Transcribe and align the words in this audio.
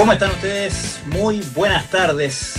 ¿Cómo 0.00 0.14
están 0.14 0.30
ustedes? 0.30 0.98
Muy 1.08 1.42
buenas 1.54 1.90
tardes. 1.90 2.54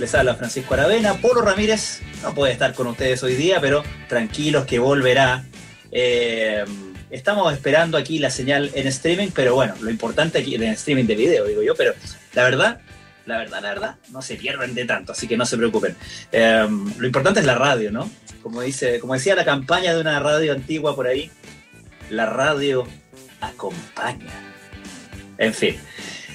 Les 0.00 0.12
habla 0.12 0.34
Francisco 0.34 0.74
Aravena. 0.74 1.14
Polo 1.14 1.40
Ramírez 1.40 2.00
no 2.20 2.34
puede 2.34 2.52
estar 2.52 2.74
con 2.74 2.88
ustedes 2.88 3.22
hoy 3.22 3.36
día, 3.36 3.60
pero 3.60 3.84
tranquilos 4.08 4.66
que 4.66 4.80
volverá. 4.80 5.44
Eh, 5.92 6.64
estamos 7.10 7.52
esperando 7.52 7.96
aquí 7.96 8.18
la 8.18 8.28
señal 8.28 8.72
en 8.74 8.88
streaming, 8.88 9.28
pero 9.32 9.54
bueno, 9.54 9.76
lo 9.82 9.88
importante 9.88 10.38
aquí 10.38 10.56
en 10.56 10.64
streaming 10.64 11.04
de 11.04 11.14
video, 11.14 11.44
digo 11.44 11.62
yo, 11.62 11.76
pero 11.76 11.94
la 12.32 12.42
verdad, 12.42 12.80
la 13.24 13.38
verdad, 13.38 13.62
la 13.62 13.68
verdad, 13.68 13.96
no 14.10 14.20
se 14.20 14.34
pierden 14.34 14.74
de 14.74 14.84
tanto, 14.84 15.12
así 15.12 15.28
que 15.28 15.36
no 15.36 15.46
se 15.46 15.56
preocupen. 15.56 15.96
Eh, 16.32 16.66
lo 16.98 17.06
importante 17.06 17.38
es 17.38 17.46
la 17.46 17.54
radio, 17.54 17.92
¿no? 17.92 18.10
Como, 18.42 18.62
dice, 18.62 18.98
como 18.98 19.14
decía 19.14 19.36
la 19.36 19.44
campaña 19.44 19.94
de 19.94 20.00
una 20.00 20.18
radio 20.18 20.52
antigua 20.52 20.96
por 20.96 21.06
ahí, 21.06 21.30
la 22.10 22.26
radio 22.26 22.84
acompaña. 23.40 24.32
En 25.38 25.54
fin. 25.54 25.76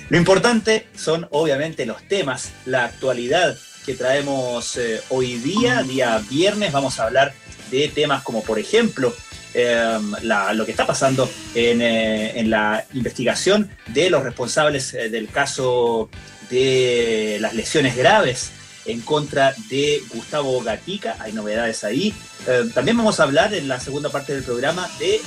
Lo 0.10 0.18
importante 0.18 0.88
son 0.96 1.28
obviamente 1.30 1.86
los 1.86 2.02
temas, 2.08 2.52
la 2.66 2.86
actualidad 2.86 3.56
que 3.86 3.94
traemos 3.94 4.76
eh, 4.78 5.02
hoy 5.10 5.36
día, 5.36 5.84
día 5.84 6.20
viernes. 6.28 6.72
Vamos 6.72 7.00
a 7.00 7.04
hablar 7.04 7.34
de 7.70 7.88
temas 7.90 8.24
como 8.24 8.42
por 8.44 8.58
ejemplo 8.58 9.14
em, 9.54 10.12
lo 10.54 10.66
que 10.66 10.72
está 10.72 10.88
pasando 10.88 11.30
eh, 11.54 12.34
en, 12.36 12.50
la 12.50 12.86
investigación 12.94 13.70
de 13.88 14.10
los 14.10 14.24
responsables 14.24 14.96
eh, 14.96 15.10
del 15.10 15.30
caso 15.30 16.10
de 16.50 17.38
las 17.40 17.54
lesiones 17.54 17.96
graves 17.96 18.52
en 18.88 19.02
contra 19.02 19.54
de 19.70 20.02
Gustavo 20.12 20.60
Gatica. 20.62 21.18
Hay 21.20 21.34
novedades 21.34 21.84
ahí. 21.84 22.16
Em, 22.48 22.72
también 22.72 22.98
vamos 22.98 23.20
a 23.20 23.24
hablar 23.24 23.54
en 23.54 23.68
la 23.68 23.80
segunda 23.80 24.10
parte 24.10 24.34
del 24.34 24.44
programa 24.44 24.90
de 24.98 25.22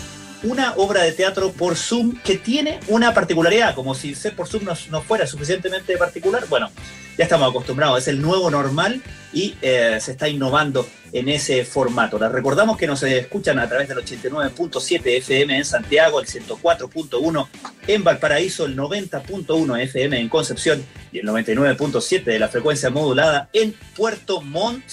una 0.44 0.74
obra 0.74 1.02
de 1.02 1.12
teatro 1.12 1.52
por 1.52 1.76
Zoom 1.76 2.16
que 2.22 2.36
tiene 2.36 2.80
una 2.88 3.14
particularidad, 3.14 3.74
como 3.74 3.94
si 3.94 4.14
ser 4.14 4.34
por 4.34 4.48
Zoom 4.48 4.64
no, 4.90 5.02
fuera 5.02 5.26
suficientemente 5.26 5.96
particular. 5.96 6.46
Bueno, 6.48 6.70
ya 7.16 7.24
estamos 7.24 7.50
acostumbrados, 7.50 7.98
es 7.98 8.08
el 8.08 8.20
nuevo 8.20 8.50
normal 8.50 9.02
y 9.32 9.54
eh, 9.62 9.98
se 10.00 10.12
está 10.12 10.28
innovando 10.28 10.86
en 11.12 11.28
ese 11.28 11.64
formato. 11.64 12.18
Les 12.18 12.32
recordamos 12.32 12.76
que 12.76 12.86
nos 12.86 13.02
escuchan 13.02 13.58
a 13.58 13.68
través 13.68 13.88
del 13.88 13.98
89.7 13.98 15.18
FM 15.18 15.56
en 15.58 15.64
Santiago, 15.64 16.20
el 16.20 16.26
104.1 16.26 17.48
en 17.86 18.04
Valparaíso, 18.04 18.64
el 18.64 18.76
90.1 18.76 19.80
FM 19.82 20.18
en 20.18 20.28
Concepción 20.28 20.84
y 21.12 21.18
el 21.18 21.26
99.7 21.26 22.24
de 22.24 22.38
la 22.38 22.48
frecuencia 22.48 22.90
modulada 22.90 23.48
en 23.52 23.74
Puerto 23.94 24.40
Montt. 24.40 24.84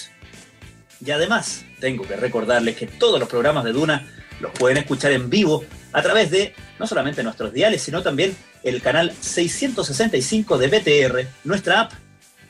Y 1.04 1.10
además, 1.10 1.64
tengo 1.80 2.06
que 2.06 2.16
recordarles 2.16 2.76
que 2.76 2.86
todos 2.86 3.18
los 3.18 3.28
programas 3.28 3.64
de 3.64 3.72
Duna 3.72 4.06
los 4.40 4.52
pueden 4.52 4.78
escuchar 4.78 5.12
en 5.12 5.30
vivo 5.30 5.64
a 5.92 6.02
través 6.02 6.30
de 6.30 6.54
no 6.78 6.86
solamente 6.86 7.22
nuestros 7.22 7.52
diales, 7.52 7.82
sino 7.82 8.02
también 8.02 8.36
el 8.62 8.82
canal 8.82 9.12
665 9.20 10.58
de 10.58 10.68
BTR, 10.68 11.26
nuestra 11.44 11.80
app 11.80 11.92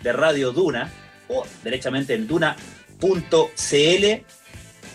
de 0.02 0.12
Radio 0.12 0.52
Duna, 0.52 0.91
o 1.28 1.47
derechamente 1.62 2.14
en 2.14 2.27
duna.cl. 2.27 4.05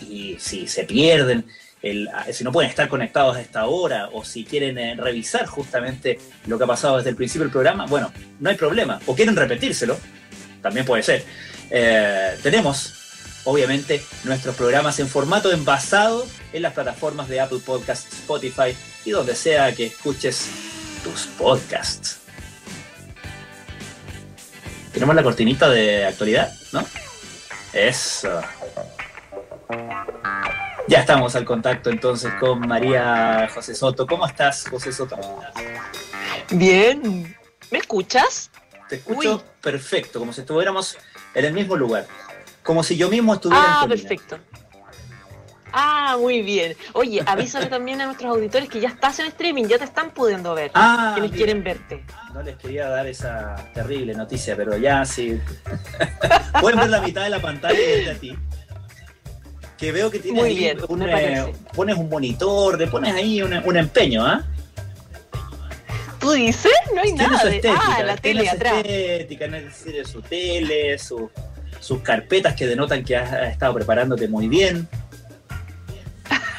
Y 0.08 0.36
si 0.38 0.66
se 0.66 0.84
pierden, 0.84 1.46
el, 1.82 2.08
si 2.32 2.44
no 2.44 2.52
pueden 2.52 2.70
estar 2.70 2.88
conectados 2.88 3.36
a 3.36 3.40
esta 3.40 3.66
hora, 3.66 4.10
o 4.12 4.24
si 4.24 4.44
quieren 4.44 4.78
eh, 4.78 4.94
revisar 4.96 5.46
justamente 5.46 6.18
lo 6.46 6.58
que 6.58 6.64
ha 6.64 6.66
pasado 6.66 6.96
desde 6.98 7.10
el 7.10 7.16
principio 7.16 7.44
del 7.44 7.52
programa, 7.52 7.86
bueno, 7.86 8.12
no 8.40 8.50
hay 8.50 8.56
problema. 8.56 9.00
O 9.06 9.14
quieren 9.14 9.36
repetírselo, 9.36 9.98
también 10.62 10.84
puede 10.84 11.02
ser. 11.02 11.24
Eh, 11.70 12.36
tenemos 12.42 13.05
obviamente 13.46 14.04
nuestros 14.24 14.54
programas 14.56 14.98
en 15.00 15.08
formato 15.08 15.50
envasado 15.50 16.26
en 16.52 16.62
las 16.62 16.74
plataformas 16.74 17.28
de 17.28 17.40
Apple 17.40 17.60
Podcasts, 17.64 18.12
Spotify 18.12 18.76
y 19.04 19.12
donde 19.12 19.34
sea 19.34 19.74
que 19.74 19.86
escuches 19.86 20.50
tus 21.02 21.26
podcasts. 21.38 22.18
Tenemos 24.92 25.14
la 25.14 25.22
cortinita 25.22 25.68
de 25.68 26.04
actualidad, 26.04 26.52
¿no? 26.72 26.84
Eso. 27.72 28.40
Ya 30.88 31.00
estamos 31.00 31.36
al 31.36 31.44
contacto 31.44 31.90
entonces 31.90 32.32
con 32.40 32.60
María 32.60 33.48
José 33.52 33.74
Soto. 33.74 34.06
¿Cómo 34.06 34.26
estás, 34.26 34.66
José 34.68 34.92
Soto? 34.92 35.18
Bien. 36.50 37.36
¿Me 37.70 37.78
escuchas? 37.78 38.50
Te 38.88 38.96
escucho 38.96 39.44
perfecto, 39.60 40.18
como 40.18 40.32
si 40.32 40.40
estuviéramos 40.40 40.96
en 41.34 41.44
el 41.44 41.52
mismo 41.52 41.76
lugar. 41.76 42.06
Como 42.66 42.82
si 42.82 42.96
yo 42.96 43.08
mismo 43.08 43.32
estuviera 43.32 43.80
Ah, 43.80 43.86
perfecto. 43.88 44.38
Ah, 45.72 46.16
muy 46.18 46.42
bien. 46.42 46.76
Oye, 46.94 47.22
avísale 47.24 47.66
también 47.66 48.00
a 48.00 48.06
nuestros 48.06 48.34
auditores 48.34 48.68
que 48.68 48.80
ya 48.80 48.88
estás 48.88 49.18
en 49.20 49.26
streaming, 49.26 49.64
ya 49.66 49.78
te 49.78 49.84
están 49.84 50.10
pudiendo 50.10 50.54
ver. 50.54 50.72
Ah, 50.74 51.12
quienes 51.14 51.30
quieren 51.32 51.62
verte. 51.62 52.04
No 52.34 52.42
les 52.42 52.56
quería 52.56 52.88
dar 52.88 53.06
esa 53.06 53.54
terrible 53.72 54.14
noticia, 54.14 54.56
pero 54.56 54.76
ya 54.76 55.04
sí. 55.04 55.40
Pueden 56.60 56.80
ver 56.80 56.90
la 56.90 57.00
mitad 57.00 57.22
de 57.22 57.30
la 57.30 57.40
pantalla 57.40 57.78
desde 57.78 58.10
a 58.10 58.14
ti. 58.14 58.36
Que 59.78 59.92
veo 59.92 60.10
que 60.10 60.18
tienes 60.18 60.42
muy 60.42 60.56
bien, 60.56 60.78
eh, 60.78 61.52
pones 61.74 61.96
un 61.96 62.08
monitor, 62.08 62.78
le 62.78 62.86
pones 62.86 63.14
ahí 63.14 63.42
un, 63.42 63.76
empeño, 63.76 64.24
¿ah? 64.26 64.42
¿Tú 66.18 66.32
dices? 66.32 66.72
No 66.94 67.02
hay 67.02 67.12
nada. 67.12 67.44
de... 67.44 67.60
ah, 67.68 68.02
la 68.02 68.16
tele 68.16 68.48
atrás. 68.48 68.78
Estética, 68.78 69.46
no 69.46 69.56
es 69.58 69.64
decir, 69.64 70.06
su 70.06 70.22
tele, 70.22 70.98
su 70.98 71.30
sus 71.80 72.00
carpetas 72.00 72.54
que 72.54 72.66
denotan 72.66 73.04
que 73.04 73.16
has, 73.16 73.52
estado 73.52 73.74
preparándote 73.74 74.28
muy 74.28 74.48
bien. 74.48 74.88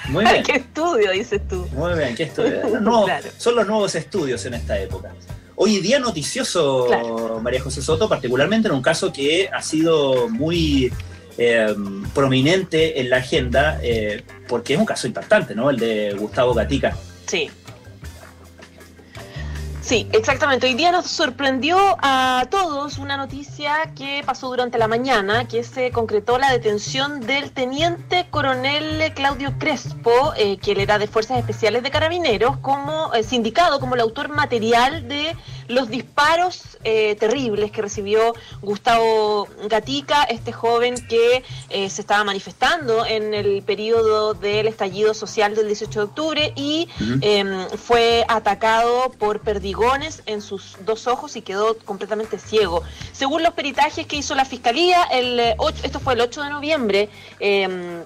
Muy 0.09 0.25
bien. 0.31 0.43
¿Qué 0.43 0.53
estudio 0.53 1.11
dices 1.11 1.41
tú? 1.47 1.67
Muy 1.73 1.93
bien, 1.97 2.15
¿qué 2.15 2.23
estudio? 2.23 2.61
Son 3.37 3.55
los 3.55 3.67
nuevos 3.67 3.95
estudios 3.95 4.45
en 4.45 4.55
esta 4.55 4.79
época. 4.79 5.13
Hoy 5.55 5.79
día 5.79 5.99
noticioso, 5.99 7.39
María 7.41 7.59
José 7.59 7.81
Soto, 7.81 8.07
particularmente 8.07 8.67
en 8.67 8.75
un 8.75 8.81
caso 8.83 9.11
que 9.11 9.49
ha 9.51 9.63
sido 9.63 10.29
muy 10.29 10.93
eh, 11.39 11.75
prominente 12.13 12.99
en 12.99 13.09
la 13.09 13.17
agenda, 13.17 13.79
eh, 13.81 14.23
porque 14.47 14.75
es 14.75 14.79
un 14.79 14.85
caso 14.85 15.07
impactante, 15.07 15.55
¿no? 15.55 15.71
El 15.71 15.77
de 15.77 16.13
Gustavo 16.13 16.53
Gatica. 16.53 16.95
Sí. 17.25 17.49
Sí, 19.87 20.05
exactamente. 20.11 20.67
Hoy 20.67 20.73
día 20.73 20.91
nos 20.91 21.05
sorprendió 21.05 21.77
a 22.01 22.45
todos 22.51 22.97
una 22.97 23.15
noticia 23.15 23.93
que 23.95 24.21
pasó 24.25 24.49
durante 24.49 24.77
la 24.77 24.89
mañana, 24.89 25.47
que 25.47 25.63
se 25.63 25.91
concretó 25.91 26.37
la 26.37 26.51
detención 26.51 27.21
del 27.21 27.51
teniente 27.51 28.27
coronel 28.29 29.13
Claudio 29.13 29.53
Crespo, 29.57 30.33
eh, 30.35 30.57
que 30.57 30.75
le 30.75 30.85
da 30.85 30.99
de 30.99 31.07
Fuerzas 31.07 31.37
Especiales 31.37 31.83
de 31.83 31.91
Carabineros, 31.91 32.57
como 32.57 33.13
eh, 33.13 33.23
sindicado 33.23 33.79
como 33.79 33.95
el 33.95 34.01
autor 34.01 34.27
material 34.27 35.07
de 35.07 35.37
los 35.69 35.87
disparos 35.87 36.77
eh, 36.83 37.15
terribles 37.15 37.71
que 37.71 37.81
recibió 37.81 38.33
Gustavo 38.61 39.47
Gatica, 39.69 40.23
este 40.23 40.51
joven 40.51 40.95
que 41.07 41.43
eh, 41.69 41.89
se 41.89 42.01
estaba 42.01 42.25
manifestando 42.25 43.05
en 43.05 43.33
el 43.33 43.61
periodo 43.63 44.33
del 44.33 44.67
estallido 44.67 45.13
social 45.13 45.55
del 45.55 45.67
18 45.67 45.99
de 45.99 46.05
octubre 46.05 46.53
y 46.55 46.89
em, 47.21 47.67
fue 47.69 48.25
atacado 48.27 49.11
por 49.17 49.41
perdigones 49.41 49.76
en 50.25 50.41
sus 50.41 50.75
dos 50.85 51.07
ojos 51.07 51.35
y 51.35 51.41
quedó 51.41 51.77
completamente 51.79 52.39
ciego. 52.39 52.83
Según 53.11 53.43
los 53.43 53.53
peritajes 53.53 54.07
que 54.07 54.15
hizo 54.15 54.33
la 54.33 54.45
fiscalía, 54.45 55.03
el 55.03 55.39
esto 55.83 55.99
fue 55.99 56.13
el 56.15 56.21
8 56.21 56.43
de 56.43 56.49
noviembre, 56.49 57.09
em, 57.39 58.03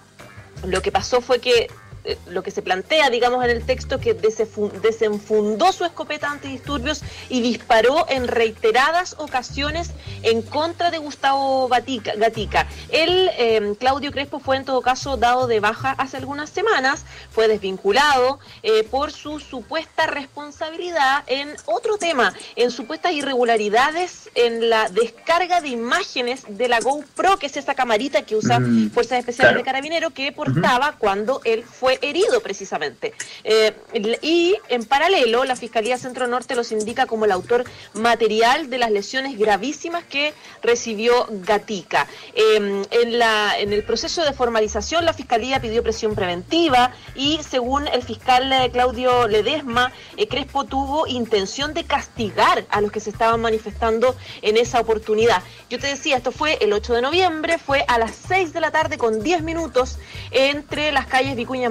lo 0.66 0.82
que 0.82 0.92
pasó 0.92 1.22
fue 1.22 1.40
que 1.40 1.70
eh, 2.04 2.18
lo 2.28 2.42
que 2.42 2.52
se 2.52 2.62
plantea, 2.62 3.10
digamos, 3.10 3.44
en 3.44 3.52
el 3.52 3.64
texto, 3.64 4.00
que 4.00 4.14
desenfundó 4.14 5.72
su 5.72 5.86
escopeta 5.86 6.32
antidisturbios 6.32 7.02
y 7.30 7.42
disparó 7.42 8.06
en 8.10 8.28
reiteradas 8.28 9.16
ocasiones 9.20 9.92
en 10.24 10.42
contra 10.42 10.90
de 10.90 10.98
Gustavo 10.98 11.68
Gatica. 11.68 12.68
Él, 12.90 13.30
em, 13.38 13.76
Claudio 13.76 14.12
Crespo, 14.12 14.40
fue 14.40 14.58
en 14.58 14.66
todo 14.66 14.82
caso 14.82 15.18
dado 15.18 15.48
de 15.48 15.60
baja 15.60 15.92
hace 15.92 16.18
algunas 16.18 16.50
semanas, 16.50 17.06
fue 17.32 17.48
desvinculado 17.48 18.40
eh, 18.64 18.84
por 18.84 19.12
su 19.12 19.40
supuesta 19.40 20.08
responsabilidad 20.08 21.24
en 21.28 21.56
otro 21.66 21.98
tema, 21.98 22.34
en 22.56 22.72
supuestas 22.72 23.14
irregularidades 23.14 24.30
en 24.36 24.70
la 24.70 24.90
descarga 24.90 25.62
de 25.62 25.70
imágenes 25.70 26.44
de 26.48 26.68
la 26.68 26.80
GoPro, 26.80 27.38
que 27.38 27.46
es 27.48 27.58
esa 27.58 27.76
camarita 27.76 28.24
que 28.24 28.36
usa 28.36 28.60
mm, 28.60 28.92
Fuerzas 28.92 29.20
Especiales 29.20 29.56
de 29.56 29.64
Carabinero, 29.64 30.12
que 30.12 30.32
portaba 30.32 30.96
cuando 30.98 31.42
él 31.44 31.64
fue 31.64 31.91
herido 32.02 32.42
precisamente. 32.42 33.14
Eh, 33.44 33.74
y 34.22 34.56
en 34.70 34.86
paralelo, 34.86 35.44
la 35.46 35.56
Fiscalía 35.56 35.98
Centro 35.98 36.28
Norte 36.28 36.56
los 36.56 36.72
indica 36.72 37.06
como 37.06 37.26
el 37.26 37.32
autor 37.32 37.66
material 37.94 38.70
de 38.70 38.78
las 38.78 38.92
lesiones 38.92 39.38
gravísimas 39.38 40.04
que 40.04 40.34
recibió 40.62 41.28
Gatica. 41.30 42.08
Em, 42.36 42.84
en, 42.92 43.20
la, 43.20 43.58
en 43.60 43.74
el 43.74 43.84
proceso 43.84 44.24
de 44.24 44.34
formalización, 44.34 45.06
la 45.06 45.14
Fiscalía 45.14 45.62
pidió 45.62 45.84
presión 45.84 46.16
preventiva 46.16 46.94
y 47.16 47.40
según 47.48 47.88
el 47.88 48.04
fiscal 48.04 48.52
eh, 48.52 48.70
Claudio 48.72 49.28
Ledesma, 49.28 49.92
eh, 50.18 50.28
Crespo 50.28 50.66
tuvo 50.66 51.08
intención 51.08 51.74
de 51.74 51.84
castigar 51.84 52.66
a 52.70 52.82
los 52.82 52.92
que 52.92 53.00
se 53.00 53.10
estaban 53.10 53.42
manifestando 53.42 54.16
en 54.42 54.58
esa 54.58 54.80
oportunidad. 54.80 55.44
Yo 55.70 55.80
te 55.80 55.88
decía, 55.88 56.18
esto 56.18 56.32
fue 56.32 56.58
el 56.62 56.74
8 56.74 56.94
de 56.94 57.02
noviembre, 57.02 57.58
fue 57.58 57.86
a 57.88 57.98
las 57.98 58.16
6 58.28 58.54
de 58.54 58.62
la 58.62 58.72
tarde 58.72 58.98
con 58.98 59.22
10 59.22 59.44
minutos 59.44 59.98
entre 60.32 60.92
las 60.92 61.08
calles 61.08 61.36
Vicuña 61.36 61.70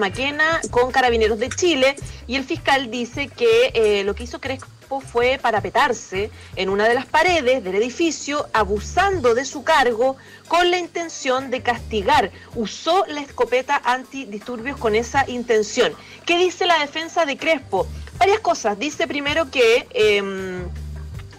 con 0.71 0.91
Carabineros 0.91 1.39
de 1.39 1.49
Chile 1.49 1.95
y 2.27 2.37
el 2.37 2.45
fiscal 2.45 2.91
dice 2.91 3.29
que 3.29 3.71
eh, 3.75 4.05
lo 4.05 4.15
que 4.15 4.25
hizo 4.25 4.41
Crespo 4.41 5.01
fue 5.01 5.39
parapetarse 5.41 6.31
en 6.57 6.69
una 6.69 6.89
de 6.89 6.95
las 6.95 7.07
paredes 7.07 7.63
del 7.63 7.77
edificio, 7.77 8.49
abusando 8.53 9.35
de 9.35 9.45
su 9.45 9.63
cargo 9.63 10.17
con 10.49 10.71
la 10.71 10.79
intención 10.79 11.51
de 11.51 11.63
castigar. 11.63 12.33
Usó 12.57 13.05
la 13.07 13.21
escopeta 13.21 13.81
antidisturbios 13.85 14.77
con 14.79 14.97
esa 14.97 15.29
intención. 15.29 15.93
¿Qué 16.27 16.39
dice 16.39 16.67
la 16.67 16.81
defensa 16.81 17.25
de 17.25 17.37
Crespo? 17.37 17.87
Varias 18.19 18.41
cosas. 18.41 18.79
Dice 18.79 19.07
primero 19.07 19.51
que... 19.51 19.87
Em, 19.91 20.69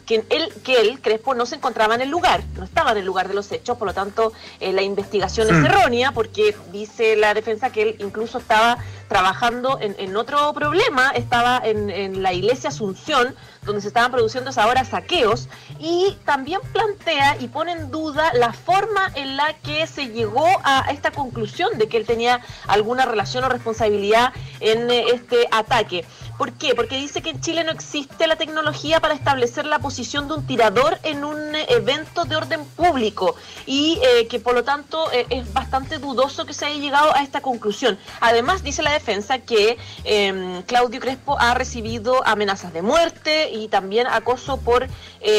que 0.05 0.25
él, 0.29 0.53
que 0.63 0.81
él, 0.81 1.01
Crespo, 1.01 1.33
no 1.33 1.45
se 1.45 1.55
encontraba 1.55 1.95
en 1.95 2.01
el 2.01 2.09
lugar, 2.09 2.43
no 2.55 2.63
estaba 2.63 2.91
en 2.91 2.97
el 2.97 3.05
lugar 3.05 3.27
de 3.27 3.33
los 3.33 3.51
hechos, 3.51 3.77
por 3.77 3.87
lo 3.87 3.93
tanto 3.93 4.33
eh, 4.59 4.73
la 4.73 4.81
investigación 4.81 5.47
es 5.49 5.55
hmm. 5.55 5.65
errónea 5.65 6.11
porque 6.11 6.55
dice 6.71 7.15
la 7.15 7.33
defensa 7.33 7.71
que 7.71 7.81
él 7.81 7.95
incluso 7.99 8.37
estaba 8.37 8.77
trabajando 9.11 9.77
en, 9.81 10.15
otro 10.15 10.53
problema, 10.53 11.11
estaba 11.11 11.61
en, 11.65 12.23
la 12.23 12.31
iglesia 12.31 12.69
Asunción, 12.69 13.35
donde 13.63 13.81
se 13.81 13.89
estaban 13.89 14.09
produciendo 14.09 14.51
ahora 14.55 14.85
saqueos, 14.85 15.49
y 15.79 16.17
también 16.23 16.61
plantea 16.71 17.35
y 17.41 17.49
pone 17.49 17.73
en 17.73 17.91
duda 17.91 18.31
la 18.33 18.53
forma 18.53 19.11
en 19.15 19.35
la 19.35 19.53
que 19.63 19.85
se 19.85 20.07
llegó 20.07 20.47
a 20.63 20.89
esta 20.91 21.11
conclusión 21.11 21.77
de 21.77 21.89
que 21.89 21.97
él 21.97 22.05
tenía 22.05 22.39
alguna 22.67 23.05
relación 23.05 23.43
o 23.43 23.49
responsabilidad 23.49 24.31
en 24.61 24.89
eh, 24.89 25.03
este 25.13 25.45
ataque. 25.51 26.05
¿Por 26.41 26.53
qué? 26.53 26.73
Porque 26.73 26.97
dice 26.97 27.21
que 27.21 27.29
en 27.29 27.39
Chile 27.39 27.63
no 27.63 27.71
existe 27.71 28.25
la 28.25 28.35
tecnología 28.35 28.99
para 28.99 29.13
establecer 29.13 29.67
la 29.67 29.77
posición 29.77 30.27
de 30.27 30.33
un 30.33 30.47
tirador 30.47 30.97
en 31.03 31.23
un 31.23 31.37
eh, 31.53 31.67
evento 31.69 32.25
de 32.25 32.35
orden 32.35 32.65
público 32.65 33.35
y 33.67 33.99
eh, 34.01 34.25
que 34.25 34.39
por 34.39 34.55
lo 34.55 34.63
tanto 34.63 35.11
eh, 35.11 35.27
es 35.29 35.53
bastante 35.53 35.99
dudoso 35.99 36.47
que 36.47 36.55
se 36.55 36.65
haya 36.65 36.79
llegado 36.79 37.15
a 37.15 37.21
esta 37.21 37.41
conclusión. 37.41 37.99
Además, 38.21 38.63
dice 38.63 38.81
la 38.81 38.91
defensa 38.91 39.37
que 39.37 39.77
em, 40.03 40.63
Claudio 40.63 40.99
Crespo 40.99 41.39
ha 41.39 41.53
recibido 41.53 42.25
amenazas 42.25 42.73
de 42.73 42.81
muerte 42.81 43.51
y 43.51 43.67
también 43.67 44.07
acoso 44.07 44.57
por 44.57 44.87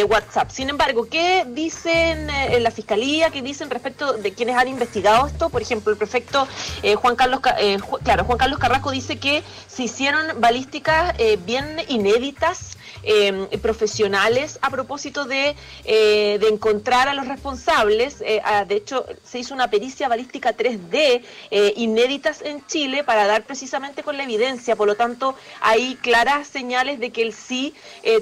WhatsApp. 0.08 0.50
Sin 0.50 0.70
embargo, 0.70 1.08
¿qué 1.10 1.44
dicen 1.49 2.31
en 2.31 2.62
la 2.62 2.70
fiscalía? 2.70 3.31
¿Qué 3.31 3.43
dicen 3.43 3.69
respecto 3.69 4.12
de 4.12 4.32
quienes 4.32 4.56
han 4.56 4.69
investigado 4.69 5.26
esto? 5.26 5.49
Por 5.49 5.60
ejemplo, 5.60 5.90
el 5.90 5.99
prefecto 5.99 6.46
Juan 7.00 7.16
Carlos, 7.16 7.40
claro, 8.04 8.25
Juan 8.25 8.38
Carlos 8.38 8.60
Carrasco 8.60 8.93
dice 8.93 9.19
que 9.19 9.43
se 9.66 9.82
hicieron 9.82 10.40
balísticas 10.40 10.92
eh, 11.19 11.39
bien 11.47 11.77
inéditas 11.89 12.77
Em, 13.04 13.49
profesionales 13.60 14.60
a 14.62 14.70
propósito 14.70 15.25
de, 15.25 15.56
eh, 15.84 16.38
de, 16.40 16.49
encontrar 16.49 17.08
a 17.08 17.14
los 17.14 17.26
responsables. 17.26 18.20
Eh, 18.20 18.40
de 18.69 18.76
hecho, 18.76 19.04
se 19.25 19.40
hizo 19.40 19.54
una 19.54 19.70
pericia 19.70 20.06
balística 20.06 20.56
3D 20.56 21.22
eh, 21.50 21.75
inéditas 21.76 22.43
en 22.43 22.64
Chile 22.66 23.02
para 23.02 23.26
dar 23.26 23.43
precisamente 23.43 24.04
con 24.04 24.16
la 24.16 24.22
evidencia. 24.22 24.76
Por 24.76 24.87
lo 24.87 24.94
tanto, 24.94 25.34
hay 25.60 25.96
claras 25.96 26.46
señales 26.46 27.00
de 27.00 27.10
que 27.10 27.22
él 27.22 27.32
sí 27.32 27.75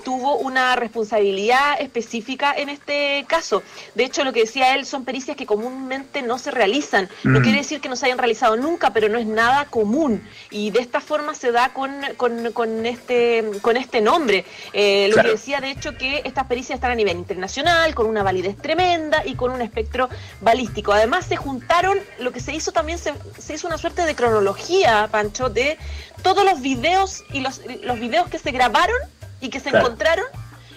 tuvo 0.05 0.37
una 0.37 0.77
responsabilidad 0.77 1.81
específica 1.81 2.55
en 2.57 2.69
este 2.71 3.25
caso. 3.29 3.63
De 3.95 4.05
hecho, 4.05 4.25
lo 4.25 4.33
que 4.33 4.41
decía 4.41 4.75
él 4.75 4.87
son 4.87 5.05
pericias 5.05 5.37
que 5.37 5.47
comúnmente 5.47 6.23
no 6.23 6.39
se 6.39 6.51
realizan. 6.51 7.09
No 7.25 7.41
mm. 7.41 7.43
quiere 7.43 7.59
decir 7.59 7.81
que 7.81 7.89
no 7.89 7.97
se 7.97 8.07
hayan 8.07 8.19
realizado 8.19 8.57
nunca, 8.57 8.93
pero 8.93 9.09
no 9.09 9.19
es 9.19 9.27
nada 9.27 9.67
común. 9.67 10.27
Y 10.51 10.71
de 10.71 10.81
esta 10.81 11.01
forma 11.01 11.35
se 11.35 11.53
da 11.53 11.73
con, 11.73 11.93
con, 12.17 12.53
con 12.53 12.87
este, 12.87 13.45
con 13.61 13.77
este 13.77 14.01
nombre. 14.01 14.45
Eh, 14.73 15.09
lo 15.09 15.23
que 15.23 15.31
decía, 15.31 15.61
de 15.61 15.71
hecho, 15.71 15.97
que 15.97 16.23
estas 16.25 16.47
pericias 16.47 16.77
están 16.77 16.93
a 16.93 16.95
nivel 16.95 17.17
internacional, 17.17 17.95
con 17.95 18.07
una 18.07 18.23
validez 18.23 18.57
tremenda 18.57 19.23
y 19.25 19.35
con 19.35 19.51
un 19.51 19.63
espectro 19.63 20.09
balístico. 20.41 20.93
Además, 20.93 21.27
se 21.27 21.37
juntaron, 21.37 21.99
lo 22.19 22.33
que 22.33 22.41
se 22.41 22.55
hizo 22.55 22.73
también, 22.73 22.99
se, 22.99 23.13
hizo 23.53 23.67
una 23.67 23.79
suerte 23.79 24.05
de 24.07 24.15
cronología, 24.15 25.09
Pancho, 25.11 25.51
de 25.51 25.77
todos 26.23 26.45
los 26.45 26.61
videos 26.61 27.25
y 27.33 27.41
los, 27.41 27.63
los 27.83 27.99
videos 27.99 28.29
que 28.29 28.39
se 28.39 28.53
grabaron 28.53 28.97
y 29.41 29.49
que 29.49 29.61
se 29.61 29.71
encontraron 29.71 30.27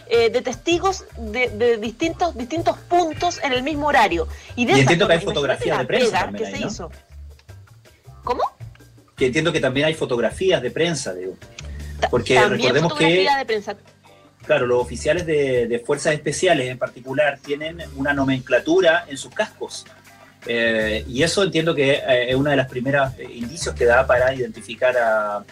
eh, 0.10 0.30
de 0.30 0.42
testigos 0.42 1.06
de, 1.18 1.78
distintos 1.78 2.38
distintos 2.38 2.78
puntos 2.78 3.40
en 3.44 3.54
el 3.54 3.64
mismo 3.64 3.88
horario. 3.88 4.28
Y, 4.56 4.66
de 4.66 4.80
entiendo 4.80 5.08
que 5.08 5.14
hay 5.14 5.22
fotografías 5.22 5.78
de 5.80 5.86
prensa 5.86 6.32
que 6.32 6.46
se 6.46 6.58
hizo. 6.60 6.92
¿Cómo? 8.24 8.44
Que 9.16 9.28
entiendo 9.28 9.52
que 9.52 9.60
también 9.60 9.88
hay 9.88 9.94
fotografías 9.94 10.62
de 10.62 10.72
prensa, 10.72 11.14
digo. 11.14 11.36
Porque 12.10 12.40
recordemos 12.48 12.94
que. 12.96 13.28
Claro, 14.46 14.68
los 14.68 14.82
oficiales 14.82 15.26
de, 15.26 15.82
fuerzas 15.86 16.14
especiales 16.14 16.70
en 16.70 16.78
particular 16.78 17.40
tienen 17.44 17.82
una 17.96 18.14
nomenclatura 18.14 19.06
en 19.08 19.18
sus 19.18 19.34
cascos. 19.34 19.86
Eh, 20.46 21.06
y 21.08 21.24
eso 21.24 21.44
entiendo 21.44 21.74
que 21.74 21.94
eh, 21.94 22.30
es 22.30 22.36
uno 22.36 22.50
de 22.50 22.58
los 22.58 22.68
primeros 22.68 23.14
eh, 23.18 23.24
indicios 23.34 23.74
que 23.74 23.86
da 23.86 24.06
para 24.06 24.34
identificar 24.34 25.46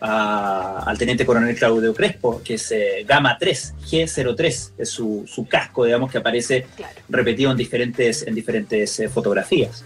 al 0.00 0.98
teniente 0.98 1.24
coronel 1.24 1.56
Claudio 1.56 1.94
Crespo, 1.94 2.42
que 2.44 2.54
es 2.54 2.74
Gama 3.06 3.38
3, 3.38 3.74
G03, 3.90 4.72
es 4.76 4.90
su, 4.90 5.24
su, 5.26 5.48
casco, 5.48 5.86
digamos, 5.86 6.12
que 6.12 6.18
aparece 6.18 6.66
repetido 7.08 7.50
en 7.52 7.56
diferentes, 7.56 8.22
en 8.26 8.34
diferentes 8.34 9.02
fotografías. 9.10 9.82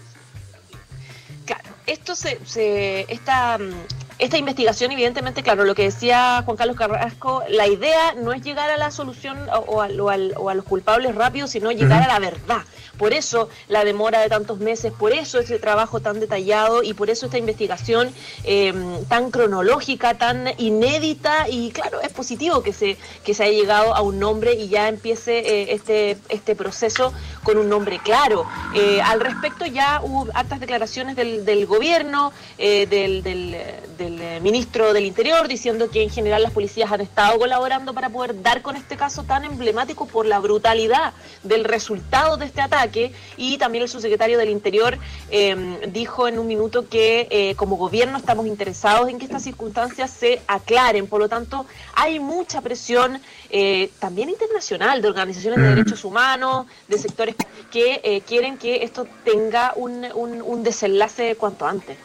Claro, 1.45 1.69
esto 1.87 2.17
se, 2.17 2.37
se 2.43 3.05
esta, 3.07 3.57
mm, 3.57 3.71
esta 4.19 4.37
investigación, 4.37 4.91
evidentemente, 4.91 5.43
claro, 5.43 5.63
lo 5.63 5.73
que 5.73 5.83
decía 5.83 6.43
Juan 6.43 6.57
Carlos 6.57 6.75
Carrasco, 6.75 7.41
la 7.47 7.67
idea 7.67 8.15
no 8.15 8.33
es 8.33 8.41
llegar 8.41 8.69
a 8.69 8.75
la 8.75 8.91
solución 8.91 9.37
o, 9.49 9.81
a, 9.81 9.87
los 9.87 10.65
culpables 10.65 11.15
rápido, 11.15 11.47
sino 11.47 11.71
llegar 11.71 12.03
a 12.03 12.07
la 12.07 12.19
verdad. 12.19 12.63
Por 12.97 13.13
eso 13.13 13.47
la 13.69 13.85
demora 13.85 14.19
de 14.19 14.27
tantos 14.27 14.59
meses, 14.59 14.91
por 14.91 15.13
eso 15.13 15.39
ese 15.39 15.57
trabajo 15.57 16.01
tan 16.01 16.19
detallado 16.19 16.83
y 16.83 16.93
por 16.93 17.09
eso 17.09 17.27
esta 17.27 17.37
investigación 17.37 18.11
eh, 18.43 18.73
tan 19.07 19.31
cronológica, 19.31 20.15
tan 20.15 20.49
inédita 20.57 21.47
y 21.47 21.71
claro, 21.71 22.01
es 22.01 22.09
positivo 22.09 22.61
que 22.61 22.73
se, 22.73 22.97
que 23.23 23.33
se 23.33 23.43
haya 23.43 23.57
llegado 23.57 23.95
a 23.95 24.01
un 24.01 24.19
nombre 24.19 24.53
y 24.53 24.67
ya 24.67 24.89
empiece 24.89 25.39
eh, 25.39 25.73
este, 25.73 26.17
este 26.27 26.57
proceso 26.57 27.13
con 27.43 27.57
un 27.57 27.69
nombre 27.69 27.99
claro. 27.99 28.45
Eh, 28.75 29.01
al 29.01 29.21
respecto 29.21 29.65
ya 29.65 30.01
hubo 30.03 30.27
hartas 30.33 30.59
declaraciones 30.59 31.15
del, 31.15 31.45
del 31.45 31.65
gobierno, 31.65 32.33
del, 32.57 33.23
del, 33.23 33.55
del 33.97 34.08
ministro 34.41 34.93
del 34.93 35.05
Interior, 35.05 35.47
diciendo 35.47 35.89
que 35.89 36.03
en 36.03 36.09
general 36.09 36.43
las 36.43 36.51
policías 36.51 36.91
han 36.91 37.01
estado 37.01 37.37
colaborando 37.39 37.93
para 37.93 38.09
poder 38.09 38.41
dar 38.41 38.61
con 38.61 38.75
este 38.75 38.97
caso 38.97 39.23
tan 39.23 39.43
emblemático 39.43 40.07
por 40.07 40.25
la 40.25 40.39
brutalidad 40.39 41.13
del 41.43 41.63
resultado 41.63 42.37
de 42.37 42.45
este 42.45 42.61
ataque 42.61 43.11
y 43.37 43.57
también 43.57 43.83
el 43.83 43.89
subsecretario 43.89 44.37
del 44.37 44.49
Interior 44.49 44.97
em, 45.29 45.79
dijo 45.91 46.27
en 46.27 46.39
un 46.39 46.47
minuto 46.47 46.87
que 46.89 47.27
eh, 47.29 47.55
como 47.55 47.77
gobierno 47.77 48.17
estamos 48.17 48.47
interesados 48.47 49.09
en 49.09 49.19
que 49.19 49.25
estas 49.25 49.43
circunstancias 49.43 50.11
se 50.11 50.41
aclaren. 50.47 51.07
Por 51.07 51.19
lo 51.19 51.29
tanto, 51.29 51.65
hay 51.93 52.19
mucha 52.19 52.61
presión 52.61 53.21
eh, 53.49 53.91
también 53.99 54.29
internacional 54.29 55.01
de 55.01 55.07
organizaciones 55.07 55.59
de 55.59 55.65
mm. 55.65 55.75
derechos 55.75 56.03
humanos, 56.03 56.67
de 56.87 56.97
sectores 56.97 57.35
que 57.71 58.01
eh, 58.03 58.21
quieren 58.21 58.57
que 58.57 58.83
esto 58.83 59.07
tenga 59.23 59.73
un, 59.75 60.05
un 60.13 60.63
desenlace 60.63 61.35
cuanto 61.35 61.65
antes. 61.65 61.97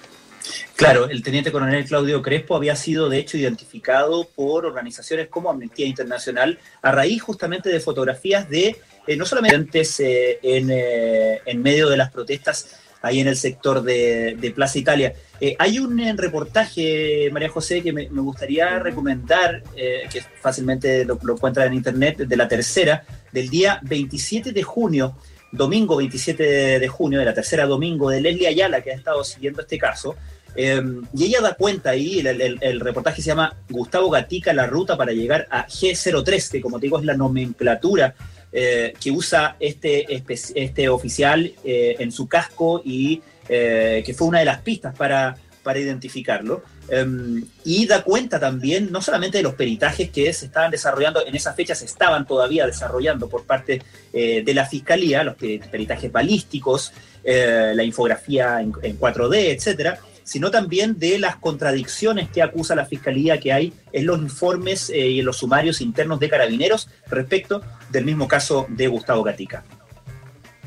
Claro, 0.77 1.09
el 1.09 1.23
teniente 1.23 1.53
coronel 1.53 1.85
Claudio 1.85 2.21
Crespo 2.21 2.57
había 2.57 2.77
sido 2.77 3.09
de 3.09 3.19
hecho 3.19 3.39
identificado 3.39 4.29
por 4.35 4.67
organizaciones 4.67 5.29
como 5.29 5.51
Amnistía 5.51 5.87
Internacional 5.87 6.59
a 6.83 6.93
raíz 6.93 7.23
justamente 7.23 7.69
de 7.69 7.81
fotografías 7.81 8.49
de 8.49 8.77
eh, 9.07 9.17
no 9.17 9.27
solamente 9.27 9.83
eh, 9.83 10.39
eh, 10.43 11.41
en, 11.45 11.63
medio 11.63 11.89
de 11.89 11.97
las 11.97 12.11
protestas 12.11 12.81
ahí 13.03 13.21
en 13.21 13.29
el 13.29 13.37
sector 13.37 13.83
de, 13.83 14.53
Plaza 14.55 14.79
Italia. 14.79 15.13
hay 15.59 15.79
un 15.79 16.17
reportaje, 16.17 17.29
María 17.31 17.51
José, 17.51 17.83
que 17.83 17.93
me, 17.93 18.07
gustaría 18.09 18.79
recomendar, 18.79 19.63
que 19.75 20.23
fácilmente 20.41 21.05
lo, 21.05 21.19
lo 21.23 21.35
encuentran 21.35 21.67
en 21.67 21.75
internet, 21.75 22.17
de 22.17 22.37
la 22.37 22.49
tercera, 22.49 23.05
del 23.31 23.51
día 23.51 23.79
27 23.83 24.53
de 24.53 24.63
junio, 24.63 25.17
domingo 25.53 25.97
27 25.97 26.79
de 26.79 26.89
junio, 26.89 27.19
de 27.19 27.27
la 27.27 27.35
tercera 27.35 27.67
domingo, 27.67 28.09
de 28.09 28.23
Leslie 28.23 28.49
Ayala, 28.49 28.81
que 28.81 28.93
ha 28.93 28.95
estado 28.95 29.23
siguiendo 29.23 29.61
este 29.61 29.77
caso. 29.77 30.17
Y 30.57 31.25
ella 31.25 31.41
da 31.41 31.55
cuenta 31.55 31.91
ahí, 31.91 32.21
el, 32.21 32.81
reportaje 32.81 33.23
se 33.23 33.29
llama 33.29 33.57
Gustavo 33.69 34.11
Gatica, 34.11 34.53
la 34.53 34.67
ruta 34.67 34.97
para 34.97 35.13
llegar 35.13 35.47
a 35.51 35.67
G03, 35.67 36.51
que 36.51 36.61
como 36.61 36.79
te 36.79 36.87
digo 36.87 36.99
es 36.99 37.05
la 37.05 37.17
nomenclatura 37.17 38.15
eh, 38.57 38.95
que 39.01 39.11
usa 39.11 39.57
este, 39.59 40.07
este 40.55 40.89
oficial 40.89 41.53
eh, 41.65 41.97
en 41.99 42.13
su 42.13 42.29
casco 42.29 42.81
y 42.85 43.21
eh, 43.49 44.01
que 44.07 44.15
fue 44.15 44.29
una 44.29 44.39
de 44.39 44.45
las 44.45 44.61
pistas 44.61 44.95
para, 44.95 45.37
para 45.65 45.81
identificarlo. 45.81 46.63
Em, 46.89 47.45
y 47.65 47.85
da 47.87 48.05
cuenta 48.05 48.39
también 48.39 48.93
no 48.93 49.03
solamente 49.03 49.39
de 49.39 49.43
los 49.43 49.55
peritajes 49.55 50.11
que 50.11 50.33
se 50.33 50.47
estaban 50.47 50.71
desarrollando, 50.71 51.27
en 51.27 51.35
esa 51.35 51.53
fecha 51.53 51.75
se 51.75 51.87
estaban 51.87 52.29
todavía 52.29 52.65
desarrollando 52.65 53.29
por 53.29 53.45
parte 53.45 53.83
de 54.13 54.55
la 54.55 54.67
Fiscalía, 54.67 55.25
los 55.25 55.35
peritajes 55.35 56.13
balísticos, 56.13 56.93
la 57.25 57.83
infografía 57.83 58.61
en, 58.61 58.73
en 58.83 59.01
4D, 59.01 59.57
etcétera, 59.57 59.99
sino 60.25 60.51
también 60.51 60.99
de 60.99 61.19
las 61.19 61.37
contradicciones 61.37 62.29
que 62.29 62.43
acusa 62.43 62.75
la 62.75 62.87
Fiscalía 62.87 63.39
que 63.39 63.53
hay 63.53 63.73
en 63.93 64.07
los 64.07 64.19
informes 64.19 64.91
eh, 64.91 65.09
y 65.11 65.21
en 65.21 65.27
los 65.27 65.37
sumarios 65.37 65.81
internos 65.81 66.19
de 66.19 66.29
carabineros 66.29 66.89
respecto 67.09 67.63
del 67.91 68.05
mismo 68.05 68.27
caso 68.27 68.67
de 68.69 68.89
Gustavo 68.89 69.23
Gatica. 69.23 69.65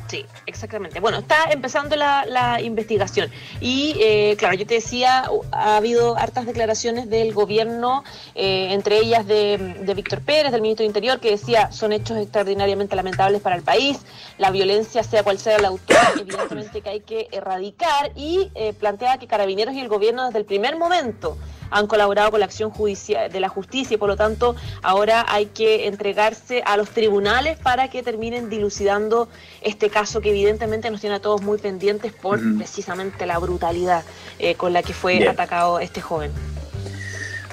Sí, 0.07 0.25
exactamente. 0.45 0.99
Bueno, 1.01 1.19
está 1.19 1.51
empezando 1.51 1.95
la, 1.95 2.61
investigación. 2.61 3.29
Y 3.59 3.95
eh, 3.99 4.35
claro, 4.37 4.55
yo 4.55 4.65
te 4.65 4.75
decía, 4.75 5.29
ha 5.51 5.77
habido 5.77 6.17
hartas 6.17 6.45
declaraciones 6.45 7.09
del 7.09 7.33
gobierno, 7.33 8.03
eh, 8.33 8.69
entre 8.71 8.99
ellas 8.99 9.27
de, 9.27 9.75
Víctor 9.95 10.21
Pérez, 10.21 10.51
del 10.51 10.61
ministro 10.61 10.83
de 10.83 10.87
Interior, 10.87 11.19
que 11.19 11.31
decía 11.31 11.71
son 11.71 11.91
hechos 11.91 12.17
extraordinariamente 12.17 12.95
lamentables 12.95 13.41
para 13.41 13.55
el 13.55 13.63
país, 13.63 13.99
la 14.37 14.51
violencia, 14.51 15.03
sea 15.03 15.23
cual 15.23 15.39
sea 15.39 15.59
la 15.59 15.67
autor, 15.69 15.97
evidentemente 16.19 16.81
que 16.81 16.89
hay 16.89 16.99
que 17.01 17.27
erradicar 17.31 18.11
y 18.15 18.49
eh, 18.55 18.73
plantea 18.73 19.17
que 19.17 19.27
Carabineros 19.27 19.75
y 19.75 19.79
el 19.81 19.89
gobierno 19.89 20.25
desde 20.25 20.39
el 20.39 20.45
primer 20.45 20.77
momento 20.77 21.37
han 21.69 21.87
colaborado 21.87 22.31
con 22.31 22.39
la 22.39 22.45
acción 22.45 22.69
judicial 22.69 23.31
de 23.31 23.39
la 23.39 23.49
justicia 23.49 23.95
y 23.95 23.97
por 23.97 24.07
lo 24.07 24.15
tanto 24.15 24.55
ahora 24.81 25.25
hay 25.27 25.47
que 25.47 25.87
entregarse 25.87 26.63
a 26.65 26.77
los 26.77 26.89
tribunales 26.89 27.57
para 27.59 27.89
que 27.89 28.03
terminen 28.03 28.49
dilucidando 28.49 29.27
este 29.61 29.89
caso 29.89 29.96
que 30.21 30.29
evidentemente 30.29 30.91
nos 30.91 31.01
tiene 31.01 31.15
a 31.15 31.19
todos 31.19 31.41
muy 31.41 31.57
pendientes 31.57 32.13
por 32.13 32.39
precisamente 32.57 33.25
la 33.25 33.39
brutalidad 33.39 34.03
eh, 34.37 34.53
con 34.55 34.71
la 34.71 34.83
que 34.83 34.93
fue 34.93 35.27
atacado 35.27 35.79
este 35.79 36.01
joven. 36.01 36.31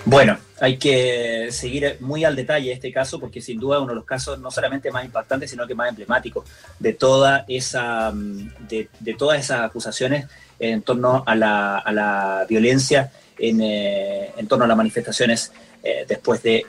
Bueno, 0.04 0.36
hay 0.60 0.76
que 0.76 1.48
seguir 1.50 1.96
muy 2.00 2.24
al 2.24 2.36
detalle 2.36 2.70
este 2.70 2.92
caso 2.92 3.18
porque 3.18 3.40
sin 3.40 3.58
duda 3.58 3.78
uno 3.78 3.88
de 3.88 3.94
los 3.94 4.04
casos 4.04 4.38
no 4.38 4.50
solamente 4.50 4.90
más 4.90 5.06
impactantes, 5.06 5.50
sino 5.50 5.66
que 5.66 5.74
más 5.74 5.88
emblemáticos 5.88 6.44
de 6.78 6.92
toda 6.92 7.46
esa 7.48 8.10
mm, 8.12 8.68
de, 8.68 9.14
todas 9.16 9.40
esas 9.40 9.62
acusaciones 9.62 10.26
en 10.58 10.82
torno 10.82 11.24
a 11.26 11.34
la, 11.34 11.78
a 11.78 11.92
la 11.92 12.44
violencia 12.46 13.10
eh, 13.38 14.32
en, 14.36 14.46
torno 14.46 14.64
a 14.64 14.68
las 14.68 14.76
manifestaciones 14.76 15.50
eh, 15.86 16.06
después 16.08 16.42
del 16.42 16.64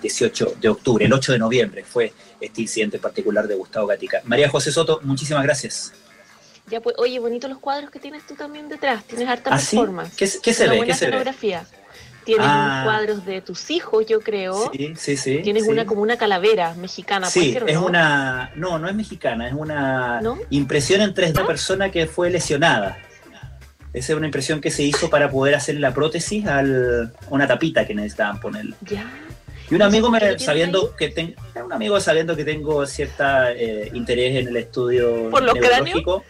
18 0.00 0.46
eh, 0.46 0.56
de 0.58 0.68
octubre. 0.70 1.04
El 1.04 1.12
8 1.12 1.32
de 1.32 1.38
noviembre 1.38 1.84
fue 1.84 2.14
este 2.40 2.62
incidente 2.62 2.98
particular 2.98 3.46
de 3.46 3.54
Gustavo 3.54 3.86
Gatica. 3.86 4.22
María 4.24 4.48
José 4.48 4.72
Soto, 4.72 5.00
muchísimas 5.02 5.42
gracias. 5.42 5.92
Ya 6.70 6.80
pues, 6.80 6.96
oye, 6.98 7.18
bonitos 7.18 7.50
los 7.50 7.58
cuadros 7.58 7.90
que 7.90 7.98
tienes 7.98 8.26
tú 8.26 8.34
también 8.36 8.70
detrás. 8.70 9.04
Tienes 9.04 9.28
hartas 9.28 9.52
¿Ah, 9.52 9.76
formas. 9.76 10.14
¿Qué, 10.16 10.26
se 10.26 10.66
ve? 10.66 10.82
¿Qué 10.86 10.94
se 10.94 11.10
ve? 11.10 11.24
Tienes 12.24 12.46
ah. 12.46 12.82
cuadros 12.84 13.26
de 13.26 13.42
tus 13.42 13.70
hijos, 13.70 14.06
yo 14.06 14.20
creo. 14.20 14.70
Sí, 14.72 14.94
sí, 14.96 15.16
sí. 15.18 15.40
Tienes 15.42 15.66
una 15.66 15.84
como 15.84 16.00
una 16.00 16.16
calavera 16.16 16.74
mexicana. 16.74 17.28
Sí, 17.28 17.56
es 17.66 17.76
una... 17.76 18.50
No, 18.54 18.78
no 18.78 18.88
es 18.88 18.94
mexicana, 18.94 19.48
es 19.48 19.54
una 19.54 20.22
impresión 20.48 21.02
en 21.02 21.14
3D 21.14 21.40
¿Ah? 21.42 21.46
persona 21.46 21.90
que 21.90 22.06
fue 22.06 22.30
lesionada. 22.30 22.98
Esa 23.98 24.12
es 24.12 24.16
una 24.16 24.26
impresión 24.26 24.60
que 24.60 24.70
se 24.70 24.84
hizo 24.84 25.10
para 25.10 25.28
poder 25.28 25.56
hacer 25.56 25.74
la 25.80 25.92
prótesis 25.92 26.46
a 26.46 26.62
una 27.30 27.48
tapita 27.48 27.84
que 27.84 27.94
necesitaban 27.96 28.40
ponerle. 28.40 28.76
Y 29.70 29.74
un 29.74 29.82
amigo 29.82 30.08
me, 30.08 30.38
sabiendo 30.38 30.94
que 30.94 31.08
tengo, 31.08 31.34
un 31.64 31.72
amigo 31.72 32.00
sabiendo 32.00 32.36
que 32.36 32.44
tengo 32.44 32.86
cierta 32.86 33.52
eh, 33.52 33.90
interés 33.92 34.36
en 34.36 34.48
el 34.48 34.56
estudio 34.56 35.30
¿Por 35.30 35.42
neurológico, 35.42 36.24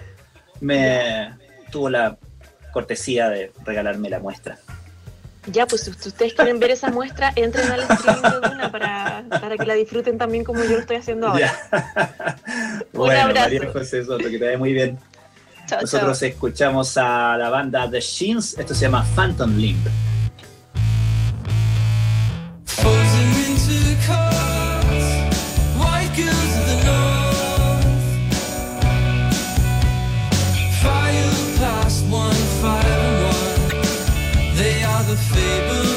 me 0.61 1.35
tuvo 1.71 1.91
la 1.91 2.17
cortesía 2.73 3.29
de 3.29 3.53
regalarme 3.67 4.09
la 4.09 4.19
muestra. 4.19 4.59
Ya, 5.47 5.67
pues 5.67 5.83
si 5.83 5.91
ustedes 5.91 6.33
quieren 6.33 6.59
ver 6.59 6.71
esa 6.71 6.91
muestra, 6.91 7.33
entren 7.37 7.71
al 7.71 7.83
streaming 7.83 8.23
de 8.23 8.49
Duna 8.49 8.73
para, 8.73 9.25
para 9.29 9.57
que 9.59 9.67
la 9.67 9.75
disfruten 9.75 10.17
también 10.17 10.43
como 10.43 10.65
yo 10.65 10.71
lo 10.71 10.79
estoy 10.79 10.97
haciendo 10.97 11.29
ahora. 11.29 11.53
bueno, 12.93 13.35
María 13.35 13.71
José 13.71 14.05
Soto, 14.05 14.29
que 14.29 14.39
te 14.39 14.45
vaya 14.47 14.59
muy 14.59 14.73
bien. 14.73 14.99
Nosotros 15.71 16.23
escuchamos 16.23 16.97
a 16.97 17.37
la 17.37 17.51
banda 17.51 17.91
The 17.91 18.01
Shins, 18.01 18.57
esto 18.59 18.75
se 18.75 18.83
llama 18.83 19.05
Phantom 19.15 19.57
Limb. 19.57 19.79
could 35.09 35.39
ever 35.39 35.88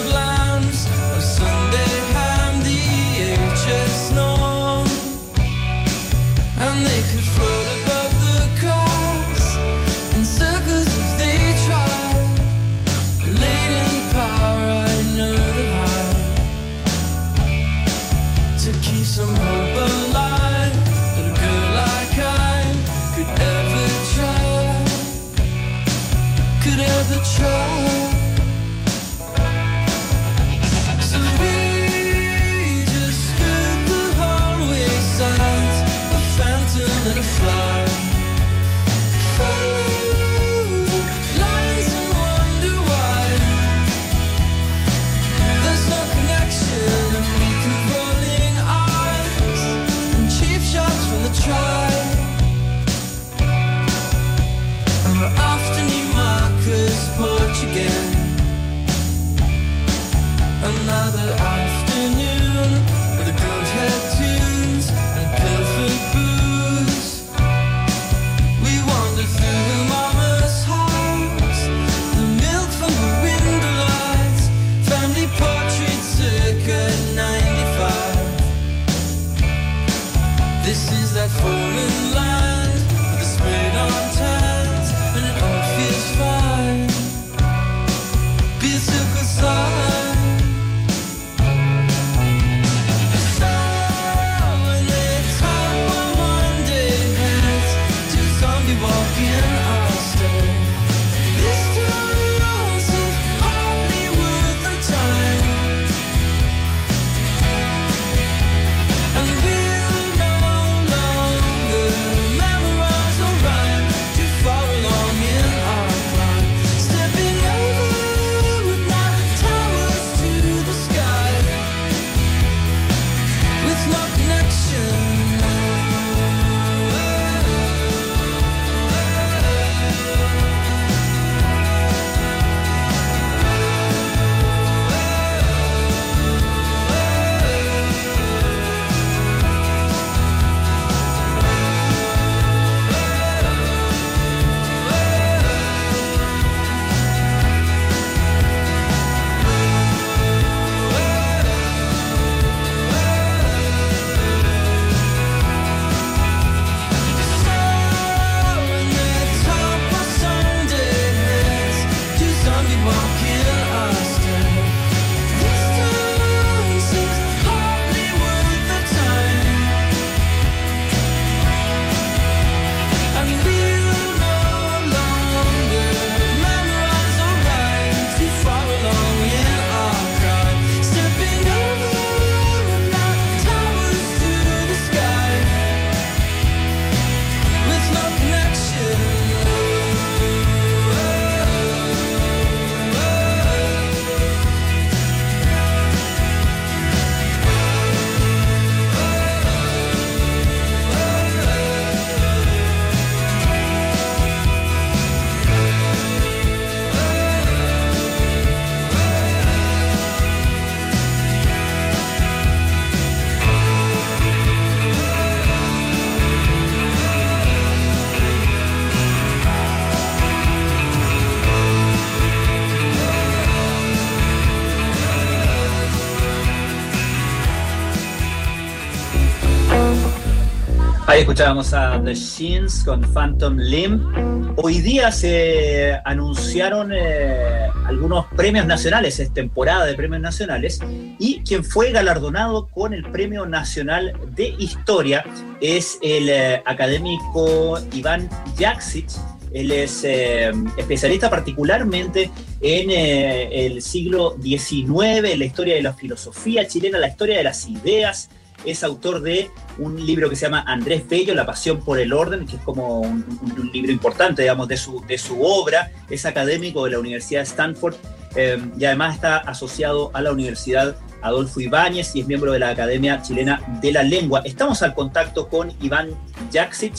Ahí 231.11 231.19
escuchábamos 231.19 231.73
a 231.73 232.01
The 232.01 232.15
Shins 232.15 232.85
con 232.85 233.01
Phantom 233.01 233.57
Limb. 233.57 234.53
Hoy 234.55 234.79
día 234.79 235.11
se 235.11 235.99
anunciaron 236.05 236.93
eh, 236.93 237.67
algunos 237.85 238.27
premios 238.27 238.65
nacionales, 238.65 239.19
es 239.19 239.33
temporada 239.33 239.85
de 239.85 239.93
premios 239.95 240.21
nacionales, 240.21 240.79
y 241.19 241.41
quien 241.41 241.65
fue 241.65 241.91
galardonado 241.91 242.67
con 242.67 242.93
el 242.93 243.03
Premio 243.11 243.45
Nacional 243.45 244.13
de 244.33 244.55
Historia 244.57 245.25
es 245.59 245.99
el 246.01 246.29
eh, 246.29 246.63
académico 246.65 247.77
Iván 247.91 248.29
Jaksic. 248.57 249.09
Él 249.51 249.71
es 249.71 250.05
eh, 250.05 250.53
especialista 250.77 251.29
particularmente 251.29 252.31
en 252.61 252.89
el 252.89 253.81
siglo 253.81 254.37
XIX, 254.41 255.29
en 255.29 255.39
la 255.39 255.45
historia 255.45 255.75
de 255.75 255.81
la 255.81 255.93
filosofía 255.93 256.65
chilena, 256.69 256.99
la 256.99 257.09
historia 257.09 257.35
de 257.35 257.43
las 257.43 257.67
ideas, 257.67 258.29
es 258.65 258.83
autor 258.83 259.21
de 259.21 259.49
un 259.77 260.03
libro 260.05 260.29
que 260.29 260.35
se 260.35 260.45
llama 260.45 260.63
Andrés 260.67 261.07
Bello, 261.07 261.33
La 261.33 261.45
pasión 261.45 261.83
por 261.83 261.99
el 261.99 262.13
orden, 262.13 262.45
que 262.45 262.57
es 262.57 262.61
como 262.61 263.01
un, 263.01 263.25
libro 263.73 263.91
importante, 263.91 264.43
digamos, 264.43 264.67
de 264.67 264.77
su, 264.77 265.03
de 265.05 265.17
su 265.17 265.41
obra. 265.41 265.91
Es 266.09 266.25
académico 266.25 266.85
de 266.85 266.91
la 266.91 266.99
Universidad 266.99 267.41
de 267.41 267.45
Stanford 267.45 267.95
eh, 268.35 268.59
y 268.77 268.85
además 268.85 269.15
está 269.15 269.37
asociado 269.37 270.11
a 270.13 270.21
la 270.21 270.31
Universidad 270.31 270.95
Adolfo 271.21 271.59
Ibáñez 271.59 272.15
y 272.15 272.21
es 272.21 272.27
miembro 272.27 272.51
de 272.51 272.59
la 272.59 272.69
Academia 272.69 273.21
Chilena 273.21 273.61
de 273.81 273.91
la 273.91 274.03
Lengua. 274.03 274.41
Estamos 274.45 274.81
al 274.81 274.93
contacto 274.93 275.47
con 275.47 275.71
Iván 275.81 276.09
Jaksic. 276.51 276.93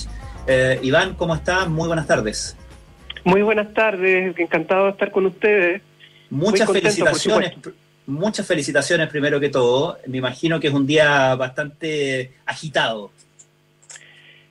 Eh, 0.46 0.78
Iván, 0.82 1.14
¿cómo 1.14 1.34
está? 1.34 1.66
Muy 1.66 1.86
buenas 1.86 2.06
tardes. 2.06 2.56
Muy 3.24 3.42
buenas 3.42 3.72
tardes, 3.72 4.36
encantado 4.38 4.86
de 4.86 4.90
estar 4.90 5.12
con 5.12 5.26
ustedes. 5.26 5.82
Muchas 6.30 6.70
felicitaciones 6.70 7.52
muchas 8.06 8.46
felicitaciones 8.46 9.08
primero 9.08 9.40
que 9.40 9.48
todo. 9.48 9.98
Me 10.06 10.18
imagino 10.18 10.60
que 10.60 10.68
es 10.68 10.74
un 10.74 10.86
día 10.86 11.34
bastante 11.34 12.32
agitado. 12.46 13.10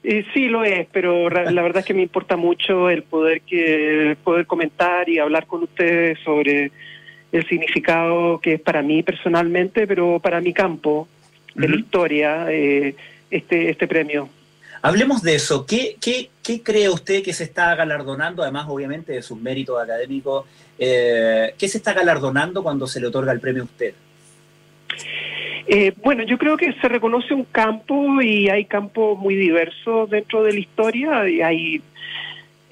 Eh, 0.03 0.25
sí, 0.33 0.47
lo 0.47 0.63
es, 0.63 0.87
pero 0.91 1.29
la 1.29 1.61
verdad 1.61 1.79
es 1.79 1.85
que 1.85 1.93
me 1.93 2.01
importa 2.01 2.35
mucho 2.37 2.89
el 2.89 3.03
poder 3.03 3.41
que 3.41 4.17
poder 4.23 4.45
comentar 4.47 5.07
y 5.09 5.19
hablar 5.19 5.45
con 5.45 5.63
ustedes 5.63 6.19
sobre 6.19 6.71
el 7.31 7.47
significado 7.47 8.39
que 8.39 8.53
es 8.55 8.61
para 8.61 8.81
mí 8.81 9.03
personalmente, 9.03 9.87
pero 9.87 10.19
para 10.19 10.41
mi 10.41 10.53
campo 10.53 11.07
de 11.55 11.67
la 11.67 11.75
historia, 11.75 12.45
eh, 12.49 12.95
este, 13.29 13.69
este 13.69 13.87
premio. 13.87 14.29
Hablemos 14.81 15.21
de 15.21 15.35
eso. 15.35 15.65
¿Qué, 15.65 15.97
qué, 16.01 16.29
qué 16.41 16.63
cree 16.63 16.89
usted 16.89 17.23
que 17.23 17.33
se 17.33 17.43
está 17.43 17.75
galardonando, 17.75 18.41
además 18.41 18.65
obviamente 18.67 19.13
de 19.13 19.21
sus 19.21 19.39
méritos 19.39 19.81
académicos, 19.81 20.45
eh, 20.79 21.53
¿qué 21.57 21.67
se 21.67 21.77
está 21.77 21.93
galardonando 21.93 22.63
cuando 22.63 22.87
se 22.87 22.99
le 22.99 23.07
otorga 23.07 23.31
el 23.31 23.39
premio 23.39 23.63
a 23.63 23.65
usted? 23.65 23.93
Eh, 25.67 25.93
bueno, 26.03 26.23
yo 26.23 26.37
creo 26.37 26.57
que 26.57 26.73
se 26.73 26.87
reconoce 26.89 27.33
un 27.33 27.45
campo 27.45 28.21
y 28.21 28.49
hay 28.49 28.65
campos 28.65 29.17
muy 29.17 29.35
diversos 29.35 30.09
dentro 30.09 30.43
de 30.43 30.53
la 30.53 30.59
historia 30.59 31.29
y 31.29 31.41
hay 31.41 31.81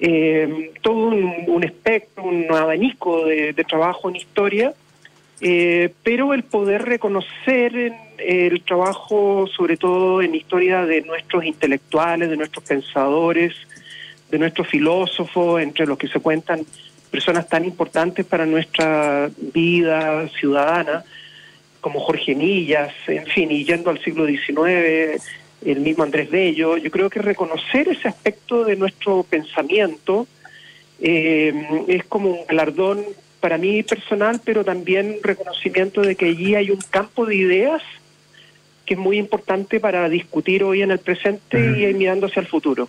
eh, 0.00 0.72
todo 0.82 1.08
un, 1.08 1.62
espectro, 1.62 2.24
un 2.24 2.46
abanico 2.50 3.26
de, 3.26 3.54
trabajo 3.68 4.08
en 4.08 4.16
historia, 4.16 4.74
pero 5.40 6.34
el 6.34 6.42
poder 6.44 6.82
reconocer 6.82 7.94
el 8.18 8.62
trabajo, 8.62 9.46
sobre 9.46 9.76
todo 9.76 10.20
en 10.20 10.34
historia 10.34 10.84
de 10.84 11.00
nuestros 11.02 11.44
intelectuales, 11.44 12.28
de 12.28 12.36
nuestros 12.36 12.64
pensadores, 12.64 13.54
de 14.30 14.38
nuestros 14.38 14.68
filósofos, 14.68 15.62
entre 15.62 15.86
los 15.86 15.98
que 15.98 16.08
se 16.08 16.20
cuentan 16.20 16.64
personas 17.10 17.48
tan 17.48 17.64
importantes 17.64 18.24
para 18.24 18.46
nuestra 18.46 19.30
vida 19.52 20.28
ciudadana, 20.28 21.04
como 21.80 22.00
Jorge 22.00 22.34
Millas, 22.34 22.92
en 23.06 23.26
fin, 23.26 23.50
y 23.50 23.64
yendo 23.64 23.90
al 23.90 24.02
siglo 24.02 24.26
XIX, 24.26 25.20
el 25.64 25.80
mismo 25.80 26.04
Andrés 26.04 26.30
Bello, 26.30 26.76
yo 26.76 26.90
creo 26.90 27.10
que 27.10 27.20
reconocer 27.20 27.88
ese 27.88 28.08
aspecto 28.08 28.64
de 28.64 28.76
nuestro 28.76 29.22
pensamiento 29.24 30.26
eh, 31.00 31.84
es 31.88 32.04
como 32.04 32.30
un 32.30 32.46
galardón 32.46 33.04
para 33.40 33.58
mí 33.58 33.82
personal, 33.82 34.40
pero 34.44 34.64
también 34.64 35.18
reconocimiento 35.22 36.02
de 36.02 36.14
que 36.14 36.26
allí 36.26 36.54
hay 36.54 36.70
un 36.70 36.80
campo 36.90 37.26
de 37.26 37.36
ideas 37.36 37.82
que 38.86 38.94
es 38.94 39.00
muy 39.00 39.18
importante 39.18 39.80
para 39.80 40.08
discutir 40.08 40.62
hoy 40.64 40.82
en 40.82 40.90
el 40.90 40.98
presente 40.98 41.58
y 41.58 41.94
mirando 41.94 42.26
hacia 42.26 42.40
el 42.40 42.46
futuro. 42.46 42.88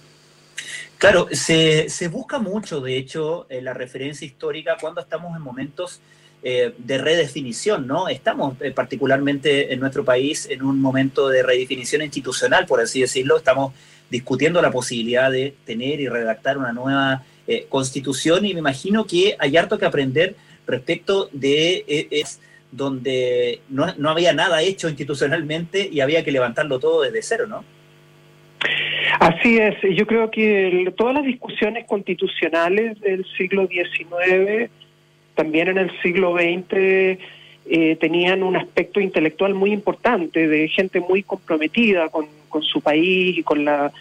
Claro, 0.97 1.27
se, 1.31 1.89
se 1.89 2.07
busca 2.07 2.39
mucho, 2.39 2.81
de 2.81 2.97
hecho, 2.97 3.47
la 3.49 3.73
referencia 3.73 4.25
histórica 4.25 4.77
cuando 4.79 5.01
estamos 5.01 5.35
en 5.35 5.41
momentos 5.41 6.01
eh, 6.43 6.73
de 6.75 6.97
redefinición, 6.97 7.85
¿no? 7.85 8.07
Estamos 8.07 8.59
eh, 8.61 8.71
particularmente 8.71 9.71
en 9.71 9.79
nuestro 9.79 10.03
país 10.03 10.47
en 10.49 10.63
un 10.63 10.81
momento 10.81 11.29
de 11.29 11.43
redefinición 11.43 12.01
institucional, 12.01 12.65
por 12.65 12.81
así 12.81 12.99
decirlo. 12.99 13.37
Estamos 13.37 13.75
discutiendo 14.09 14.59
la 14.59 14.71
posibilidad 14.71 15.31
de 15.31 15.53
tener 15.67 15.99
y 15.99 16.09
redactar 16.09 16.57
una 16.57 16.73
nueva 16.73 17.21
eh, 17.51 17.65
constitución 17.69 18.45
y 18.45 18.53
me 18.53 18.59
imagino 18.59 19.05
que 19.05 19.35
hay 19.39 19.57
harto 19.57 19.77
que 19.77 19.85
aprender 19.85 20.35
respecto 20.67 21.29
de 21.31 21.83
es 22.11 22.39
donde 22.71 23.59
no, 23.69 23.93
no 23.97 24.09
había 24.09 24.33
nada 24.33 24.61
hecho 24.61 24.87
institucionalmente 24.87 25.89
y 25.91 25.99
había 25.99 26.23
que 26.23 26.31
levantarlo 26.31 26.79
todo 26.79 27.01
desde 27.01 27.21
cero, 27.21 27.47
¿no? 27.47 27.65
Así 29.19 29.57
es, 29.57 29.75
yo 29.95 30.07
creo 30.07 30.31
que 30.31 30.91
todas 30.97 31.13
las 31.15 31.23
discusiones 31.23 31.85
constitucionales 31.85 32.99
del 33.01 33.25
siglo 33.37 33.67
XIX, 33.67 34.71
también 35.35 35.67
en 35.67 35.77
el 35.77 36.01
siglo 36.01 36.35
XX, 36.35 37.19
eh, 37.69 37.97
tenían 37.99 38.41
un 38.43 38.55
aspecto 38.55 38.99
intelectual 38.99 39.53
muy 39.53 39.71
importante, 39.71 40.47
de 40.47 40.67
gente 40.69 40.99
muy 40.99 41.23
comprometida 41.23 42.09
con, 42.09 42.27
su 42.61 42.81
país 42.81 43.37
y 43.37 43.43
con 43.43 43.63
la 43.63 43.91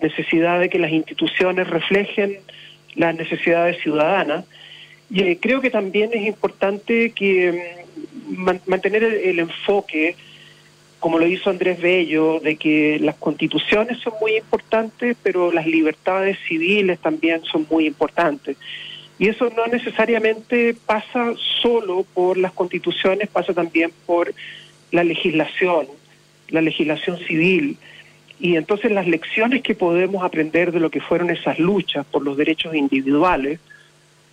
necesidad 0.00 0.60
de 0.60 0.68
que 0.68 0.78
las 0.78 0.90
instituciones 0.90 1.68
reflejen 1.68 2.38
las 2.94 3.14
necesidades 3.14 3.80
ciudadanas. 3.82 4.44
Y 5.10 5.22
eh, 5.22 5.38
creo 5.40 5.60
que 5.60 5.70
también 5.70 6.10
es 6.12 6.26
importante 6.26 7.10
que 7.10 7.84
mm, 8.26 8.50
mantener 8.66 9.04
el 9.04 9.38
enfoque 9.38 10.16
como 11.04 11.18
lo 11.18 11.26
hizo 11.26 11.50
Andrés 11.50 11.82
Bello, 11.82 12.40
de 12.40 12.56
que 12.56 12.98
las 12.98 13.16
constituciones 13.16 13.98
son 13.98 14.14
muy 14.22 14.38
importantes, 14.38 15.18
pero 15.22 15.52
las 15.52 15.66
libertades 15.66 16.38
civiles 16.48 16.98
también 16.98 17.42
son 17.44 17.66
muy 17.70 17.86
importantes. 17.86 18.56
Y 19.18 19.28
eso 19.28 19.52
no 19.54 19.66
necesariamente 19.66 20.74
pasa 20.86 21.34
solo 21.60 22.06
por 22.14 22.38
las 22.38 22.52
constituciones, 22.52 23.28
pasa 23.28 23.52
también 23.52 23.92
por 24.06 24.32
la 24.92 25.04
legislación, 25.04 25.88
la 26.48 26.62
legislación 26.62 27.18
civil. 27.18 27.76
Y 28.40 28.56
entonces 28.56 28.90
las 28.90 29.06
lecciones 29.06 29.62
que 29.62 29.74
podemos 29.74 30.24
aprender 30.24 30.72
de 30.72 30.80
lo 30.80 30.90
que 30.90 31.00
fueron 31.00 31.30
esas 31.30 31.58
luchas 31.58 32.04
por 32.06 32.22
los 32.22 32.36
derechos 32.36 32.74
individuales, 32.74 33.60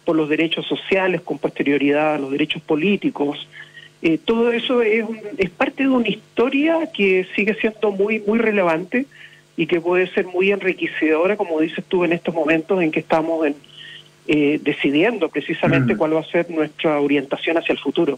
por 0.05 0.15
los 0.15 0.27
derechos 0.27 0.65
sociales 0.65 1.21
con 1.21 1.37
posterioridad, 1.37 2.19
los 2.19 2.31
derechos 2.31 2.61
políticos, 2.61 3.47
eh, 4.01 4.17
todo 4.17 4.51
eso 4.51 4.81
es, 4.81 5.05
es 5.37 5.49
parte 5.51 5.83
de 5.83 5.89
una 5.89 6.09
historia 6.09 6.89
que 6.91 7.27
sigue 7.35 7.53
siendo 7.53 7.91
muy, 7.91 8.19
muy 8.19 8.39
relevante 8.39 9.05
y 9.55 9.67
que 9.67 9.79
puede 9.79 10.07
ser 10.07 10.25
muy 10.25 10.51
enriquecedora, 10.51 11.37
como 11.37 11.59
dices 11.59 11.85
tú, 11.87 12.03
en 12.03 12.13
estos 12.13 12.33
momentos 12.33 12.81
en 12.81 12.91
que 12.91 12.99
estamos 12.99 13.45
en, 13.45 13.55
eh, 14.27 14.59
decidiendo 14.63 15.29
precisamente 15.29 15.93
mm. 15.93 15.97
cuál 15.97 16.15
va 16.15 16.21
a 16.21 16.25
ser 16.25 16.49
nuestra 16.49 16.99
orientación 16.99 17.57
hacia 17.57 17.73
el 17.73 17.79
futuro. 17.79 18.17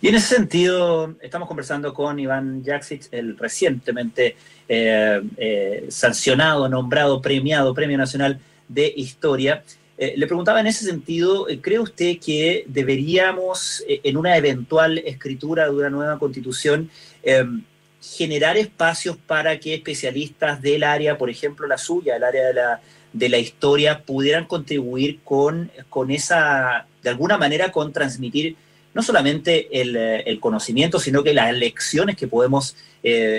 Y 0.00 0.08
en 0.08 0.14
ese 0.14 0.34
sentido, 0.34 1.14
estamos 1.20 1.46
conversando 1.46 1.92
con 1.92 2.18
Iván 2.18 2.64
Jaksic, 2.64 3.08
el 3.12 3.36
recientemente 3.36 4.36
eh, 4.68 5.86
sancionado, 5.88 6.68
nombrado, 6.68 7.20
premiado 7.20 7.74
Premio 7.74 7.98
Nacional 7.98 8.40
de 8.68 8.92
Historia. 8.96 9.62
Eh, 10.00 10.14
le 10.16 10.26
preguntaba 10.26 10.60
en 10.60 10.66
ese 10.66 10.86
sentido, 10.86 11.46
eh, 11.46 11.60
¿cree 11.60 11.78
usted 11.78 12.18
que 12.18 12.64
deberíamos, 12.66 13.84
eh, 13.86 14.00
en 14.02 14.16
una 14.16 14.34
eventual 14.34 14.96
escritura 14.96 15.66
de 15.66 15.72
una 15.72 15.90
nueva 15.90 16.18
constitución, 16.18 16.88
em, 17.22 17.62
generar 18.00 18.56
espacios 18.56 19.18
para 19.18 19.60
que 19.60 19.74
especialistas 19.74 20.62
del 20.62 20.84
área, 20.84 21.18
por 21.18 21.28
ejemplo 21.28 21.66
la 21.66 21.76
suya, 21.76 22.16
el 22.16 22.24
área 22.24 22.46
de 22.46 22.54
la, 22.54 22.80
de 23.12 23.28
la 23.28 23.36
historia, 23.36 24.00
pudieran 24.02 24.46
contribuir 24.46 25.20
con, 25.22 25.70
con 25.90 26.10
esa, 26.10 26.86
de 27.02 27.10
alguna 27.10 27.36
manera, 27.36 27.70
con 27.70 27.92
transmitir 27.92 28.56
no 28.94 29.02
solamente 29.02 29.80
el, 29.80 29.96
el 29.96 30.40
conocimiento, 30.40 30.98
sino 30.98 31.22
que 31.22 31.34
las 31.34 31.54
lecciones 31.54 32.16
que 32.16 32.26
podemos 32.26 32.76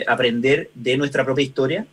aprender 0.08 0.70
de 0.74 0.98
nuestra 0.98 1.24
propia 1.24 1.44
historia? 1.44 1.86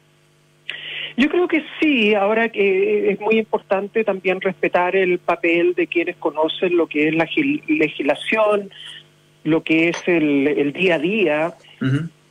Yo 1.18 1.28
creo 1.28 1.48
que 1.48 1.64
sí, 1.80 2.14
ahora 2.14 2.48
que 2.48 3.10
es 3.10 3.18
muy 3.18 3.38
importante 3.38 4.04
también 4.04 4.40
respetar 4.40 4.94
el 4.94 5.18
papel 5.18 5.74
de 5.74 5.88
quienes 5.88 6.14
conocen 6.14 6.76
lo 6.76 6.86
que 6.86 7.08
es 7.08 7.14
la 7.16 7.28
legislación, 7.66 8.70
lo 9.42 9.64
que 9.64 9.88
es 9.88 9.96
el, 10.06 10.72
día 10.72 10.94
a 10.94 10.98
día 11.00 11.54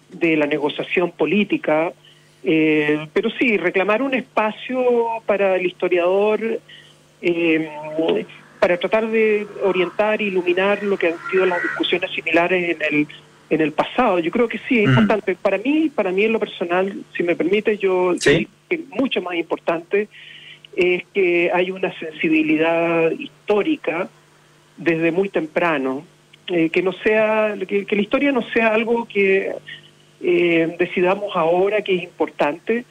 de 0.10 0.38
la 0.38 0.46
negociación 0.46 1.12
política, 1.12 1.92
eh, 2.46 3.08
pero 3.12 3.30
sí, 3.32 3.58
reclamar 3.58 4.02
un 4.02 4.14
espacio 4.14 4.86
para 5.26 5.58
el 5.58 5.66
historiador, 5.66 6.62
eh, 7.22 7.70
para 8.60 8.78
tratar 8.78 9.08
de 9.08 9.48
orientar, 9.64 10.22
iluminar 10.22 10.84
lo 10.84 10.98
que 10.98 11.08
han 11.08 11.16
sido 11.32 11.46
las 11.46 11.62
discusiones 11.62 12.12
similares 12.12 12.76
en 12.76 12.82
el 12.82 13.08
en 13.50 13.62
el 13.62 13.72
pasado. 13.72 14.20
Yo 14.20 14.32
creo 14.32 14.48
que 14.48 14.60
sí, 14.68 14.80
es 14.80 14.90
importante. 14.90 15.36
Para 15.36 15.58
mí, 15.58 15.90
para 15.94 16.12
mí 16.12 16.24
en 16.24 16.34
lo 16.34 16.40
personal, 16.40 16.94
si 17.16 17.24
me 17.24 17.36
permite, 17.36 17.78
yo 17.78 18.14
que 18.70 18.80
mucho 18.90 19.22
más 19.22 19.36
importante 19.36 20.10
es 20.76 21.04
que 21.14 21.50
hay 21.54 21.72
una 21.72 21.98
sensibilidad 21.98 23.10
histórica 23.12 24.10
desde 24.76 25.12
muy 25.12 25.30
temprano, 25.30 26.06
eh, 26.48 26.70
que 26.70 26.84
no 26.84 26.94
sea, 26.94 27.56
que, 27.68 27.86
la 27.90 28.02
historia 28.02 28.32
no 28.32 28.44
sea 28.52 28.74
algo 28.74 29.06
que 29.06 29.54
eh, 30.22 30.76
decidamos 30.78 31.36
ahora 31.36 31.82
que 31.82 31.96
es 31.96 32.04
importante, 32.04 32.86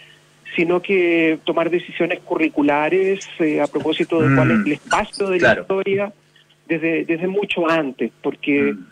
sino 0.57 0.81
que 0.81 1.39
tomar 1.45 1.71
decisiones 1.71 2.21
curriculares 2.21 3.29
eh, 3.39 3.61
a 3.61 3.67
propósito 3.67 4.21
de 4.21 4.35
cuál 4.35 4.51
es 4.51 4.57
el 4.57 4.65
mm. 4.65 4.73
espacio 4.73 5.29
de 5.29 5.41
la 5.41 5.61
historia 5.61 6.13
desde, 6.67 7.05
desde 7.05 7.29
mucho 7.29 7.69
antes, 7.71 8.11
porque 8.23 8.73
mm. 8.73 8.87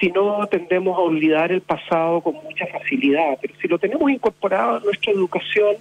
si 0.00 0.08
no 0.08 0.46
tendemos 0.46 0.96
a 0.96 1.02
olvidar 1.02 1.52
el 1.52 1.60
pasado 1.60 2.22
con 2.22 2.34
mucha 2.42 2.66
facilidad, 2.66 3.38
pero 3.40 3.54
si 3.60 3.68
lo 3.68 3.78
tenemos 3.78 4.10
incorporado 4.10 4.78
a 4.78 4.80
nuestra 4.80 5.12
educación, 5.12 5.76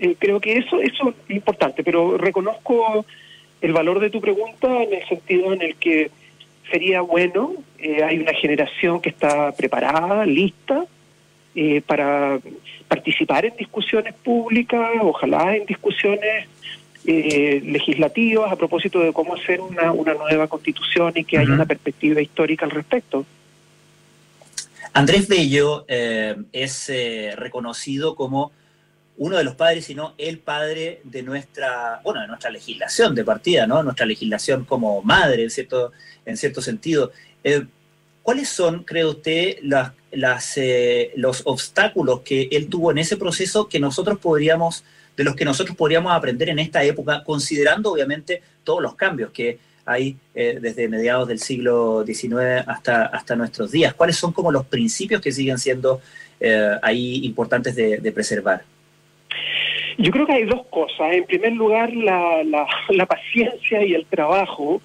eh, 0.00 0.16
creo 0.18 0.40
que 0.40 0.58
eso, 0.58 0.80
eso 0.80 1.14
es 1.28 1.36
importante, 1.36 1.84
pero 1.84 2.18
reconozco 2.18 3.06
el 3.60 3.72
valor 3.72 4.00
de 4.00 4.10
tu 4.10 4.20
pregunta 4.20 4.82
en 4.82 4.94
el 4.94 5.08
sentido 5.08 5.52
en 5.52 5.62
el 5.62 5.76
que 5.76 6.10
sería 6.70 7.00
bueno, 7.02 7.52
eh, 7.78 8.02
hay 8.02 8.18
una 8.18 8.34
generación 8.34 9.00
que 9.00 9.10
está 9.10 9.52
preparada, 9.52 10.26
lista, 10.26 10.84
eh, 11.58 11.80
para 11.80 12.38
participar 12.86 13.46
en 13.46 13.56
discusiones 13.56 14.12
públicas, 14.12 14.90
ojalá 15.00 15.56
en 15.56 15.64
discusiones 15.64 16.46
eh, 17.06 17.62
legislativas 17.64 18.52
a 18.52 18.56
propósito 18.56 19.00
de 19.00 19.10
cómo 19.10 19.36
hacer 19.36 19.62
una, 19.62 19.90
una 19.90 20.12
nueva 20.12 20.48
constitución 20.48 21.14
y 21.16 21.24
que 21.24 21.38
haya 21.38 21.54
una 21.54 21.64
perspectiva 21.64 22.20
histórica 22.20 22.66
al 22.66 22.72
respecto. 22.72 23.24
Andrés 24.92 25.28
Bello 25.28 25.86
eh, 25.88 26.36
es 26.52 26.92
reconocido 27.36 28.14
como 28.16 28.52
uno 29.16 29.38
de 29.38 29.44
los 29.44 29.54
padres, 29.54 29.86
sino 29.86 30.12
el 30.18 30.40
padre 30.40 31.00
de 31.04 31.22
nuestra, 31.22 32.02
bueno, 32.04 32.20
de 32.20 32.26
nuestra 32.26 32.50
legislación 32.50 33.14
de 33.14 33.24
partida, 33.24 33.66
¿no? 33.66 33.82
Nuestra 33.82 34.04
legislación 34.04 34.66
como 34.66 35.00
madre, 35.00 35.44
en 35.44 35.50
cierto, 35.50 35.92
en 36.26 36.36
cierto 36.36 36.60
sentido. 36.60 37.12
¿Cuáles 38.22 38.50
son, 38.50 38.84
cree 38.84 39.06
usted, 39.06 39.58
las, 39.62 39.92
las, 40.16 40.56
eh, 40.56 41.12
los 41.16 41.42
obstáculos 41.44 42.20
que 42.20 42.48
él 42.50 42.68
tuvo 42.68 42.90
en 42.90 42.98
ese 42.98 43.16
proceso 43.16 43.68
que 43.68 43.78
nosotros 43.78 44.18
podríamos, 44.18 44.84
de 45.16 45.24
los 45.24 45.36
que 45.36 45.44
nosotros 45.44 45.76
podríamos 45.76 46.12
aprender 46.12 46.48
en 46.48 46.58
esta 46.58 46.82
época, 46.82 47.22
considerando 47.24 47.92
obviamente 47.92 48.42
todos 48.64 48.82
los 48.82 48.94
cambios 48.94 49.30
que 49.30 49.58
hay 49.86 50.16
eh, 50.34 50.58
desde 50.60 50.88
mediados 50.88 51.28
del 51.28 51.38
siglo 51.38 52.04
XIX 52.04 52.66
hasta, 52.66 53.06
hasta 53.06 53.36
nuestros 53.36 53.70
días? 53.70 53.94
¿Cuáles 53.94 54.16
son 54.16 54.32
como 54.32 54.50
los 54.50 54.66
principios 54.66 55.20
que 55.20 55.30
siguen 55.30 55.58
siendo 55.58 56.00
eh, 56.40 56.72
ahí 56.82 57.24
importantes 57.24 57.76
de, 57.76 58.12
preservar? 58.12 58.62
Yo 59.96 60.10
creo 60.10 60.26
que 60.26 60.32
hay 60.32 60.44
dos 60.44 60.66
cosas. 60.66 61.12
En 61.12 61.24
primer 61.24 61.52
lugar, 61.52 61.92
la, 61.94 62.42
la, 62.42 62.66
la 62.90 63.06
paciencia 63.06 63.84
y 63.84 63.94
el 63.94 64.04
trabajo 64.06 64.82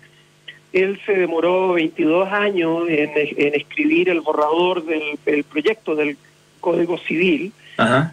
él 0.74 1.00
se 1.06 1.14
demoró 1.14 1.74
22 1.74 2.32
años 2.32 2.84
en, 2.88 3.54
escribir 3.54 4.10
el 4.10 4.22
borrador 4.22 4.86
del, 4.86 5.44
proyecto 5.44 5.96
del 5.96 6.18
Código 6.60 6.98
Civil. 6.98 7.52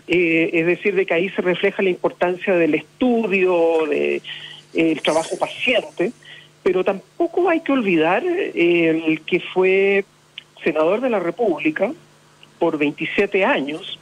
Eh, 0.07 0.51
es 0.55 0.66
decir, 0.66 0.94
de 0.94 1.05
que 1.05 1.12
ahí 1.12 1.29
se 1.29 1.42
refleja 1.42 1.83
la 1.83 1.90
importancia 1.90 2.55
del 2.55 2.75
estudio, 2.75 3.87
del 3.87 4.23
de, 4.73 4.90
el 4.90 5.03
trabajo 5.03 5.37
paciente, 5.38 6.12
pero 6.62 6.83
tampoco 6.85 7.51
hay 7.51 7.61
que 7.61 7.73
olvidar 7.73 8.23
eh, 8.25 9.03
el 9.07 9.21
que 9.23 9.40
fue 9.40 10.05
senador 10.64 11.01
de 11.03 11.11
la 11.11 11.18
República 11.18 11.92
por 12.59 12.79
27 12.79 13.44
años, 13.44 13.99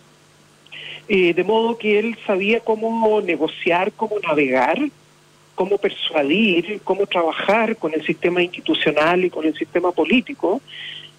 eh, 1.08 1.34
de 1.34 1.44
modo 1.44 1.78
que 1.78 1.98
él 1.98 2.16
sabía 2.26 2.60
cómo 2.60 3.20
negociar, 3.20 3.92
cómo 3.92 4.18
navegar 4.20 4.78
cómo 5.56 5.78
persuadir, 5.78 6.80
cómo 6.84 7.06
trabajar 7.06 7.76
con 7.76 7.92
el 7.94 8.04
sistema 8.06 8.40
institucional 8.40 9.24
y 9.24 9.30
con 9.30 9.44
el 9.44 9.54
sistema 9.56 9.90
político. 9.90 10.60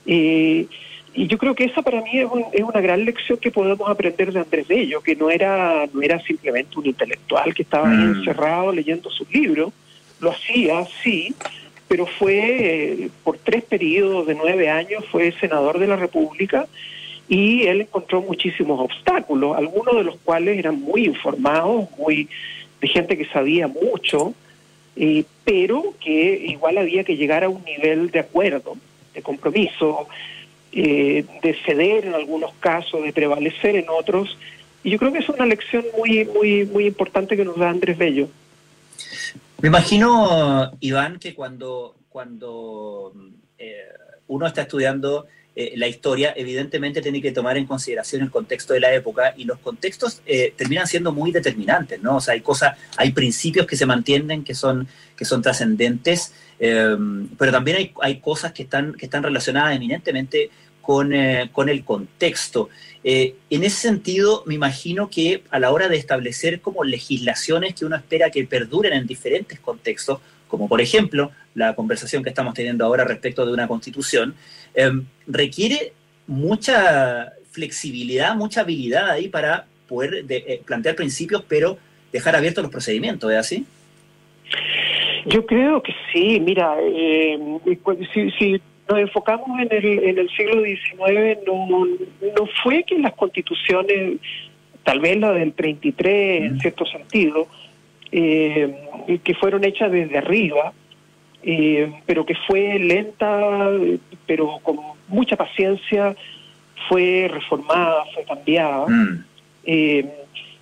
Eh, 0.05 0.67
y 1.13 1.27
yo 1.27 1.37
creo 1.39 1.55
que 1.55 1.65
esa 1.65 1.81
para 1.81 2.01
mí 2.01 2.11
es, 2.13 2.61
una 2.61 2.79
gran 2.79 3.03
lección 3.03 3.39
que 3.39 3.51
podemos 3.51 3.89
aprender 3.89 4.31
de 4.31 4.39
Andrés 4.39 4.67
Bello, 4.67 5.01
que 5.01 5.15
no 5.15 5.31
era, 5.31 5.87
no 5.91 6.01
era 6.01 6.21
simplemente 6.21 6.77
un 6.79 6.85
intelectual 6.85 7.53
que 7.53 7.63
estaba 7.63 7.89
ahí 7.89 7.97
mm. 7.97 8.19
encerrado 8.19 8.71
leyendo 8.71 9.09
sus 9.09 9.29
libros, 9.33 9.73
lo 10.21 10.31
hacía, 10.31 10.85
sí, 11.03 11.33
pero 11.87 12.05
fue 12.05 12.35
eh, 12.35 13.09
por 13.23 13.37
tres 13.39 13.63
periodos 13.63 14.27
de 14.27 14.35
nueve 14.35 14.69
años, 14.69 15.03
fue 15.11 15.31
senador 15.39 15.79
de 15.79 15.87
la 15.87 15.95
República 15.95 16.67
y 17.27 17.63
él 17.63 17.81
encontró 17.81 18.21
muchísimos 18.21 18.79
obstáculos, 18.79 19.57
algunos 19.57 19.95
de 19.95 20.03
los 20.03 20.17
cuales 20.17 20.57
eran 20.57 20.79
muy 20.79 21.05
informados, 21.05 21.89
muy 21.97 22.29
de 22.81 22.87
gente 22.87 23.17
que 23.17 23.25
sabía 23.25 23.67
mucho, 23.67 24.33
eh, 24.95 25.23
pero 25.43 25.93
que 25.99 26.45
igual 26.47 26.77
había 26.77 27.03
que 27.03 27.17
llegar 27.17 27.43
a 27.43 27.49
un 27.49 27.63
nivel 27.63 28.11
de 28.11 28.19
acuerdo, 28.19 28.77
de 29.13 29.21
compromiso, 29.21 30.07
eh, 30.71 31.25
de 31.41 31.53
ceder 31.65 32.05
en 32.05 32.13
algunos 32.13 32.53
casos, 32.59 33.03
de 33.03 33.13
prevalecer 33.13 33.75
en 33.75 33.85
otros. 33.89 34.37
Y 34.83 34.91
yo 34.91 34.97
creo 34.97 35.11
que 35.11 35.19
es 35.19 35.29
una 35.29 35.45
lección 35.45 35.85
muy, 35.97 36.25
muy, 36.25 36.65
muy 36.65 36.85
importante 36.85 37.35
que 37.35 37.45
nos 37.45 37.57
da 37.57 37.69
Andrés 37.69 37.97
Bello. 37.97 38.27
Me 39.59 39.69
imagino, 39.69 40.71
Iván, 40.79 41.19
que 41.19 41.33
cuando, 41.33 41.95
cuando 42.09 43.13
eh, 43.57 43.89
uno 44.27 44.45
está 44.45 44.61
estudiando 44.61 45.25
eh, 45.59 45.73
la 45.75 45.87
historia 45.87 46.35
evidentemente 46.37 47.01
tiene 47.01 47.19
que 47.19 47.31
tomar 47.31 47.57
en 47.57 47.65
consideración 47.65 48.21
el 48.21 48.29
contexto 48.29 48.75
de 48.75 48.79
la 48.79 48.93
época 48.93 49.33
y 49.35 49.43
los 49.43 49.57
contextos 49.57 50.21
eh, 50.27 50.53
terminan 50.55 50.85
siendo 50.85 51.11
muy 51.11 51.31
determinantes, 51.31 51.99
¿no? 51.99 52.17
O 52.17 52.21
sea, 52.21 52.35
hay 52.35 52.41
cosas, 52.41 52.77
hay 52.95 53.11
principios 53.11 53.65
que 53.65 53.75
se 53.75 53.87
mantienen, 53.87 54.43
que 54.43 54.53
son, 54.53 54.87
que 55.15 55.25
son 55.25 55.41
trascendentes, 55.41 56.31
em, 56.59 57.27
pero 57.39 57.51
también 57.51 57.77
hay, 57.77 57.91
hay 58.03 58.19
cosas 58.19 58.51
que 58.51 58.61
están, 58.61 58.93
que 58.93 59.07
están 59.07 59.23
relacionadas 59.23 59.75
eminentemente 59.75 60.51
con, 60.79 61.11
eh, 61.11 61.49
con 61.51 61.69
el 61.69 61.83
contexto. 61.83 62.69
en 63.03 63.63
ese 63.63 63.77
sentido, 63.77 64.43
me 64.45 64.53
imagino 64.53 65.09
que 65.09 65.43
a 65.49 65.59
la 65.59 65.71
hora 65.71 65.87
de 65.87 65.97
establecer 65.97 66.61
como 66.61 66.83
legislaciones 66.83 67.73
que 67.73 67.85
uno 67.85 67.95
espera 67.95 68.29
que 68.29 68.43
perduren 68.45 68.93
en 68.93 69.07
diferentes 69.07 69.59
contextos, 69.59 70.19
como 70.47 70.67
por 70.67 70.81
ejemplo 70.81 71.31
la 71.55 71.75
conversación 71.75 72.23
que 72.23 72.29
estamos 72.29 72.53
teniendo 72.53 72.85
ahora 72.85 73.03
respecto 73.03 73.45
de 73.45 73.53
una 73.53 73.67
constitución, 73.67 74.35
em, 74.73 75.05
requiere 75.27 75.93
mucha 76.27 77.33
flexibilidad, 77.51 78.35
mucha 78.35 78.61
habilidad 78.61 79.09
ahí 79.09 79.29
para 79.29 79.65
poder 79.87 80.25
eh, 80.29 80.61
plantear 80.65 80.95
principios, 80.95 81.43
pero 81.47 81.77
dejar 82.11 82.35
abiertos 82.35 82.61
los 82.61 82.71
procedimientos, 82.71 83.31
¿es 83.31 83.37
así? 83.37 83.65
Yo 85.25 85.45
creo 85.45 85.81
que 85.81 85.93
sí, 86.11 86.39
mira, 86.39 86.77
eh, 86.81 87.37
si, 88.13 88.61
nos 88.89 88.99
enfocamos 88.99 89.59
en 89.59 89.67
el, 89.71 89.85
en 90.03 90.17
el 90.17 90.29
siglo 90.29 90.63
XIX, 90.63 91.39
no, 91.45 91.85
no 91.85 92.49
fue 92.63 92.83
que 92.83 92.97
las 92.99 93.13
constituciones, 93.13 94.19
tal 94.83 94.99
vez 94.99 95.17
la 95.17 95.33
del 95.33 95.53
33 95.53 96.43
en 96.43 96.59
cierto 96.59 96.85
sentido, 96.85 97.47
eh, 98.11 99.19
que 99.23 99.33
fueron 99.35 99.63
hechas 99.63 99.91
desde 99.91 100.17
arriba, 100.17 100.73
eh, 101.43 101.91
pero 102.05 102.25
que 102.25 102.35
fue 102.47 102.79
lenta, 102.79 103.69
pero 104.25 104.59
con 104.63 104.77
mucha 105.07 105.35
paciencia, 105.35 106.15
fue 106.87 107.29
reformada, 107.31 108.05
fue 108.13 108.23
cambiada. 108.23 108.85
Mm. 108.87 109.25
Eh, 109.65 110.09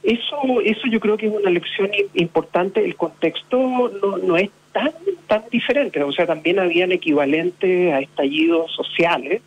eso, 0.04 0.62
eso 0.64 0.88
yo 0.88 1.00
creo 1.00 1.18
que 1.18 1.28
es 1.28 1.34
una 1.34 1.50
lección 1.50 1.90
importante. 2.14 2.84
El 2.84 2.96
contexto 2.96 3.92
no, 4.02 4.18
no 4.18 4.38
es 4.38 4.50
tan, 4.72 4.92
tan 5.28 5.44
diferente. 5.52 6.04
O 6.04 6.12
sea, 6.12 6.28
también 6.28 6.60
habían 6.60 6.92
equivalentes 6.92 7.94
a 7.94 8.00
estallidos 8.00 8.72
sociales. 8.76 9.42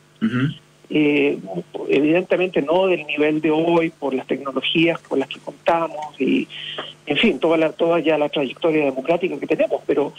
Eh, 0.91 1.39
evidentemente 1.91 2.63
no 2.63 2.87
del 2.87 3.07
nivel 3.07 3.43
de 3.43 3.51
hoy 3.51 3.91
por 3.91 4.15
las 4.15 4.27
tecnologías 4.27 4.99
con 5.01 5.19
las 5.19 5.29
que 5.29 5.39
contamos 5.39 6.19
y 6.19 6.49
en 7.05 7.17
fin 7.19 7.39
toda 7.39 7.59
la 7.59 7.73
toda 7.73 8.01
ya 8.01 8.17
la 8.17 8.31
trayectoria 8.31 8.87
democrática 8.87 9.39
que 9.39 9.47
tenemos 9.47 9.83
pero 9.87 10.15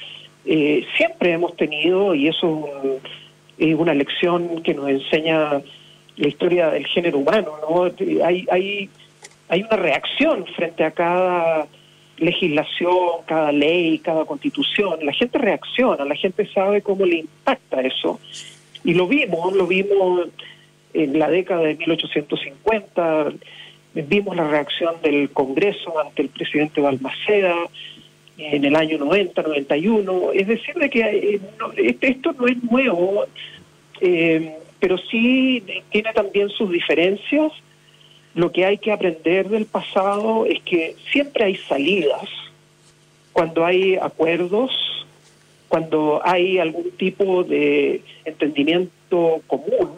eh, 0.45 0.85
siempre 0.95 1.31
hemos 1.31 1.55
tenido 1.55 2.13
y 2.13 2.27
eso 2.27 2.69
es 3.57 3.75
una 3.75 3.95
lección 3.95 4.61
que 4.61 4.75
nos 4.75 4.89
enseña 4.89 5.59
la 6.17 6.27
historia 6.27 6.69
del 6.69 6.85
género 6.85 7.17
humano 7.17 7.51
no 7.67 7.91
hay 8.23 8.45
hay 8.51 8.89
hay 9.47 9.63
una 9.63 9.75
reacción 9.75 10.45
frente 10.55 10.83
a 10.83 10.91
cada 10.91 11.67
legislación, 12.19 13.23
cada 13.25 13.51
ley, 13.51 13.99
cada 13.99 14.25
constitución. 14.25 14.99
La 15.03 15.13
gente 15.13 15.37
reacciona, 15.37 16.05
la 16.05 16.15
gente 16.15 16.47
sabe 16.53 16.81
cómo 16.81 17.05
le 17.05 17.19
impacta 17.19 17.81
eso. 17.81 18.19
Y 18.83 18.93
lo 18.93 19.07
vimos, 19.07 19.53
lo 19.53 19.67
vimos 19.67 20.29
en 20.93 21.19
la 21.19 21.29
década 21.29 21.61
de 21.61 21.75
1850 21.75 23.31
vimos 23.93 24.35
la 24.35 24.47
reacción 24.47 24.95
del 25.01 25.29
Congreso 25.31 25.99
ante 25.99 26.21
el 26.21 26.29
presidente 26.29 26.81
Balmaceda 26.81 27.55
en 28.37 28.63
el 28.63 28.75
año 28.75 28.97
90, 28.97 29.41
91. 29.41 30.31
Es 30.33 30.47
decir, 30.47 30.75
de 30.75 30.89
que 30.89 31.01
eh, 31.01 31.39
este, 31.77 32.09
esto 32.09 32.33
no 32.33 32.47
es 32.47 32.63
nuevo, 32.63 33.25
eh, 34.01 34.55
pero 34.79 34.97
sí 34.97 35.63
tiene 35.91 36.13
también 36.13 36.49
sus 36.49 36.71
diferencias 36.71 37.51
lo 38.35 38.51
que 38.51 38.65
hay 38.65 38.77
que 38.77 38.91
aprender 38.91 39.49
del 39.49 39.65
pasado 39.65 40.45
es 40.45 40.61
que 40.61 40.95
siempre 41.11 41.45
hay 41.45 41.55
salidas 41.55 42.29
cuando 43.33 43.65
hay 43.65 43.95
acuerdos, 43.95 44.71
cuando 45.67 46.21
hay 46.23 46.59
algún 46.59 46.91
tipo 46.91 47.43
de 47.43 48.01
entendimiento 48.25 49.41
común 49.47 49.89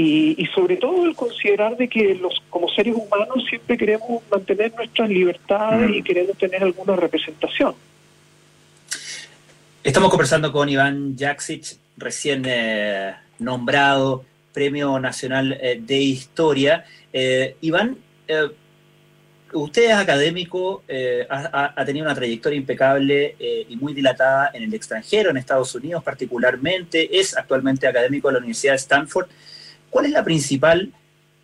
y, 0.00 0.46
sobre 0.54 0.76
todo 0.76 1.04
el 1.06 1.16
considerar 1.16 1.76
de 1.76 1.88
que 1.88 2.14
los 2.14 2.40
como 2.50 2.68
seres 2.68 2.94
humanos 2.94 3.44
siempre 3.48 3.76
queremos 3.76 4.22
mantener 4.30 4.72
nuestras 4.76 5.08
libertades 5.08 5.90
y 5.90 6.00
mm. 6.00 6.04
queremos 6.04 6.38
tener 6.38 6.62
alguna 6.62 6.94
representación. 6.94 7.74
Estamos 9.82 10.10
conversando 10.10 10.52
con 10.52 10.68
Iván 10.68 11.16
Jaksic, 11.18 11.78
recién 11.96 12.44
eh, 12.46 13.12
nombrado 13.40 14.24
Premio 14.52 15.00
Nacional 15.00 15.58
eh, 15.60 15.80
de 15.82 15.96
Historia. 15.96 16.84
Eh, 17.12 17.56
Iván, 17.60 17.96
usted 19.52 19.90
es 19.90 19.96
académico, 19.96 20.84
ha, 21.28 21.72
ha, 21.74 21.84
tenido 21.84 22.04
una 22.04 22.14
trayectoria 22.14 22.56
impecable 22.56 23.34
y 23.68 23.74
muy 23.76 23.94
dilatada 23.94 24.50
en 24.52 24.62
el 24.62 24.74
extranjero, 24.74 25.30
en 25.30 25.38
Estados 25.38 25.74
Unidos 25.74 26.04
particularmente, 26.04 27.18
es 27.18 27.36
actualmente 27.36 27.88
académico 27.88 28.28
de 28.28 28.34
la 28.34 28.38
Universidad 28.38 28.74
de 28.74 28.76
Stanford. 28.76 29.28
¿Cuál 29.90 30.06
es 30.06 30.12
la 30.12 30.24
principal 30.24 30.92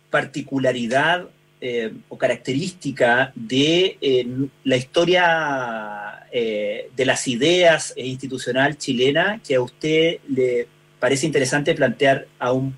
particularidad 0.09 1.27
eh, 1.61 1.91
o 2.09 2.17
característica 2.17 3.31
de 3.33 3.97
eh, 4.01 4.27
la 4.63 4.75
historia 4.75 6.27
eh, 6.31 6.89
de 6.95 7.05
las 7.05 7.27
ideas 7.27 7.93
institucional 7.95 8.77
chilena 8.77 9.39
que 9.45 9.55
a 9.55 9.61
usted 9.61 10.19
le 10.27 10.67
parece 10.99 11.25
interesante 11.25 11.73
plantear 11.73 12.27
a 12.39 12.51
un 12.51 12.75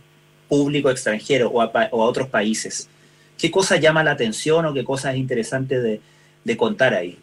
público 0.47 0.89
extranjero 0.89 1.49
o 1.49 1.61
a, 1.61 1.89
otros 1.91 2.29
países? 2.29 2.89
¿Qué 3.37 3.51
cosa 3.51 3.77
llama 3.77 4.03
la 4.03 4.11
atención 4.11 4.65
o 4.65 4.73
qué 4.73 4.83
cosa 4.83 5.11
es 5.11 5.17
interesante 5.17 5.79
de, 5.79 6.57
contar 6.57 6.93
ahí? 6.93 7.17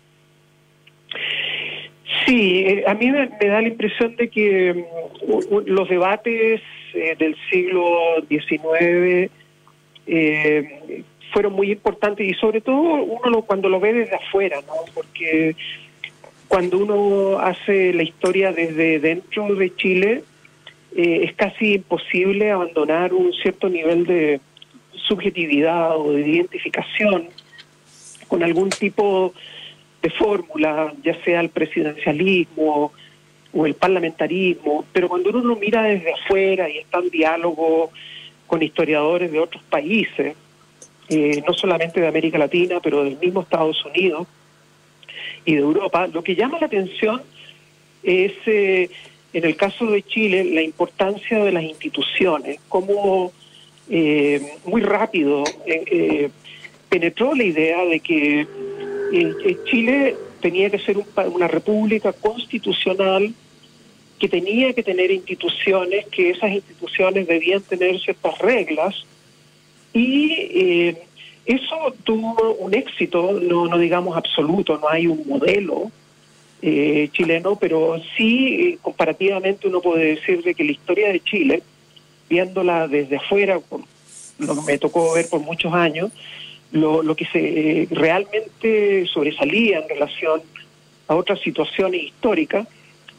Sí, 2.26 2.82
a 2.86 2.94
mí 2.94 3.10
me, 3.10 3.26
da 3.26 3.62
la 3.62 3.68
impresión 3.68 4.14
de 4.16 4.28
que 4.28 4.86
mm, 5.26 5.66
los 5.66 5.88
debates 5.88 6.60
del 6.94 7.36
siglo 7.50 8.24
XIX 8.28 9.30
eh, 10.06 11.02
fueron 11.32 11.52
muy 11.54 11.72
importantes 11.72 12.26
y 12.26 12.34
sobre 12.34 12.60
todo 12.60 12.80
uno 12.80 13.42
cuando 13.42 13.68
lo 13.68 13.80
ve 13.80 13.92
desde 13.92 14.16
afuera, 14.16 14.60
¿no? 14.66 14.74
Porque 14.94 15.56
cuando 16.48 16.78
uno 16.78 17.38
hace 17.38 17.92
la 17.92 18.02
historia 18.02 18.52
desde 18.52 19.00
dentro 19.00 19.54
de 19.54 19.74
Chile, 19.74 20.22
eh, 20.96 21.20
es 21.24 21.34
casi 21.34 21.74
imposible 21.74 22.52
abandonar 22.52 23.12
un 23.12 23.32
cierto 23.32 23.68
nivel 23.68 24.06
de 24.06 24.40
subjetividad 25.08 25.96
o 25.96 26.12
de 26.12 26.28
identificación 26.28 27.28
con 28.28 28.42
algún 28.42 28.70
tipo 28.70 29.34
de 30.02 30.10
fórmula, 30.10 30.92
ya 31.02 31.20
sea 31.24 31.40
el 31.40 31.48
presidencialismo 31.48 32.92
o 33.54 33.66
el 33.66 33.74
parlamentarismo, 33.74 34.84
pero 34.92 35.08
cuando 35.08 35.30
uno 35.30 35.40
lo 35.40 35.56
mira 35.56 35.82
desde 35.82 36.12
afuera 36.12 36.68
y 36.68 36.78
está 36.78 36.98
en 36.98 37.10
diálogo 37.10 37.90
con 38.46 38.62
historiadores 38.62 39.30
de 39.30 39.38
otros 39.38 39.62
países, 39.64 40.34
eh, 41.08 41.42
no 41.46 41.54
solamente 41.54 42.00
de 42.00 42.08
América 42.08 42.36
Latina, 42.36 42.80
pero 42.82 43.04
del 43.04 43.16
mismo 43.16 43.42
Estados 43.42 43.84
Unidos 43.84 44.26
y 45.44 45.54
de 45.54 45.60
Europa, 45.60 46.08
lo 46.08 46.24
que 46.24 46.34
llama 46.34 46.58
la 46.58 46.66
atención 46.66 47.22
es, 48.02 48.32
eh, 48.46 48.90
en 49.32 49.44
el 49.44 49.56
caso 49.56 49.86
de 49.86 50.02
Chile, 50.02 50.44
la 50.44 50.62
importancia 50.62 51.38
de 51.38 51.52
las 51.52 51.62
instituciones, 51.62 52.58
cómo 52.68 53.32
eh, 53.88 54.40
muy 54.64 54.80
rápido 54.80 55.44
penetró 56.88 57.34
la 57.34 57.44
idea 57.44 57.84
de 57.84 58.00
que 58.00 58.46
Chile 59.66 60.16
tenía 60.40 60.70
que 60.70 60.78
ser 60.78 60.96
una 61.32 61.48
república 61.48 62.12
constitucional 62.12 63.34
que 64.18 64.28
tenía 64.28 64.72
que 64.72 64.82
tener 64.82 65.10
instituciones, 65.10 66.06
que 66.06 66.30
esas 66.30 66.52
instituciones 66.52 67.26
debían 67.26 67.62
tener 67.62 67.98
ciertas 68.00 68.38
reglas. 68.38 69.04
Y 69.92 70.32
eh, 70.32 71.02
eso 71.46 71.94
tuvo 72.04 72.54
un 72.54 72.74
éxito, 72.74 73.38
no, 73.40 73.66
no 73.66 73.78
digamos 73.78 74.16
absoluto, 74.16 74.78
no 74.78 74.88
hay 74.88 75.06
un 75.06 75.26
modelo 75.26 75.90
eh, 76.62 77.08
chileno, 77.12 77.56
pero 77.56 78.00
sí 78.16 78.46
eh, 78.48 78.78
comparativamente 78.80 79.68
uno 79.68 79.80
puede 79.80 80.16
decir 80.16 80.42
de 80.42 80.54
que 80.54 80.64
la 80.64 80.72
historia 80.72 81.12
de 81.12 81.20
Chile, 81.20 81.62
viéndola 82.28 82.88
desde 82.88 83.16
afuera, 83.16 83.60
lo 84.38 84.54
que 84.54 84.60
me 84.62 84.78
tocó 84.78 85.14
ver 85.14 85.28
por 85.28 85.40
muchos 85.40 85.74
años, 85.74 86.10
lo, 86.72 87.02
lo 87.02 87.14
que 87.14 87.26
se 87.26 87.88
realmente 87.90 89.06
sobresalía 89.06 89.78
en 89.78 89.88
relación 89.88 90.42
a 91.06 91.14
otras 91.14 91.40
situaciones 91.40 92.02
históricas 92.02 92.66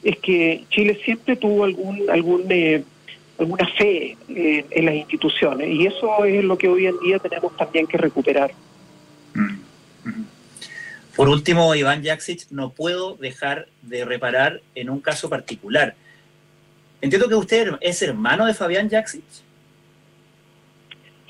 es 0.05 0.17
que 0.19 0.63
Chile 0.69 0.99
siempre 1.03 1.35
tuvo 1.35 1.63
algún 1.65 2.09
algún 2.09 2.47
alguna 3.37 3.67
fe 3.77 4.15
eh, 4.29 4.65
en 4.69 4.85
las 4.85 4.93
instituciones 4.93 5.67
y 5.67 5.87
eso 5.87 6.23
es 6.23 6.43
lo 6.43 6.57
que 6.57 6.69
hoy 6.69 6.85
en 6.85 6.97
día 6.99 7.19
tenemos 7.19 7.57
también 7.57 7.87
que 7.87 7.97
recuperar. 7.97 8.51
Mm, 9.33 10.09
mm. 10.09 10.25
Por 11.15 11.27
último, 11.27 11.73
Iván 11.75 12.03
Jaksic, 12.03 12.51
no 12.51 12.69
puedo 12.69 13.15
dejar 13.15 13.67
de 13.81 14.05
reparar 14.05 14.61
en 14.75 14.89
un 14.89 15.01
caso 15.01 15.27
particular. 15.27 15.95
Entiendo 17.01 17.27
que 17.27 17.35
usted 17.35 17.71
es 17.81 18.01
hermano 18.01 18.45
de 18.45 18.53
Fabián 18.53 18.89
Jaksic. 18.89 19.23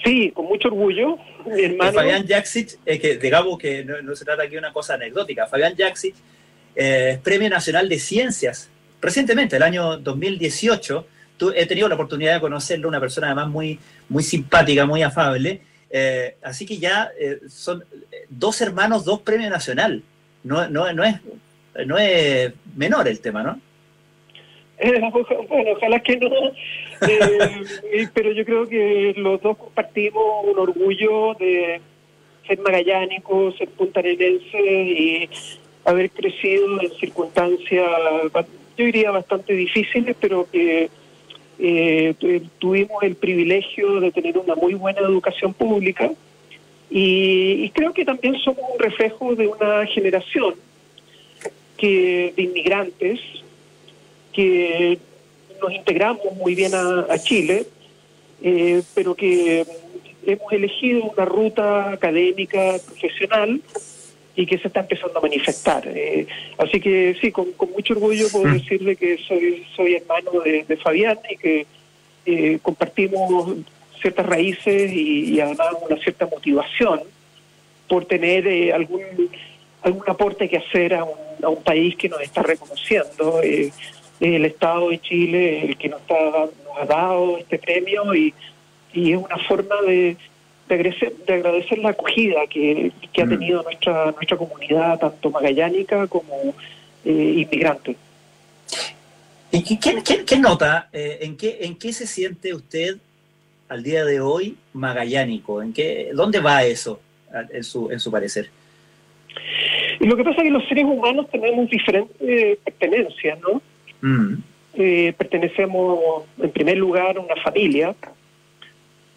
Sí, 0.04 0.32
con 0.32 0.46
mucho 0.46 0.68
orgullo. 0.68 1.18
Mi 1.46 1.64
hermano... 1.64 1.94
Fabián 1.94 2.28
Jaksic, 2.28 2.78
es 2.86 3.00
que 3.00 3.18
digamos 3.18 3.58
que 3.58 3.86
no, 3.86 4.16
se 4.16 4.26
trata 4.26 4.44
aquí 4.44 4.54
de 4.54 4.60
una 4.60 4.74
cosa 4.74 4.96
anecdótica. 4.96 5.48
Fabián 5.48 5.76
Jaksic 5.78 6.16
eh, 6.76 7.20
Premio 7.24 7.50
Nacional 7.50 7.90
de 7.90 8.00
Ciencias. 8.00 8.70
Recientemente, 9.02 9.56
el 9.56 9.64
año 9.64 9.98
2018, 9.98 11.08
he 11.56 11.66
tenido 11.66 11.88
la 11.88 11.96
oportunidad 11.96 12.36
de 12.36 12.40
conocerlo, 12.40 12.88
una 12.88 13.00
persona 13.00 13.28
además 13.28 13.50
muy, 13.50 13.80
muy 14.10 14.24
simpática, 14.24 14.86
muy 14.86 15.04
afable. 15.04 15.62
Eh, 15.90 16.36
así 16.42 16.66
que 16.66 16.78
ya 16.78 17.10
eh, 17.20 17.40
son 17.48 17.84
dos 18.30 18.60
hermanos, 18.62 19.06
dos 19.06 19.22
premios 19.22 19.50
nacional. 19.52 20.04
No, 20.44 20.64
es, 20.64 20.70
no 20.70 21.98
es 21.98 22.54
menor 22.76 23.08
el 23.08 23.20
tema, 23.20 23.44
¿no? 23.44 23.60
Eh, 24.78 25.00
bueno, 25.50 25.72
ojalá 25.72 26.00
que 26.00 26.18
no, 26.18 26.30
pero 28.14 28.32
yo 28.32 28.46
creo 28.46 28.68
que 28.68 29.14
los 29.18 29.42
dos 29.42 29.58
compartimos 29.58 30.46
un 30.46 30.60
orgullo 30.60 31.34
de 31.36 31.82
ser 32.48 32.60
magallánicos, 32.60 33.58
ser 33.58 33.70
puntarenenses 33.70 34.54
y 34.54 35.30
haber 35.86 36.10
crecido 36.10 36.82
en 36.82 36.92
circunstancias, 37.00 37.88
yo 38.78 38.86
diría, 38.86 39.12
bastante 39.12 39.54
difíciles, 39.54 40.16
pero 40.20 40.48
que 40.52 40.90
eh, 41.60 42.14
tuvimos 42.60 43.02
el 43.04 43.16
privilegio 43.16 44.02
de 44.02 44.12
tener 44.12 44.38
una 44.38 44.56
muy 44.56 44.74
buena 44.74 45.00
educación 45.00 45.54
pública 45.54 46.12
y, 46.90 47.70
creo 47.70 47.94
que 47.94 48.04
también 48.06 48.36
somos 48.40 48.64
un 48.74 48.80
reflejo 48.80 49.36
de 49.36 49.48
una 49.48 49.86
generación 49.88 50.56
que 51.78 52.34
de 52.36 52.44
inmigrantes 52.44 53.20
que 54.34 55.00
nos 55.62 55.72
integramos 55.72 56.36
muy 56.36 56.56
bien 56.56 56.74
a, 56.76 57.18
Chile, 57.20 57.66
eh, 58.44 58.82
pero 58.94 59.16
que 59.16 59.66
hemos 60.26 60.52
elegido 60.52 61.04
una 61.04 61.26
ruta 61.26 61.92
académica 61.92 62.78
profesional 62.86 63.62
y 64.36 64.46
que 64.46 64.58
se 64.58 64.68
está 64.68 64.82
empezando 64.82 65.18
a 65.18 65.22
manifestar. 65.22 65.88
Eh, 65.88 66.28
así 66.58 66.80
que 66.80 67.16
sí, 67.22 67.32
con, 67.32 67.48
mucho 67.74 67.94
orgullo 67.94 68.28
puedo 68.32 68.48
mm. 68.48 68.54
decirle 68.54 68.96
que 68.96 69.18
soy, 69.18 69.66
soy 69.76 69.96
hermano 69.96 70.42
de, 70.42 70.78
Fabián 70.78 71.20
y 71.30 71.38
que 71.38 71.66
eh, 72.26 72.60
compartimos 72.62 73.56
ciertas 74.02 74.26
raíces 74.26 74.92
y, 74.92 75.40
además 75.40 75.70
una 75.88 75.98
cierta 76.02 76.26
motivación 76.28 77.02
por 77.88 78.06
tener 78.06 78.48
eh, 78.48 78.74
algún 78.74 79.02
algún 79.82 80.04
aporte 80.08 80.50
que 80.50 80.58
hacer 80.58 80.96
a 80.96 81.04
un, 81.04 81.16
a 81.44 81.50
un 81.50 81.62
país 81.62 81.96
que 81.96 82.10
nos 82.10 82.20
está 82.22 82.42
reconociendo. 82.42 83.40
el 83.42 84.46
Estado 84.46 84.90
de 84.90 85.00
Chile 85.00 85.66
el 85.66 85.78
que 85.78 85.90
nos, 85.90 86.02
está, 86.02 86.16
nos 86.66 86.78
ha 86.80 86.86
dado 86.86 87.38
este 87.38 87.60
premio 87.60 88.16
y, 88.16 88.34
y 88.94 89.12
es 89.12 89.18
una 89.18 89.38
forma 89.38 89.80
de, 89.84 90.18
de 90.68 90.76
agradecer, 90.76 91.14
de 91.28 91.34
agradecer 91.34 91.78
la 91.80 91.90
acogida 91.90 92.48
que, 92.50 92.92
ha 93.18 93.26
mm. 93.26 93.30
tenido 93.30 93.64
nuestra 93.64 94.12
nuestra 94.12 94.38
comunidad, 94.38 95.00
tanto 95.00 95.30
magallánica 95.30 96.08
como 96.08 96.54
eh, 97.04 97.34
inmigrante. 97.38 97.96
¿Y 99.52 99.78
qué, 99.78 100.38
nota, 100.38 100.90
eh, 100.92 101.20
en, 101.22 101.38
qué, 101.38 101.60
en 101.62 101.76
qué 101.76 101.94
se 101.94 102.08
siente 102.08 102.54
usted 102.54 102.98
al 103.70 103.84
día 103.84 104.04
de 104.04 104.20
hoy 104.20 104.58
magallánico? 104.74 105.62
¿En 105.62 105.72
qué, 105.72 106.10
¿Dónde 106.14 106.40
va 106.40 106.64
eso, 106.66 107.00
en 107.52 107.64
su, 107.64 107.90
en 107.90 108.00
su 108.00 108.12
parecer? 108.12 108.50
Y 110.00 110.08
lo 110.08 110.18
que 110.18 110.24
pasa 110.24 110.38
es 110.38 110.44
que 110.44 110.52
los 110.52 110.68
seres 110.68 110.84
humanos 110.84 111.30
tenemos 111.32 111.70
diferentes 111.70 112.58
pertenencias, 112.60 113.40
¿no? 113.40 113.62
Mm. 114.02 114.44
Eh, 114.78 115.14
pertenecemos, 115.18 116.26
en 116.38 116.52
primer 116.52 116.78
lugar, 116.78 117.16
a 117.16 117.22
una 117.22 117.36
familia, 117.42 117.96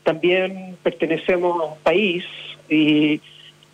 también 0.09 0.79
pertenecemos 0.83 1.61
a 1.61 1.65
un 1.65 1.79
país 1.81 2.25
y, 2.71 3.21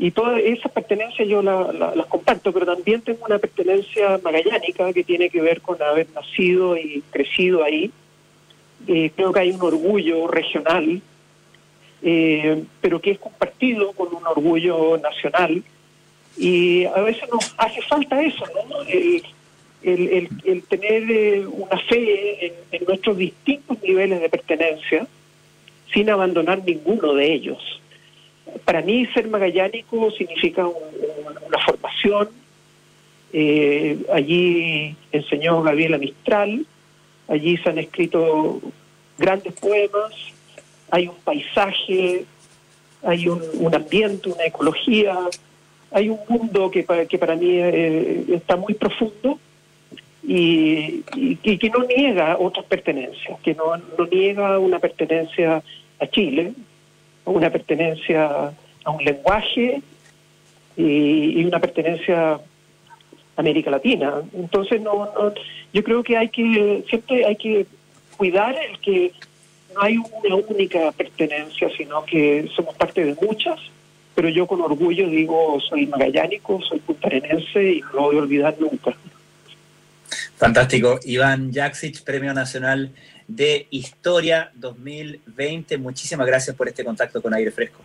y 0.00 0.10
toda 0.10 0.40
esa 0.40 0.68
pertenencia 0.68 1.24
yo 1.24 1.42
las 1.42 1.72
la, 1.72 2.04
comparto, 2.08 2.52
pero 2.52 2.66
también 2.66 3.02
tengo 3.02 3.24
una 3.24 3.38
pertenencia 3.38 4.18
magallánica 4.20 4.92
que 4.92 5.04
tiene 5.04 5.30
que 5.30 5.40
ver 5.40 5.60
con 5.60 5.80
haber 5.80 6.08
nacido 6.12 6.76
y 6.76 7.04
crecido 7.12 7.62
ahí. 7.62 7.92
Eh, 8.88 9.12
creo 9.14 9.32
que 9.32 9.38
hay 9.38 9.52
un 9.52 9.62
orgullo 9.62 10.26
regional, 10.26 11.00
eh, 12.02 12.64
pero 12.80 13.00
que 13.00 13.12
es 13.12 13.20
compartido 13.20 13.92
con 13.92 14.08
un 14.12 14.26
orgullo 14.26 14.98
nacional. 14.98 15.62
Y 16.36 16.84
a 16.86 17.00
veces 17.02 17.28
nos 17.32 17.54
hace 17.58 17.80
falta 17.82 18.20
eso, 18.20 18.44
¿no? 18.68 18.82
El, 18.88 19.22
el, 19.84 20.28
el, 20.44 20.62
tener 20.64 21.08
eh, 21.08 21.46
una 21.46 21.78
fe 21.78 22.54
en 22.72 22.84
nuestros 22.88 23.16
distintos 23.16 23.80
niveles 23.84 24.20
de 24.20 24.28
pertenencia 24.28 25.06
sin 25.94 26.10
abandonar 26.10 26.62
ninguno 26.64 27.14
de 27.14 27.32
ellos. 27.32 27.80
Para 28.64 28.82
mí 28.82 29.06
ser 29.14 29.28
magallánico 29.28 30.10
significa 30.10 30.66
una 30.66 31.58
formación. 31.64 32.28
Eh, 33.32 33.98
allí 34.12 34.94
enseñó 35.10 35.62
Gabriela 35.62 35.98
Mistral, 35.98 36.66
allí 37.28 37.56
se 37.56 37.70
han 37.70 37.78
escrito 37.78 38.60
grandes 39.18 39.52
poemas, 39.54 40.12
hay 40.90 41.08
un 41.08 41.16
paisaje, 41.24 42.24
hay 43.02 43.28
un, 43.28 43.74
ambiente, 43.74 44.28
una 44.28 44.44
ecología, 44.44 45.16
hay 45.90 46.10
un 46.10 46.20
mundo 46.28 46.70
que 46.70 46.84
para, 46.84 47.36
mí 47.36 47.58
eh, 47.58 48.24
está 48.28 48.56
muy 48.56 48.74
profundo 48.74 49.38
y, 50.22 51.02
que 51.42 51.70
no 51.70 51.84
niega 51.84 52.36
otras 52.38 52.64
pertenencias, 52.66 53.38
que 53.40 53.54
no 53.54 53.76
niega 54.10 54.58
una 54.58 54.78
pertenencia 54.78 55.62
Chile, 56.08 56.52
una 57.24 57.50
pertenencia 57.50 58.52
a 58.84 58.90
un 58.90 59.04
lenguaje 59.04 59.82
y, 60.76 61.44
una 61.44 61.58
pertenencia 61.60 62.32
a 62.32 62.40
América 63.36 63.70
Latina. 63.70 64.22
Entonces, 64.34 64.80
no, 64.80 65.12
yo 65.72 65.84
creo 65.84 66.02
que 66.02 66.16
hay 66.16 66.28
que 66.28 66.84
siempre 66.88 67.24
hay 67.24 67.36
que 67.36 67.66
cuidar 68.16 68.54
el 68.56 68.78
que 68.80 69.12
no 69.74 69.82
hay 69.82 69.96
una 69.96 70.36
única 70.36 70.92
pertenencia, 70.92 71.68
sino 71.76 72.04
que 72.04 72.48
somos 72.54 72.74
parte 72.76 73.04
de 73.04 73.16
muchas. 73.20 73.58
Pero 74.14 74.28
yo 74.28 74.46
con 74.46 74.60
orgullo 74.60 75.08
digo, 75.08 75.60
soy 75.68 75.86
magallánico, 75.86 76.60
soy 76.62 76.78
puntarenense 76.78 77.72
y 77.72 77.80
no 77.80 77.92
lo 77.94 78.02
voy 78.02 78.16
a 78.16 78.20
olvidar 78.20 78.56
nunca. 78.60 78.94
Fantástico. 80.36 81.00
Iván 81.04 81.52
Jaksic, 81.52 82.04
Premio 82.04 82.32
Nacional 82.32 82.92
de 83.28 83.66
Historia 83.70 84.50
2020. 84.54 85.78
Muchísimas 85.78 86.26
gracias 86.26 86.54
por 86.56 86.68
este 86.68 86.84
contacto 86.84 87.22
con 87.22 87.34
Aire 87.34 87.50
Fresco. 87.50 87.80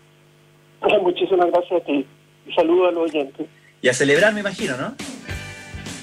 muchísimas 1.01 1.51
gracias 1.51 1.81
a 1.81 1.85
ti. 1.85 2.05
Y 2.47 2.53
saludos 2.53 2.89
a 2.89 2.91
los 2.91 3.09
oyentes. 3.09 3.47
Y 3.81 3.87
a 3.87 3.93
celebrar, 3.93 4.33
me 4.33 4.41
imagino, 4.41 4.75
¿no? 4.77 4.95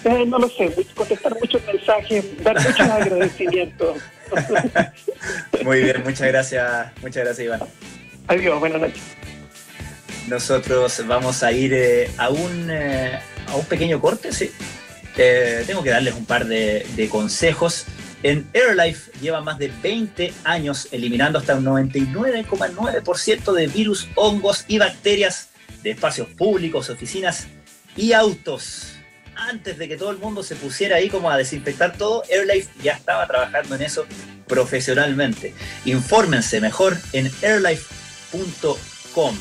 Eh, 0.04 0.24
no 0.24 0.38
lo 0.38 0.48
sé, 0.48 0.72
contestar 0.94 1.34
muchos 1.40 1.60
mensajes, 1.66 2.42
dar 2.44 2.56
muchos 2.56 2.80
agradecimientos. 2.80 3.98
Muy 5.64 5.82
bien, 5.82 6.02
muchas 6.04 6.28
gracias, 6.28 6.92
muchas 7.02 7.24
gracias 7.24 7.44
Iván. 7.44 7.60
Adiós, 8.28 8.60
buenas 8.60 8.80
noches. 8.80 9.02
Nosotros 10.28 11.04
vamos 11.06 11.42
a 11.42 11.50
ir 11.50 11.72
eh, 11.74 12.08
a, 12.18 12.30
un, 12.30 12.68
eh, 12.70 13.18
a 13.48 13.56
un 13.56 13.64
pequeño 13.66 14.00
corte, 14.00 14.32
sí. 14.32 14.50
tengo 15.66 15.82
que 15.82 15.90
darles 15.90 16.14
un 16.14 16.24
par 16.24 16.46
de, 16.46 16.86
de 16.94 17.08
consejos. 17.08 17.86
En 18.22 18.48
AirLife 18.54 19.12
lleva 19.20 19.40
más 19.40 19.58
de 19.58 19.70
20 19.82 20.32
años 20.44 20.88
eliminando 20.90 21.38
hasta 21.38 21.54
un 21.54 21.64
99,9% 21.64 23.52
de 23.52 23.66
virus, 23.66 24.08
hongos 24.14 24.64
y 24.68 24.78
bacterias 24.78 25.50
de 25.82 25.90
espacios 25.90 26.28
públicos, 26.28 26.90
oficinas 26.90 27.46
y 27.96 28.12
autos. 28.12 28.92
Antes 29.34 29.76
de 29.76 29.86
que 29.86 29.96
todo 29.96 30.10
el 30.10 30.18
mundo 30.18 30.42
se 30.42 30.56
pusiera 30.56 30.96
ahí 30.96 31.10
como 31.10 31.30
a 31.30 31.36
desinfectar 31.36 31.96
todo, 31.96 32.22
AirLife 32.30 32.70
ya 32.82 32.92
estaba 32.92 33.26
trabajando 33.26 33.74
en 33.74 33.82
eso 33.82 34.06
profesionalmente. 34.46 35.54
Infórmense 35.84 36.60
mejor 36.60 36.96
en 37.12 37.30
airlife.com. 37.42 39.36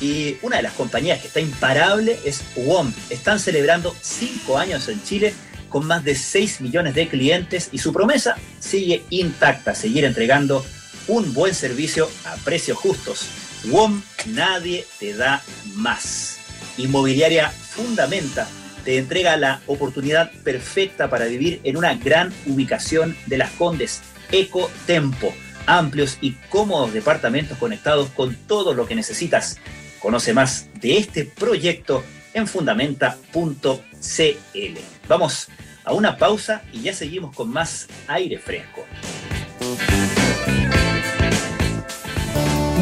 Y 0.00 0.36
una 0.42 0.58
de 0.58 0.62
las 0.62 0.72
compañías 0.74 1.20
que 1.20 1.26
está 1.26 1.40
imparable 1.40 2.18
es 2.24 2.42
WOM. 2.54 2.92
Están 3.10 3.40
celebrando 3.40 3.94
5 4.00 4.56
años 4.56 4.88
en 4.88 5.02
Chile 5.02 5.34
con 5.68 5.86
más 5.86 6.04
de 6.04 6.14
6 6.14 6.60
millones 6.60 6.94
de 6.94 7.08
clientes 7.08 7.68
y 7.72 7.78
su 7.78 7.92
promesa 7.92 8.36
sigue 8.60 9.04
intacta, 9.10 9.74
seguir 9.74 10.04
entregando 10.04 10.64
un 11.06 11.32
buen 11.34 11.54
servicio 11.54 12.08
a 12.24 12.36
precios 12.36 12.78
justos. 12.78 13.26
WOM 13.64 14.02
nadie 14.26 14.86
te 14.98 15.14
da 15.14 15.42
más. 15.74 16.38
Inmobiliaria 16.76 17.50
Fundamenta 17.50 18.46
te 18.84 18.98
entrega 18.98 19.36
la 19.36 19.60
oportunidad 19.66 20.30
perfecta 20.44 21.10
para 21.10 21.26
vivir 21.26 21.60
en 21.64 21.76
una 21.76 21.94
gran 21.94 22.32
ubicación 22.46 23.16
de 23.26 23.38
las 23.38 23.50
Condes, 23.52 24.00
Eco 24.30 24.70
Tempo, 24.86 25.34
amplios 25.66 26.18
y 26.20 26.32
cómodos 26.48 26.92
departamentos 26.92 27.58
conectados 27.58 28.08
con 28.10 28.34
todo 28.34 28.74
lo 28.74 28.86
que 28.86 28.94
necesitas. 28.94 29.58
Conoce 29.98 30.32
más 30.32 30.68
de 30.80 30.96
este 30.96 31.24
proyecto 31.24 32.04
en 32.32 32.46
fundamenta.cl. 32.46 34.97
Vamos 35.08 35.48
a 35.84 35.94
una 35.94 36.18
pausa 36.18 36.62
y 36.70 36.82
ya 36.82 36.92
seguimos 36.92 37.34
con 37.34 37.48
más 37.50 37.88
aire 38.08 38.38
fresco. 38.38 38.84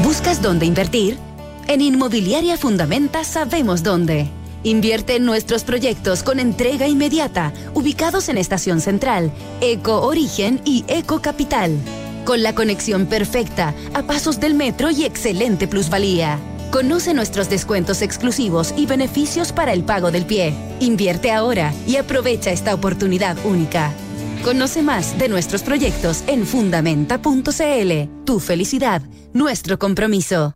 ¿Buscas 0.03 0.43
dónde 0.43 0.67
invertir? 0.67 1.19
En 1.69 1.81
Inmobiliaria 1.81 2.57
Fundamenta 2.57 3.23
sabemos 3.23 3.83
dónde. 3.83 4.29
Invierte 4.65 5.17
en 5.17 5.25
nuestros 5.25 5.62
proyectos 5.62 6.25
con 6.25 6.41
entrega 6.41 6.89
inmediata, 6.89 7.53
ubicados 7.75 8.29
en 8.29 8.39
Estación 8.39 8.81
Central, 8.81 9.31
Eco 9.61 10.01
Origen 10.01 10.61
y 10.65 10.85
Eco 10.89 11.23
Capital. 11.23 11.79
Con 12.25 12.43
la 12.43 12.57
conexión 12.57 13.07
perfecta, 13.07 13.73
a 13.95 14.03
pasos 14.03 14.41
del 14.41 14.55
metro 14.55 14.91
y 14.91 15.05
excelente 15.05 15.69
plusvalía. 15.69 16.41
Conoce 16.77 17.15
nuestros 17.15 17.49
descuentos 17.49 18.03
exclusivos 18.03 18.75
y 18.77 18.85
beneficios 18.85 19.51
para 19.51 19.73
el 19.73 19.83
pago 19.83 20.11
del 20.11 20.27
pie. 20.27 20.53
Invierte 20.79 21.33
ahora 21.33 21.72
y 21.87 21.97
aprovecha 21.97 22.51
esta 22.51 22.74
oportunidad 22.74 23.39
única. 23.47 23.95
Conoce 24.45 24.83
más 24.83 25.18
de 25.18 25.31
nuestros 25.31 25.62
proyectos 25.62 26.22
en 26.27 26.45
fundamenta.cl. 26.45 28.24
Tu 28.27 28.41
felicidad, 28.41 29.01
nuestro 29.33 29.79
compromiso. 29.79 30.56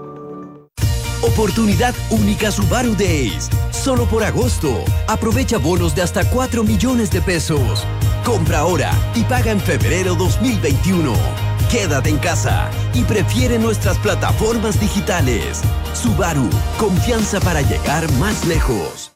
Oportunidad 1.21 1.93
única 2.09 2.51
Subaru 2.51 2.95
Days. 2.95 3.49
Solo 3.71 4.05
por 4.05 4.23
agosto. 4.23 4.83
Aprovecha 5.07 5.59
bonos 5.59 5.93
de 5.93 6.01
hasta 6.01 6.27
4 6.27 6.63
millones 6.63 7.11
de 7.11 7.21
pesos. 7.21 7.85
Compra 8.25 8.59
ahora 8.59 8.91
y 9.13 9.23
paga 9.23 9.51
en 9.51 9.59
febrero 9.59 10.15
2021. 10.15 11.13
Quédate 11.69 12.09
en 12.09 12.17
casa 12.17 12.71
y 12.95 13.03
prefiere 13.03 13.59
nuestras 13.59 13.99
plataformas 13.99 14.79
digitales. 14.79 15.61
Subaru, 15.93 16.49
confianza 16.79 17.39
para 17.39 17.61
llegar 17.61 18.11
más 18.13 18.43
lejos. 18.45 19.11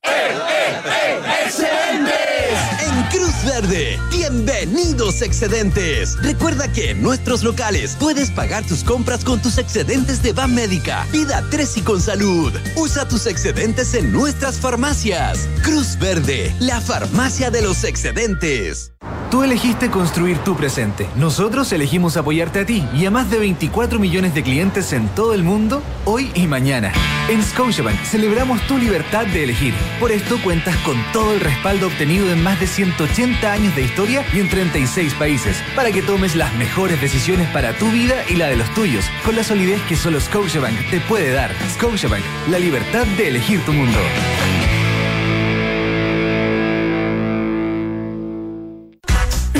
Cruz 3.11 3.34
Verde. 3.43 3.99
Bienvenidos 4.11 5.21
excedentes. 5.21 6.15
Recuerda 6.21 6.71
que 6.71 6.91
en 6.91 7.01
nuestros 7.01 7.43
locales 7.43 7.97
puedes 7.99 8.31
pagar 8.31 8.65
tus 8.65 8.83
compras 8.83 9.23
con 9.23 9.41
tus 9.41 9.57
excedentes 9.57 10.21
de 10.21 10.33
Ban 10.33 10.53
Médica, 10.53 11.05
Vida 11.11 11.43
3 11.49 11.77
y 11.77 11.81
con 11.81 12.01
salud. 12.01 12.53
Usa 12.75 13.07
tus 13.07 13.25
excedentes 13.25 13.93
en 13.95 14.11
nuestras 14.11 14.57
farmacias. 14.57 15.47
Cruz 15.63 15.97
Verde, 15.99 16.55
la 16.59 16.79
farmacia 16.79 17.49
de 17.49 17.61
los 17.61 17.83
excedentes. 17.83 18.91
Tú 19.31 19.43
elegiste 19.43 19.89
construir 19.89 20.37
tu 20.39 20.55
presente. 20.55 21.09
Nosotros 21.15 21.71
elegimos 21.73 22.15
apoyarte 22.15 22.59
a 22.59 22.65
ti 22.65 22.85
y 22.93 23.05
a 23.05 23.11
más 23.11 23.29
de 23.29 23.39
24 23.39 23.99
millones 23.99 24.33
de 24.33 24.43
clientes 24.43 24.93
en 24.93 25.09
todo 25.09 25.33
el 25.33 25.43
mundo, 25.43 25.81
hoy 26.05 26.31
y 26.35 26.47
mañana. 26.47 26.93
En 27.27 27.43
Scotiabank 27.43 27.99
celebramos 28.03 28.61
tu 28.67 28.77
libertad 28.77 29.25
de 29.25 29.43
elegir. 29.43 29.73
Por 29.99 30.11
esto 30.11 30.37
cuentas 30.43 30.77
con 30.77 30.95
todo 31.11 31.33
el 31.33 31.39
respaldo 31.39 31.87
obtenido 31.87 32.31
en 32.31 32.43
más 32.43 32.59
de 32.59 32.67
180 32.67 33.24
años 33.25 33.75
de 33.75 33.83
historia 33.83 34.23
y 34.33 34.39
en 34.39 34.49
36 34.49 35.13
países, 35.15 35.57
para 35.75 35.91
que 35.91 36.01
tomes 36.03 36.35
las 36.35 36.53
mejores 36.55 37.01
decisiones 37.01 37.49
para 37.49 37.73
tu 37.73 37.89
vida 37.89 38.23
y 38.29 38.35
la 38.35 38.47
de 38.47 38.55
los 38.55 38.71
tuyos, 38.73 39.05
con 39.23 39.35
la 39.35 39.43
solidez 39.43 39.81
que 39.83 39.95
solo 39.95 40.19
Scotiabank 40.19 40.89
te 40.91 40.99
puede 41.01 41.31
dar. 41.31 41.51
Scotiabank, 41.73 42.23
la 42.49 42.59
libertad 42.59 43.05
de 43.17 43.29
elegir 43.29 43.59
tu 43.61 43.73
mundo. 43.73 43.99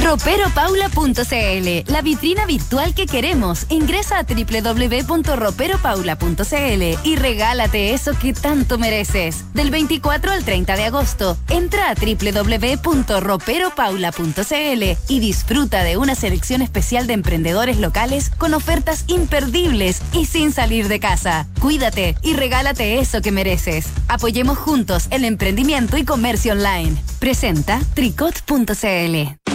Roperopaula.cl, 0.06 1.92
la 1.92 2.02
vitrina 2.04 2.46
virtual 2.46 2.94
que 2.94 3.08
queremos. 3.08 3.66
Ingresa 3.70 4.20
a 4.20 4.24
www.roperopaula.cl 4.24 7.00
y 7.04 7.16
regálate 7.16 7.92
eso 7.92 8.12
que 8.14 8.34
tanto 8.34 8.78
mereces. 8.78 9.46
Del 9.56 9.72
24 9.72 10.32
al 10.32 10.46
30 10.46 10.76
de 10.76 10.84
agosto, 10.84 11.40
entra 11.50 11.90
a 11.90 11.96
www.roperopaula.cl 11.96 14.84
y 15.08 15.20
disfruta 15.20 15.84
de 15.84 15.98
una 15.98 16.14
selección 16.14 16.62
especial 16.62 17.08
de 17.08 17.14
emprendedores 17.14 17.80
locales 17.80 18.30
con 18.30 18.54
ofertas 18.54 19.06
imperdibles 19.08 20.04
y 20.14 20.28
sin 20.28 20.52
salir 20.52 20.88
de 20.88 21.00
casa. 21.00 21.48
Cuídate 21.60 22.16
y 22.22 22.34
regálate 22.34 23.00
eso 23.00 23.24
que 23.24 23.32
mereces. 23.32 23.88
Apoyemos 24.08 24.60
juntos 24.60 25.08
el 25.10 25.26
emprendimiento 25.26 25.98
y 25.98 26.06
comercio 26.06 26.54
online. 26.54 26.96
Presenta 27.18 27.82
tricot.cl. 27.96 29.55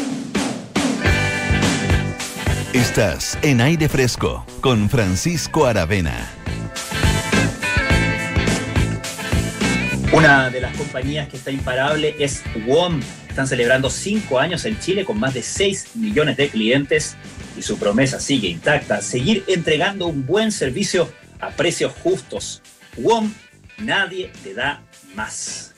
Estás 2.72 3.36
en 3.42 3.60
aire 3.60 3.88
fresco 3.88 4.46
con 4.60 4.88
Francisco 4.88 5.66
Aravena. 5.66 6.30
Una 10.12 10.50
de 10.50 10.60
las 10.60 10.76
compañías 10.76 11.28
que 11.28 11.36
está 11.36 11.50
imparable 11.50 12.14
es 12.20 12.44
WOM. 12.68 13.00
Están 13.28 13.48
celebrando 13.48 13.90
cinco 13.90 14.38
años 14.38 14.64
en 14.66 14.78
Chile 14.78 15.04
con 15.04 15.18
más 15.18 15.34
de 15.34 15.42
6 15.42 15.96
millones 15.96 16.36
de 16.36 16.48
clientes 16.48 17.16
y 17.58 17.62
su 17.62 17.76
promesa 17.76 18.20
sigue 18.20 18.46
intacta, 18.46 19.02
seguir 19.02 19.42
entregando 19.48 20.06
un 20.06 20.24
buen 20.24 20.52
servicio 20.52 21.12
a 21.40 21.50
precios 21.50 21.92
justos. 22.04 22.62
WOM, 22.96 23.32
nadie 23.78 24.30
te 24.44 24.54
da 24.54 24.80
más. 25.16 25.74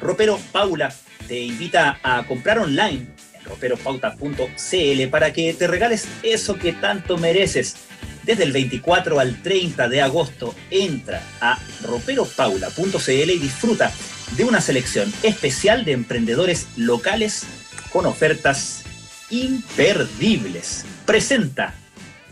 Ropero 0.00 0.40
Paula 0.50 0.92
te 1.28 1.38
invita 1.38 2.00
a 2.02 2.24
comprar 2.24 2.58
online 2.58 3.21
roperopauta.cl 3.44 5.08
para 5.10 5.32
que 5.32 5.54
te 5.54 5.66
regales 5.66 6.06
eso 6.22 6.56
que 6.56 6.72
tanto 6.72 7.18
mereces. 7.18 7.76
Desde 8.22 8.44
el 8.44 8.52
24 8.52 9.18
al 9.18 9.42
30 9.42 9.88
de 9.88 10.00
agosto 10.00 10.54
entra 10.70 11.22
a 11.40 11.58
roperopaula.cl 11.82 13.30
y 13.30 13.38
disfruta 13.38 13.92
de 14.36 14.44
una 14.44 14.60
selección 14.60 15.12
especial 15.22 15.84
de 15.84 15.92
emprendedores 15.92 16.68
locales 16.76 17.44
con 17.90 18.06
ofertas 18.06 18.84
imperdibles. 19.30 20.84
Presenta 21.04 21.74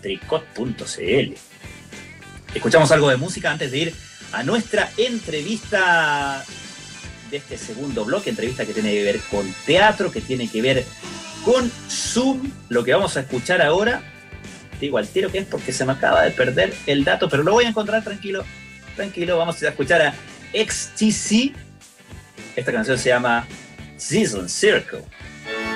tricot.cl. 0.00 1.34
Escuchamos 2.54 2.90
algo 2.92 3.08
de 3.10 3.16
música 3.16 3.50
antes 3.50 3.70
de 3.70 3.78
ir 3.78 3.94
a 4.32 4.42
nuestra 4.42 4.90
entrevista 4.96 6.44
de 7.30 7.36
este 7.36 7.56
segundo 7.56 8.04
bloque, 8.04 8.30
entrevista 8.30 8.66
que 8.66 8.74
tiene 8.74 8.92
que 8.92 9.04
ver 9.04 9.20
con 9.30 9.46
teatro, 9.64 10.10
que 10.10 10.20
tiene 10.20 10.48
que 10.48 10.62
ver 10.62 10.84
con 11.44 11.70
Zoom. 11.88 12.50
Lo 12.68 12.84
que 12.84 12.92
vamos 12.92 13.16
a 13.16 13.20
escuchar 13.20 13.62
ahora, 13.62 14.02
digo 14.80 14.98
al 14.98 15.08
tiro 15.08 15.30
que 15.30 15.38
es 15.38 15.46
porque 15.46 15.72
se 15.72 15.84
me 15.84 15.92
acaba 15.92 16.22
de 16.22 16.30
perder 16.32 16.74
el 16.86 17.04
dato, 17.04 17.28
pero 17.28 17.42
lo 17.42 17.52
voy 17.52 17.64
a 17.64 17.68
encontrar 17.68 18.02
tranquilo, 18.02 18.44
tranquilo. 18.96 19.38
Vamos 19.38 19.62
a 19.62 19.68
escuchar 19.68 20.02
a 20.02 20.14
XTC. 20.52 21.54
Esta 22.56 22.72
canción 22.72 22.98
se 22.98 23.10
llama 23.10 23.46
Season 23.96 24.48
Circle. 24.48 25.04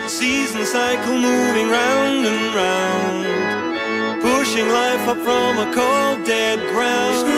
Season 0.07 0.66
cycle 0.66 1.14
moving 1.14 1.70
round 1.70 2.26
and 2.26 2.55
round, 2.55 4.20
pushing 4.20 4.68
life 4.68 5.09
up 5.09 5.16
from 5.24 5.59
a 5.59 5.72
cold 5.74 6.26
dead 6.26 6.59
ground. 6.72 7.34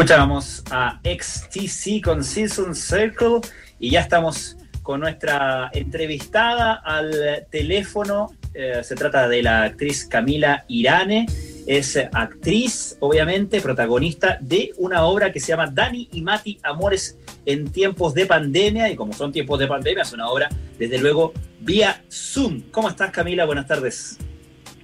Escuchábamos 0.00 0.64
a 0.70 0.98
XTC 1.04 2.02
con 2.02 2.24
Season 2.24 2.74
Circle 2.74 3.40
y 3.78 3.90
ya 3.90 4.00
estamos 4.00 4.56
con 4.82 5.00
nuestra 5.00 5.68
entrevistada 5.74 6.72
al 6.72 7.46
teléfono. 7.50 8.32
Eh, 8.54 8.80
se 8.82 8.94
trata 8.94 9.28
de 9.28 9.42
la 9.42 9.64
actriz 9.64 10.06
Camila 10.06 10.64
Irane. 10.68 11.26
Es 11.66 11.98
actriz, 12.14 12.96
obviamente, 13.00 13.60
protagonista 13.60 14.38
de 14.40 14.72
una 14.78 15.04
obra 15.04 15.32
que 15.32 15.38
se 15.38 15.48
llama 15.48 15.66
Dani 15.66 16.08
y 16.12 16.22
Mati 16.22 16.58
Amores 16.62 17.18
en 17.44 17.70
tiempos 17.70 18.14
de 18.14 18.24
pandemia. 18.24 18.88
Y 18.88 18.96
como 18.96 19.12
son 19.12 19.32
tiempos 19.32 19.58
de 19.58 19.66
pandemia, 19.66 20.04
es 20.04 20.14
una 20.14 20.30
obra, 20.30 20.48
desde 20.78 20.96
luego, 20.96 21.34
vía 21.60 22.02
Zoom. 22.10 22.62
¿Cómo 22.70 22.88
estás, 22.88 23.10
Camila? 23.10 23.44
Buenas 23.44 23.66
tardes. 23.66 24.16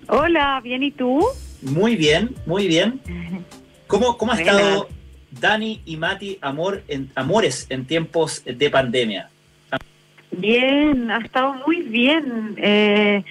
Hola, 0.09 0.61
bien, 0.63 0.83
¿y 0.83 0.91
tú? 0.91 1.25
Muy 1.63 1.97
bien, 1.97 2.35
muy 2.45 2.69
bien. 2.69 3.01
¿Cómo, 3.87 4.19
cómo 4.19 4.33
ha 4.33 4.39
estado 4.39 4.89
Dani 5.41 5.81
y 5.85 5.97
Mati 5.97 6.39
amor 6.41 6.83
en, 6.89 7.11
Amores 7.15 7.67
en 7.71 7.85
tiempos 7.85 8.43
de 8.45 8.71
pandemia? 8.71 9.29
Bien, 10.31 11.11
ha 11.11 11.19
estado 11.19 11.55
muy 11.67 11.83
bien. 11.83 12.55
Eh, 12.59 13.23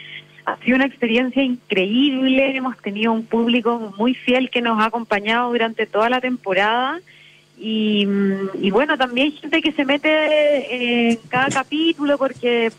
ha 0.45 0.58
sido 0.58 0.76
una 0.76 0.86
experiencia 0.86 1.43
increíble. 1.43 2.56
Hemos 2.56 2.78
tenido 2.78 3.12
un 3.12 3.26
público 3.26 3.93
muy 3.97 4.14
fiel 4.14 4.49
que 4.49 4.62
nos 4.62 4.80
ha 4.80 4.86
acompañado 4.86 5.51
durante 5.51 5.86
toda 5.86 6.10
la 6.10 6.22
temporada. 6.22 6.99
Y, 7.58 8.08
y 8.62 8.72
bueno, 8.72 8.97
también 8.97 9.32
gente 9.32 9.62
que 9.62 9.72
se 9.72 9.86
mete 9.86 11.12
en 11.12 11.20
cada 11.30 11.49
capítulo 11.49 12.18
porque 12.18 12.72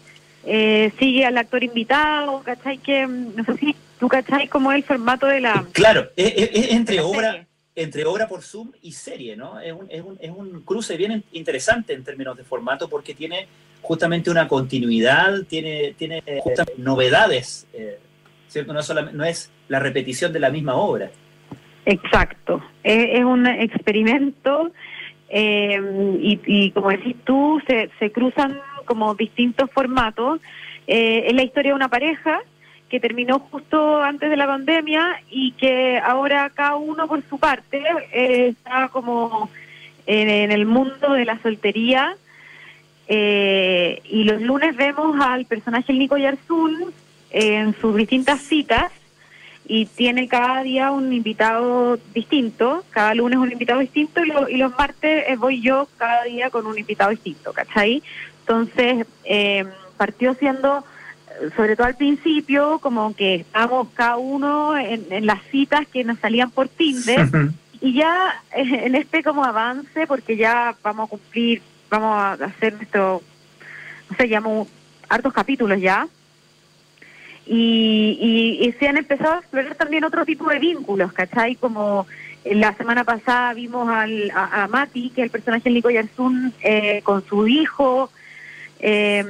eh, 0.45 0.93
sigue 0.99 1.25
al 1.25 1.39
actor 1.39 1.65
invitado, 1.65 2.41
¿cachai? 2.43 2.79
Que, 2.79 3.07
no 3.07 3.45
sé 3.45 3.57
si 3.59 3.77
tú 3.99 4.09
cachai 4.09 4.49
cómo 4.49 4.71
es 4.71 4.79
el 4.79 4.85
formato 4.85 5.27
de 5.27 5.41
la... 5.41 5.65
Claro, 5.73 6.09
es, 6.17 6.71
entre 6.71 7.01
obra 7.01 7.46
entre 7.77 8.07
obra 8.07 8.27
por 8.27 8.43
Zoom 8.43 8.73
y 8.83 8.93
serie, 8.93 9.37
¿no? 9.37 9.61
Es 9.61 9.73
un, 9.73 9.87
es 9.91 10.03
un, 10.03 10.17
es 10.19 10.31
un 10.31 10.63
cruce 10.63 10.97
bien 10.97 11.23
interesante 11.33 11.93
en 11.93 12.03
términos 12.03 12.37
de 12.37 12.43
formato 12.43 12.89
porque 12.89 13.15
tiene 13.15 13.47
justamente 13.83 14.31
una 14.31 14.49
continuidad, 14.49 15.43
tiene, 15.49 15.95
tiene 15.97 16.23
novedades, 16.79 17.69
eh, 17.75 17.99
¿cierto? 18.49 18.73
No 18.73 18.81
es, 18.81 18.95
no 19.13 19.25
es 19.25 19.51
la 19.69 19.79
repetición 19.79 20.33
de 20.33 20.41
la 20.41 20.51
misma 20.51 20.75
obra. 20.75 21.11
Exacto, 21.85 22.65
es, 22.83 23.25
un 23.25 23.47
experimento 23.47 24.73
eh, 25.29 25.79
y, 26.19 26.41
y, 26.47 26.71
como 26.73 26.89
decís 26.89 27.15
tú, 27.25 27.61
se, 27.69 27.91
se 27.99 28.11
cruzan 28.11 28.59
como 28.87 29.15
distintos 29.15 29.71
formatos. 29.71 30.41
Eh, 30.87 31.25
es 31.27 31.35
la 31.35 31.43
historia 31.43 31.73
de 31.73 31.77
una 31.77 31.89
pareja 31.89 32.41
que 32.89 33.01
terminó 33.01 33.39
justo 33.39 34.03
antes 34.03 34.31
de 34.31 34.37
la 34.37 34.47
pandemia 34.47 35.21
y 35.31 35.53
que 35.53 35.99
ahora 35.99 36.51
cada 36.51 36.77
uno 36.77 37.09
por 37.09 37.23
su 37.29 37.39
parte 37.39 37.83
eh, 38.13 38.49
está 38.49 38.89
como 38.89 39.51
en, 40.07 40.51
el 40.53 40.67
mundo 40.67 41.13
de 41.13 41.25
la 41.25 41.41
soltería. 41.43 42.17
Eh, 43.09 44.01
y 44.05 44.25
los 44.25 44.43
lunes 44.43 44.77
vemos 44.77 45.21
al 45.21 45.47
personaje 45.47 45.93
Nico 45.93 46.17
Yarzul 46.17 46.93
en 47.31 47.75
sus 47.81 47.97
distintas 47.97 48.41
citas 48.41 48.93
y 49.69 49.87
tiene 49.87 50.29
cada 50.29 50.63
día 50.63 50.93
un 50.93 51.13
invitado 51.13 51.99
distinto, 52.15 52.85
cada 52.91 53.15
lunes 53.15 53.39
un 53.39 53.51
invitado 53.51 53.81
distinto 53.81 54.25
y, 54.25 54.33
y 54.55 54.57
los 54.59 54.77
martes 54.77 55.25
voy 55.39 55.61
yo 55.61 55.89
cada 55.99 56.23
día 56.25 56.51
con 56.51 56.67
un 56.67 56.79
invitado 56.79 57.11
distinto, 57.11 57.53
¿cachai? 57.53 58.03
Entonces, 58.41 59.07
eh, 59.25 59.65
partió 59.97 60.35
siendo 60.35 60.85
sobre 61.57 61.77
todo 61.77 61.87
al 61.87 61.97
principio, 61.97 62.79
como 62.81 63.15
que 63.15 63.37
estábamos 63.37 63.89
cada 63.95 64.17
uno 64.17 64.77
en, 64.77 65.27
las 65.27 65.43
citas 65.51 65.87
que 65.93 66.05
nos 66.05 66.19
salían 66.19 66.51
por 66.51 66.69
Tinder. 66.69 67.29
y 67.81 67.95
ya 67.95 68.43
en 68.53 68.95
este 68.95 69.23
como 69.23 69.45
avance, 69.45 70.07
porque 70.07 70.37
ya 70.37 70.75
vamos 70.83 71.07
a 71.07 71.11
cumplir, 71.11 71.63
vamos 71.91 72.17
a 72.17 72.33
hacer 72.33 72.75
nuestro, 72.75 73.23
no 74.11 74.17
sé, 74.17 74.27
llamo 74.27 74.67
hartos 75.09 75.33
capítulos 75.33 75.81
ya. 75.81 76.09
Y, 77.49 78.59
y, 78.61 78.73
se 78.73 78.89
han 78.89 78.97
empezado 78.97 79.35
a 79.35 79.39
explorar 79.39 79.77
también 79.77 80.03
otro 80.03 80.25
tipo 80.25 80.49
de 80.51 80.59
vínculos, 80.59 81.13
¿cachai? 81.13 81.55
Como 81.55 82.05
la 82.45 82.75
semana 82.75 83.05
pasada 83.05 83.55
vimos 83.55 83.89
al, 83.89 84.33
a, 84.35 84.67
Mati, 84.67 85.11
que 85.11 85.21
es 85.21 85.27
el 85.27 85.31
personaje 85.31 85.69
de 85.69 85.75
Nico 85.77 85.91
Yarzún, 85.91 86.53
eh, 86.61 87.03
con 87.05 87.25
su 87.25 87.47
hijo. 87.47 88.11
Eh, 88.81 89.25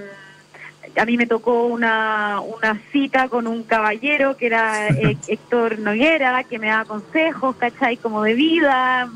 a 0.96 1.04
mí 1.04 1.16
me 1.16 1.26
tocó 1.26 1.66
una, 1.66 2.40
una 2.40 2.80
cita 2.90 3.28
con 3.28 3.46
un 3.46 3.62
caballero 3.64 4.36
que 4.36 4.46
era 4.46 4.88
eh, 4.90 5.16
Héctor 5.26 5.78
Noguera, 5.78 6.44
que 6.44 6.58
me 6.58 6.68
daba 6.68 6.84
consejos, 6.84 7.56
¿cachai? 7.56 7.96
Como 7.96 8.22
de 8.22 8.34
vida, 8.34 9.08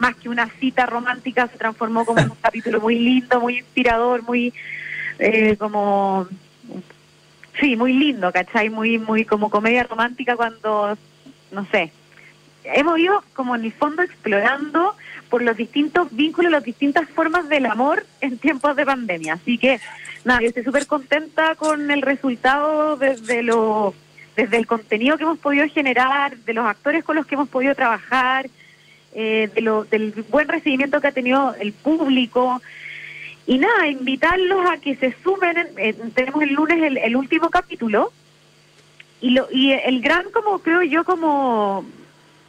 más 0.00 0.16
que 0.16 0.28
una 0.28 0.48
cita 0.60 0.86
romántica, 0.86 1.48
se 1.48 1.58
transformó 1.58 2.04
como 2.04 2.20
en 2.20 2.30
un 2.30 2.36
capítulo 2.42 2.80
muy 2.80 2.98
lindo, 2.98 3.40
muy 3.40 3.58
inspirador, 3.58 4.22
muy 4.22 4.52
eh, 5.18 5.56
como, 5.56 6.26
sí, 7.58 7.76
muy 7.76 7.92
lindo, 7.92 8.30
¿cachai? 8.32 8.70
Muy, 8.70 8.98
muy 8.98 9.24
como 9.24 9.50
comedia 9.50 9.84
romántica 9.84 10.36
cuando, 10.36 10.96
no 11.52 11.66
sé, 11.70 11.92
hemos 12.64 12.98
ido 12.98 13.22
como 13.34 13.56
en 13.56 13.64
el 13.64 13.72
fondo 13.72 14.02
explorando 14.02 14.94
por 15.30 15.42
los 15.42 15.56
distintos 15.56 16.08
vínculos, 16.10 16.52
las 16.52 16.64
distintas 16.64 17.08
formas 17.10 17.48
del 17.48 17.66
amor 17.66 18.04
en 18.20 18.38
tiempos 18.38 18.76
de 18.76 18.86
pandemia. 18.86 19.34
Así 19.34 19.58
que 19.58 19.80
nada, 20.24 20.40
yo 20.40 20.48
estoy 20.48 20.64
súper 20.64 20.86
contenta 20.86 21.54
con 21.54 21.90
el 21.90 22.02
resultado 22.02 22.96
desde 22.96 23.42
lo 23.42 23.94
desde 24.38 24.56
el 24.56 24.68
contenido 24.68 25.16
que 25.16 25.24
hemos 25.24 25.40
podido 25.40 25.66
generar, 25.68 26.36
de 26.36 26.54
los 26.54 26.64
actores 26.64 27.02
con 27.02 27.16
los 27.16 27.26
que 27.26 27.34
hemos 27.34 27.48
podido 27.48 27.74
trabajar, 27.74 28.48
eh, 29.12 29.50
de 29.52 29.60
lo, 29.62 29.84
del 29.84 30.12
buen 30.30 30.46
recibimiento 30.46 31.00
que 31.00 31.08
ha 31.08 31.12
tenido 31.12 31.56
el 31.58 31.72
público. 31.72 32.62
Y 33.48 33.58
nada, 33.58 33.88
invitarlos 33.88 34.70
a 34.70 34.76
que 34.76 34.94
se 34.94 35.12
sumen. 35.24 35.56
Eh, 35.76 35.92
tenemos 36.14 36.40
el 36.42 36.52
lunes 36.52 36.80
el, 36.80 36.98
el, 36.98 37.16
último 37.16 37.50
capítulo. 37.50 38.12
Y, 39.20 39.30
lo, 39.30 39.48
y 39.50 39.72
el 39.72 40.00
gran, 40.00 40.30
como 40.30 40.60
creo 40.60 40.82
yo, 40.84 41.02
como 41.02 41.84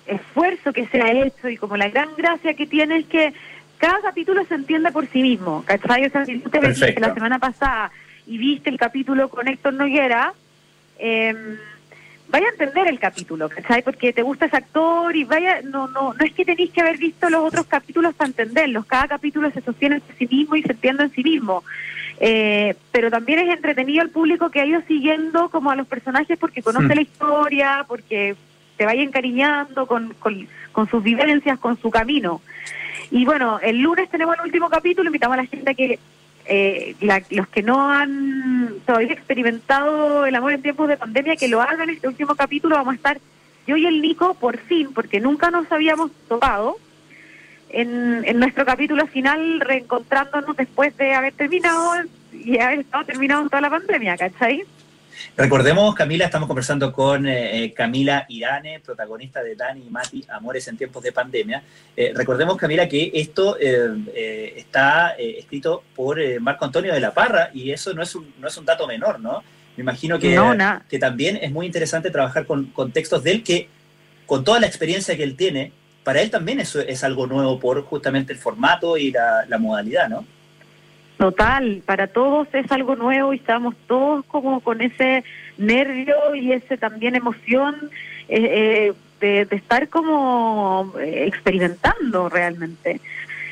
esfuerzo 0.05 0.71
que 0.73 0.85
se 0.87 1.01
ha 1.01 1.11
hecho 1.11 1.49
y 1.49 1.57
como 1.57 1.75
la 1.75 1.89
gran 1.89 2.09
gracia 2.15 2.53
que 2.53 2.67
tiene 2.67 2.97
es 2.97 3.05
que 3.07 3.33
cada 3.79 4.01
capítulo 4.01 4.45
se 4.45 4.55
entiende 4.55 4.91
por 4.91 5.07
sí 5.07 5.21
mismo, 5.21 5.63
¿cachai? 5.65 6.05
O 6.05 6.09
sea, 6.09 6.25
si 6.25 6.37
tú 6.39 6.49
te 6.49 6.59
viste 6.59 6.99
la 6.99 7.13
semana 7.13 7.39
pasada 7.39 7.91
y 8.27 8.37
viste 8.37 8.69
el 8.69 8.77
capítulo 8.77 9.29
con 9.29 9.47
Héctor 9.47 9.73
Noguera, 9.73 10.33
eh, 10.99 11.33
vaya 12.27 12.47
a 12.47 12.51
entender 12.51 12.87
el 12.87 12.99
capítulo, 12.99 13.47
¿cachai? 13.47 13.81
Porque 13.81 14.11
te 14.11 14.21
gusta 14.21 14.45
ese 14.45 14.57
actor 14.57 15.15
y 15.15 15.23
vaya, 15.23 15.61
no, 15.63 15.87
no, 15.87 16.13
no 16.13 16.25
es 16.25 16.33
que 16.33 16.43
tenéis 16.43 16.71
que 16.71 16.81
haber 16.81 16.97
visto 16.97 17.29
los 17.29 17.41
otros 17.41 17.65
capítulos 17.67 18.13
para 18.15 18.27
entenderlos, 18.27 18.85
cada 18.85 19.07
capítulo 19.07 19.49
se 19.51 19.61
sostiene 19.61 19.95
en 19.95 20.03
sí 20.17 20.27
mismo 20.29 20.57
y 20.57 20.61
se 20.61 20.73
entiende 20.73 21.03
en 21.03 21.11
sí 21.11 21.23
mismo. 21.23 21.63
Eh, 22.19 22.75
pero 22.91 23.09
también 23.09 23.39
es 23.39 23.55
entretenido 23.55 24.03
el 24.03 24.09
público 24.09 24.51
que 24.51 24.59
ha 24.59 24.65
ido 24.65 24.81
siguiendo 24.89 25.47
como 25.47 25.71
a 25.71 25.77
los 25.77 25.87
personajes 25.87 26.37
porque 26.37 26.61
conoce 26.61 26.87
mm. 26.87 26.95
la 26.95 27.01
historia, 27.01 27.85
porque 27.87 28.35
te 28.75 28.85
vaya 28.85 29.03
encariñando 29.03 29.87
con, 29.87 30.13
con 30.73 30.89
sus 30.89 31.01
vivencias, 31.01 31.57
con 31.59 31.79
su 31.79 31.89
camino. 31.89 32.41
Y 33.11 33.25
bueno, 33.25 33.59
el 33.61 33.79
lunes 33.79 34.09
tenemos 34.09 34.35
el 34.37 34.45
último 34.45 34.69
capítulo, 34.69 35.09
invitamos 35.09 35.37
a 35.37 35.41
la 35.41 35.47
gente 35.47 35.71
a 35.71 35.73
que 35.73 35.99
eh, 36.45 36.95
los 37.29 37.47
que 37.47 37.61
no 37.63 37.91
han 37.91 38.75
todavía 38.85 39.13
experimentado 39.13 40.25
el 40.25 40.35
amor 40.35 40.53
en 40.53 40.61
tiempos 40.61 40.87
de 40.87 40.97
pandemia, 40.97 41.35
que 41.35 41.47
lo 41.47 41.61
hagan 41.61 41.89
este 41.89 42.07
último 42.07 42.35
capítulo. 42.35 42.75
Vamos 42.75 42.93
a 42.93 42.97
estar 42.97 43.19
yo 43.67 43.77
y 43.77 43.85
el 43.85 44.01
Nico 44.01 44.33
por 44.33 44.57
fin, 44.57 44.93
porque 44.93 45.19
nunca 45.19 45.51
nos 45.51 45.71
habíamos 45.71 46.11
topado, 46.27 46.77
en, 47.69 48.23
en 48.25 48.39
nuestro 48.39 48.65
capítulo 48.65 49.05
final 49.07 49.59
reencontrándonos 49.59 50.57
después 50.57 50.95
de 50.97 51.13
haber 51.13 51.33
terminado 51.33 51.93
y 52.33 52.57
haber 52.57 52.79
estado 52.79 53.05
terminado 53.05 53.45
toda 53.45 53.61
la 53.61 53.69
pandemia, 53.69 54.17
¿cachai? 54.17 54.63
Recordemos, 55.37 55.95
Camila, 55.95 56.25
estamos 56.25 56.47
conversando 56.47 56.91
con 56.91 57.27
eh, 57.27 57.63
eh, 57.63 57.73
Camila 57.73 58.25
Irane, 58.29 58.79
protagonista 58.79 59.41
de 59.41 59.55
Dani 59.55 59.85
y 59.87 59.89
Mati, 59.89 60.25
Amores 60.29 60.67
en 60.67 60.77
tiempos 60.77 61.03
de 61.03 61.11
pandemia. 61.11 61.63
Eh, 61.95 62.11
recordemos, 62.15 62.57
Camila, 62.57 62.87
que 62.87 63.11
esto 63.13 63.57
está 63.57 65.15
escrito 65.17 65.83
por 65.95 66.19
Marco 66.39 66.65
Antonio 66.65 66.93
de 66.93 66.99
la 66.99 67.13
Parra 67.13 67.49
y 67.53 67.71
eso 67.71 67.93
no 67.93 68.03
es 68.03 68.15
un, 68.15 68.33
no 68.39 68.47
es 68.47 68.57
un 68.57 68.65
dato 68.65 68.87
menor, 68.87 69.19
¿no? 69.19 69.43
Me 69.77 69.81
imagino 69.81 70.19
que, 70.19 70.37
que 70.89 70.99
también 70.99 71.37
es 71.41 71.51
muy 71.51 71.65
interesante 71.65 72.11
trabajar 72.11 72.45
con, 72.45 72.91
textos 72.91 73.23
de 73.23 73.31
él 73.31 73.43
que, 73.43 73.69
con 74.25 74.43
toda 74.43 74.59
la 74.59 74.67
experiencia 74.67 75.15
que 75.15 75.23
él 75.23 75.37
tiene, 75.37 75.71
para 76.03 76.21
él 76.21 76.29
también 76.29 76.59
eso 76.59 76.79
es 76.81 77.03
algo 77.03 77.27
nuevo 77.27 77.59
por 77.59 77.83
justamente 77.83 78.33
el 78.33 78.39
formato 78.39 78.97
y 78.97 79.11
la, 79.11 79.45
la 79.47 79.57
modalidad, 79.57 80.09
¿no? 80.09 80.25
Total, 81.19 81.83
para 81.85 82.07
todos 82.07 82.47
es 82.53 82.71
algo 82.71 82.95
nuevo 82.95 83.33
y 83.33 83.35
estamos 83.35 83.75
todos 83.87 84.23
como 84.27 84.61
con 84.61 84.79
ese 84.79 85.25
nervio 85.57 86.33
y 86.33 86.53
ese 86.53 86.77
también 86.77 87.13
emoción 87.13 87.75
eh, 88.29 88.93
eh, 89.19 89.45
de, 89.45 89.55
estar 89.57 89.89
como 89.89 90.93
eh, 90.97 91.25
experimentando 91.27 92.29
realmente. 92.29 93.01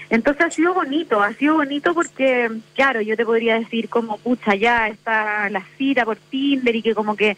Entonces 0.10 0.46
ha 0.46 0.50
sido 0.50 0.74
bonito, 0.76 1.22
ha 1.22 1.34
sido 1.34 1.56
bonito 1.56 1.94
porque, 1.94 2.50
claro, 2.74 3.02
yo 3.02 3.18
te 3.18 3.26
podría 3.26 3.60
decir 3.60 3.90
como, 3.90 4.18
pucha, 4.18 4.56
ya 4.56 4.88
está 4.88 5.50
la 5.50 5.66
cita 5.78 6.06
por 6.06 6.16
Tinder 6.16 6.74
y 6.74 6.82
que 6.82 6.96
como 6.96 7.18
que 7.18 7.36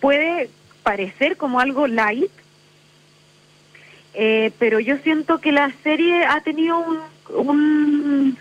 puede 0.00 0.50
parecer 0.82 1.36
como 1.36 1.60
algo 1.60 1.86
light, 1.86 2.32
eh, 4.14 4.50
pero 4.58 4.80
yo 4.80 4.96
siento 5.04 5.40
que 5.40 5.52
la 5.52 5.70
serie 5.84 6.24
ha 6.24 6.40
tenido 6.40 6.84
un, 7.28 8.36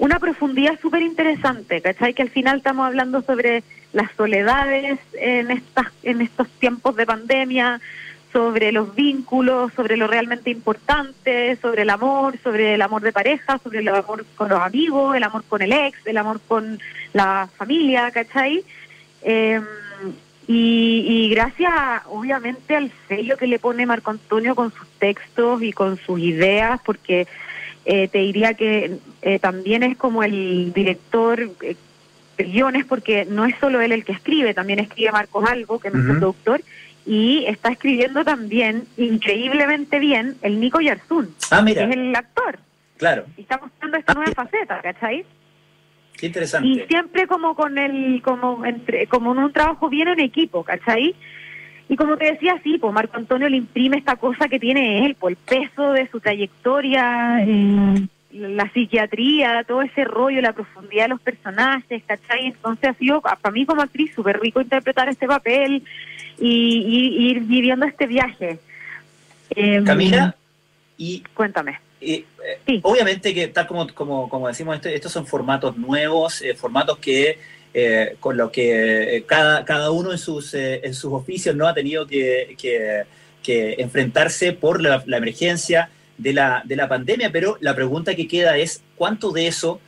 una 0.00 0.18
profundidad 0.18 0.80
súper 0.80 1.02
interesante, 1.02 1.82
¿cachai? 1.82 2.14
Que 2.14 2.22
al 2.22 2.30
final 2.30 2.56
estamos 2.56 2.86
hablando 2.86 3.20
sobre 3.20 3.62
las 3.92 4.10
soledades 4.16 4.98
en, 5.12 5.50
estas, 5.50 5.88
en 6.02 6.22
estos 6.22 6.48
tiempos 6.58 6.96
de 6.96 7.04
pandemia, 7.04 7.80
sobre 8.32 8.72
los 8.72 8.94
vínculos, 8.94 9.72
sobre 9.74 9.98
lo 9.98 10.06
realmente 10.06 10.48
importante, 10.50 11.56
sobre 11.56 11.82
el 11.82 11.90
amor, 11.90 12.38
sobre 12.42 12.74
el 12.74 12.82
amor 12.82 13.02
de 13.02 13.12
pareja, 13.12 13.58
sobre 13.58 13.80
el 13.80 13.88
amor 13.88 14.24
con 14.36 14.48
los 14.48 14.60
amigos, 14.60 15.14
el 15.16 15.22
amor 15.22 15.44
con 15.46 15.60
el 15.60 15.72
ex, 15.72 15.98
el 16.06 16.16
amor 16.16 16.40
con 16.48 16.80
la 17.12 17.50
familia, 17.58 18.10
¿cachai? 18.10 18.64
Eh, 19.22 19.60
y, 20.52 21.28
gracias, 21.30 21.72
obviamente, 22.08 22.74
al 22.74 22.90
sello 23.06 23.36
que 23.36 23.46
le 23.46 23.60
pone 23.60 23.86
Marco 23.86 24.10
Antonio 24.10 24.56
con 24.56 24.72
sus 24.72 24.88
textos 24.98 25.62
y 25.62 25.72
con 25.72 25.96
sus 25.96 26.18
ideas, 26.18 26.80
porque 26.84 27.28
eh, 27.84 28.08
te 28.08 28.18
diría 28.18 28.54
que 28.54 28.98
eh, 29.22 29.38
también 29.38 29.82
es 29.82 29.96
como 29.96 30.22
el 30.22 30.72
director 30.72 31.40
eh, 31.62 31.76
de 32.36 32.44
guiones, 32.44 32.84
porque 32.84 33.24
no 33.24 33.44
es 33.46 33.54
solo 33.60 33.80
él 33.80 33.92
el 33.92 34.04
que 34.04 34.12
escribe, 34.12 34.54
también 34.54 34.78
escribe 34.78 35.12
Marcos 35.12 35.48
Algo, 35.48 35.78
que 35.78 35.88
es 35.88 35.94
nuestro 35.94 36.18
productor, 36.18 36.62
y 37.06 37.44
está 37.46 37.70
escribiendo 37.70 38.24
también 38.24 38.86
increíblemente 38.96 39.98
bien 39.98 40.36
el 40.42 40.60
Nico 40.60 40.80
Yarzún, 40.80 41.34
ah, 41.50 41.64
que 41.64 41.72
es 41.72 41.90
el 41.90 42.14
actor. 42.14 42.58
Claro. 42.98 43.24
Y 43.36 43.42
está 43.42 43.58
mostrando 43.58 43.96
esta 43.96 44.14
nueva 44.14 44.32
faceta, 44.32 44.80
¿cachai? 44.82 45.24
interesante. 46.22 46.68
Y 46.68 46.86
siempre 46.86 47.26
como 47.26 47.54
con 47.54 47.78
el, 47.78 48.20
como 48.22 48.64
entre, 48.66 49.06
como 49.06 49.32
en 49.32 49.38
un 49.38 49.52
trabajo 49.52 49.88
bien 49.88 50.08
en 50.08 50.20
equipo, 50.20 50.64
¿cachai? 50.64 51.14
Y 51.90 51.96
como 51.96 52.16
te 52.16 52.26
decía, 52.26 52.54
sí, 52.62 52.78
pues 52.78 52.94
Marco 52.94 53.16
Antonio 53.16 53.48
le 53.48 53.56
imprime 53.56 53.98
esta 53.98 54.14
cosa 54.14 54.46
que 54.46 54.60
tiene 54.60 55.04
él, 55.04 55.16
por 55.16 55.34
pues, 55.34 55.58
el 55.58 55.58
peso 55.66 55.92
de 55.92 56.06
su 56.06 56.20
trayectoria, 56.20 57.44
eh, 57.44 58.06
la 58.30 58.70
psiquiatría, 58.72 59.64
todo 59.66 59.82
ese 59.82 60.04
rollo, 60.04 60.40
la 60.40 60.52
profundidad 60.52 61.06
de 61.06 61.08
los 61.08 61.20
personajes, 61.20 62.00
¿cachai? 62.06 62.46
Entonces 62.46 62.90
ha 62.90 62.94
sido 62.94 63.20
para 63.20 63.50
mí 63.50 63.66
como 63.66 63.82
actriz 63.82 64.14
súper 64.14 64.38
rico 64.38 64.60
interpretar 64.60 65.08
este 65.08 65.26
papel 65.26 65.82
y, 66.38 67.28
ir 67.28 67.40
viviendo 67.40 67.84
este 67.86 68.06
viaje. 68.06 68.60
Em, 69.50 69.84
Camila, 69.84 70.36
y 70.96 71.24
cuéntame. 71.34 71.80
Eh, 72.00 72.24
obviamente 72.82 73.34
que 73.34 73.48
tal 73.48 73.66
como, 73.66 73.88
como, 73.92 74.28
como 74.28 74.46
decimos, 74.46 74.76
esto, 74.76 74.88
estos 74.88 75.10
son 75.10 75.26
formatos 75.26 75.76
nuevos, 75.76 76.40
eh, 76.40 76.54
formatos 76.54 76.98
que 76.98 77.36
eh, 77.72 78.16
con 78.20 78.36
lo 78.36 78.50
que 78.50 79.24
cada, 79.26 79.64
cada 79.64 79.90
uno 79.90 80.12
en 80.12 80.18
sus, 80.18 80.54
en 80.54 80.92
sus 80.94 81.12
oficios 81.12 81.54
no 81.54 81.66
ha 81.66 81.74
tenido 81.74 82.06
que, 82.06 82.56
que, 82.58 83.74
enfrentarse 83.78 84.52
por 84.52 84.80
la, 84.80 85.02
emergencia 85.06 85.90
de 86.18 86.32
la, 86.32 86.62
de 86.64 86.76
la 86.76 86.88
pandemia, 86.88 87.32
pero 87.32 87.56
la 87.60 87.74
pregunta 87.74 88.14
que 88.14 88.28
queda 88.28 88.56
es, 88.56 88.82
¿cuánto 88.96 89.32
de 89.32 89.46
eso 89.46 89.80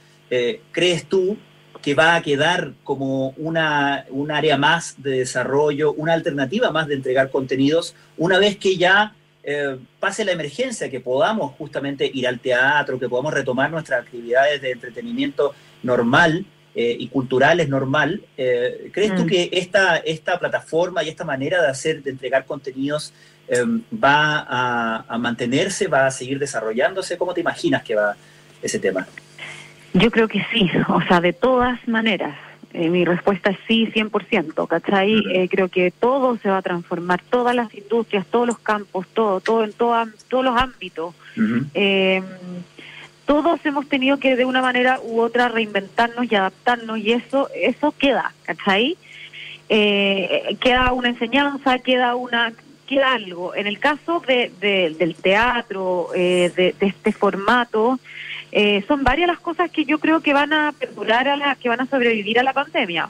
crees 0.72 1.04
tú 1.06 1.36
que 1.82 1.94
va 1.94 2.14
a 2.14 2.22
quedar 2.22 2.72
como 2.84 3.30
una, 3.30 4.06
un 4.10 4.30
área 4.30 4.56
más 4.56 4.94
de 5.02 5.18
desarrollo, 5.18 5.92
una 5.92 6.14
alternativa 6.14 6.70
más 6.70 6.86
de 6.86 6.94
entregar 6.94 7.30
contenidos, 7.30 7.94
una 8.16 8.38
vez 8.38 8.56
que 8.56 8.76
ya 8.76 9.14
eh, 9.42 9.76
pase 9.98 10.24
la 10.24 10.32
emergencia, 10.32 10.88
que 10.88 11.00
podamos 11.00 11.54
justamente 11.56 12.08
ir 12.14 12.28
al 12.28 12.38
teatro, 12.38 12.98
que 12.98 13.08
podamos 13.08 13.34
retomar 13.34 13.70
nuestras 13.70 14.04
actividades 14.04 14.62
de 14.62 14.70
entretenimiento 14.70 15.52
normal 15.82 16.46
eh, 16.74 16.96
y 16.98 17.08
culturales 17.08 17.68
normal, 17.68 18.22
eh, 18.38 18.88
¿crees 18.92 19.14
tú 19.14 19.24
mm. 19.24 19.26
que 19.26 19.50
esta, 19.52 19.98
esta 19.98 20.38
plataforma 20.38 21.02
y 21.02 21.10
esta 21.10 21.22
manera 21.22 21.60
de 21.60 21.68
hacer, 21.68 22.02
de 22.02 22.10
entregar 22.10 22.46
contenidos 22.46 23.12
va 24.02 24.46
a, 25.06 25.18
mantenerse, 25.18 25.86
va 25.86 26.06
a 26.06 26.10
seguir 26.10 26.38
desarrollándose? 26.38 27.18
¿Cómo 27.18 27.34
te 27.34 27.42
imaginas 27.42 27.82
que 27.82 27.94
va 27.94 28.16
ese 28.62 28.78
tema? 28.78 29.06
Yo 29.92 30.10
creo 30.10 30.26
que 30.26 30.42
sí, 30.50 30.70
o 30.88 31.02
sea, 31.02 31.20
de 31.20 31.34
todas 31.34 31.86
maneras. 31.86 32.34
Eh, 32.72 32.88
mi 32.88 33.04
respuesta 33.04 33.50
es 33.50 33.58
sí, 33.68 33.86
100%, 33.94 34.66
¿cachai? 34.66 35.48
Creo 35.50 35.68
que 35.68 35.90
todo 35.90 36.38
se 36.38 36.48
va 36.48 36.56
a 36.56 36.62
transformar, 36.62 37.20
todas 37.28 37.54
las 37.54 37.74
industrias, 37.74 38.24
todos 38.24 38.46
los 38.46 38.58
campos, 38.58 39.06
todo, 39.12 39.40
todo 39.40 39.64
en 39.64 39.74
todos 39.74 40.08
los 40.30 40.56
ámbitos. 40.56 41.14
Todos 43.26 43.64
hemos 43.64 43.88
tenido 43.88 44.18
que 44.18 44.36
de 44.36 44.44
una 44.44 44.62
manera 44.62 45.00
u 45.02 45.20
otra 45.20 45.48
reinventarnos 45.48 46.30
y 46.30 46.34
adaptarnos 46.34 46.98
y 46.98 47.12
eso 47.12 47.48
eso 47.54 47.94
queda, 47.98 48.32
¿cachai? 48.44 48.96
queda 49.68 50.92
una 50.92 51.08
enseñanza, 51.08 51.78
queda 51.78 52.14
una 52.14 52.52
queda 52.86 53.14
algo. 53.14 53.54
En 53.54 53.66
el 53.66 53.78
caso 53.78 54.22
de, 54.26 54.50
del 54.60 55.14
teatro, 55.14 56.08
de, 56.12 56.74
de 56.78 56.86
este 56.86 57.12
formato, 57.12 57.98
eh, 58.52 58.84
son 58.86 59.02
varias 59.02 59.28
las 59.28 59.40
cosas 59.40 59.70
que 59.70 59.86
yo 59.86 59.98
creo 59.98 60.20
que 60.20 60.34
van 60.34 60.52
a 60.52 60.72
perdurar, 60.78 61.26
a 61.26 61.36
la, 61.36 61.54
que 61.56 61.70
van 61.70 61.80
a 61.80 61.86
sobrevivir 61.86 62.38
a 62.38 62.42
la 62.42 62.52
pandemia. 62.52 63.08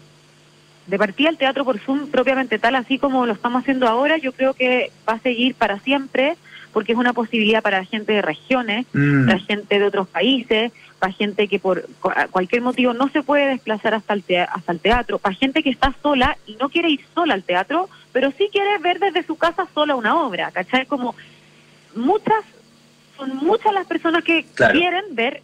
De 0.86 0.98
partida 0.98 1.28
el 1.28 1.36
teatro 1.36 1.64
por 1.64 1.80
Zoom 1.80 2.08
propiamente 2.10 2.60
tal, 2.60 2.76
así 2.76 2.96
como 2.98 3.26
lo 3.26 3.32
estamos 3.32 3.62
haciendo 3.62 3.88
ahora, 3.88 4.18
yo 4.18 4.32
creo 4.32 4.54
que 4.54 4.92
va 5.08 5.14
a 5.14 5.18
seguir 5.18 5.56
para 5.56 5.80
siempre, 5.80 6.36
porque 6.72 6.92
es 6.92 6.98
una 6.98 7.12
posibilidad 7.12 7.62
para 7.62 7.84
gente 7.84 8.12
de 8.12 8.22
regiones, 8.22 8.86
mm. 8.92 9.26
para 9.26 9.38
gente 9.38 9.78
de 9.78 9.84
otros 9.84 10.08
países, 10.08 10.72
para 10.98 11.12
gente 11.12 11.48
que 11.48 11.58
por 11.58 11.86
cualquier 12.30 12.62
motivo 12.62 12.94
no 12.94 13.08
se 13.08 13.22
puede 13.22 13.48
desplazar 13.48 13.94
hasta 13.94 14.14
el, 14.14 14.24
hasta 14.48 14.72
el 14.72 14.80
teatro, 14.80 15.18
para 15.18 15.34
gente 15.34 15.62
que 15.62 15.70
está 15.70 15.94
sola 16.02 16.36
y 16.46 16.56
no 16.56 16.68
quiere 16.68 16.90
ir 16.90 17.00
sola 17.14 17.34
al 17.34 17.42
teatro, 17.42 17.88
pero 18.12 18.32
sí 18.38 18.48
quiere 18.52 18.78
ver 18.78 18.98
desde 18.98 19.24
su 19.24 19.36
casa 19.36 19.66
sola 19.74 19.94
una 19.94 20.16
obra, 20.16 20.50
¿cachai? 20.50 20.86
Como 20.86 21.14
muchas 21.94 22.44
son 23.16 23.36
muchas 23.36 23.72
las 23.72 23.86
personas 23.86 24.24
que 24.24 24.46
quieren 24.54 25.04
ver 25.10 25.42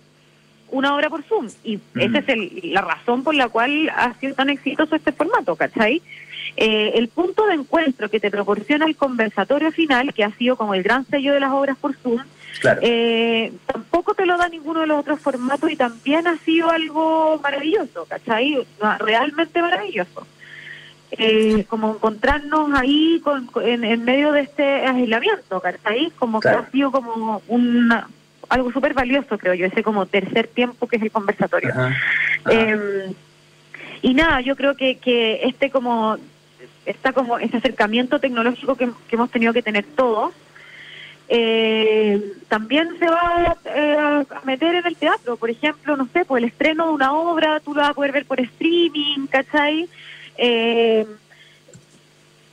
una 0.71 0.95
obra 0.95 1.09
por 1.09 1.23
Zoom 1.25 1.49
y 1.65 1.81
esa 1.97 2.19
es 2.19 2.65
la 2.65 2.83
razón 2.83 3.25
por 3.25 3.35
la 3.35 3.49
cual 3.49 3.91
ha 3.95 4.15
sido 4.15 4.35
tan 4.35 4.51
exitoso 4.51 4.97
este 4.97 5.13
formato, 5.13 5.57
¿cachai? 5.57 6.03
Eh, 6.61 6.99
el 6.99 7.07
punto 7.09 7.47
de 7.47 7.55
encuentro 7.55 8.11
que 8.11 8.19
te 8.19 8.33
proporciona 8.33 8.85
el 8.87 8.97
conversatorio 8.97 9.71
final, 9.71 10.13
que 10.13 10.25
ha 10.25 10.33
sido 10.33 10.57
como 10.57 10.75
el 10.75 10.83
gran 10.83 11.07
sello 11.07 11.33
de 11.33 11.39
las 11.39 11.53
obras 11.53 11.77
por 11.79 11.95
Zoom, 11.95 12.21
eh, 12.83 13.53
tampoco 13.67 14.15
te 14.15 14.27
lo 14.27 14.37
da 14.37 14.49
ninguno 14.49 14.81
de 14.81 14.89
los 14.89 14.99
otros 14.99 15.21
formatos 15.21 15.71
y 15.71 15.77
también 15.77 16.27
ha 16.27 16.37
sido 16.39 16.71
algo 16.71 17.39
maravilloso, 17.41 18.07
¿cachai? 18.07 18.67
Realmente 18.99 19.63
maravilloso 19.63 20.27
eh, 21.13 21.65
como 21.69 21.95
encontrarnos 21.95 22.71
ahí 22.75 23.21
con, 23.23 23.49
en, 23.63 24.05
medio 24.05 24.33
de 24.33 24.41
este 24.43 24.65
aislamiento, 24.85 25.61
¿cachai? 25.61 26.11
Como 26.19 26.41
que 26.41 26.49
ha 26.49 26.71
sido 26.71 26.91
como 26.91 27.41
un 27.49 27.93
algo 28.49 28.73
súper 28.73 28.95
valioso, 28.95 29.39
creo 29.39 29.55
yo, 29.55 29.67
ese 29.67 29.83
como 29.83 30.07
tercer 30.07 30.49
tiempo 30.49 30.87
que 30.87 30.97
es 30.97 31.03
el 31.03 31.11
conversatorio. 31.11 31.73
Em, 32.51 33.15
y 34.03 34.15
nada, 34.15 34.41
yo 34.41 34.57
creo 34.57 34.75
que, 34.75 34.97
que 34.97 35.41
este 35.45 35.71
como 35.71 36.17
está 36.91 37.13
como 37.13 37.39
ese 37.39 37.57
acercamiento 37.57 38.19
tecnológico 38.19 38.77
que, 38.77 38.91
hemos 39.11 39.31
tenido 39.31 39.53
que 39.53 39.63
tener 39.63 39.85
todos, 39.85 40.33
eh, 41.29 42.33
también 42.49 42.89
se 42.99 43.07
va 43.07 43.57
eh, 43.67 44.25
a 44.31 44.41
meter 44.45 44.77
en 44.77 44.87
el 44.87 44.97
teatro. 44.97 45.37
Por 45.37 45.51
ejemplo, 45.51 45.97
no 45.97 46.09
sé, 46.13 46.25
pues 46.25 46.43
el 46.43 46.49
estreno 46.49 46.87
de 46.87 46.93
una 46.95 47.13
obra, 47.13 47.61
tú 47.61 47.75
lo 47.75 47.83
vas 47.83 47.91
a 47.91 47.95
poder 47.95 48.13
ver 48.13 48.27
por 48.27 48.41
streaming, 48.41 49.27
¿cachai? 49.27 49.89
Eh, 50.39 51.07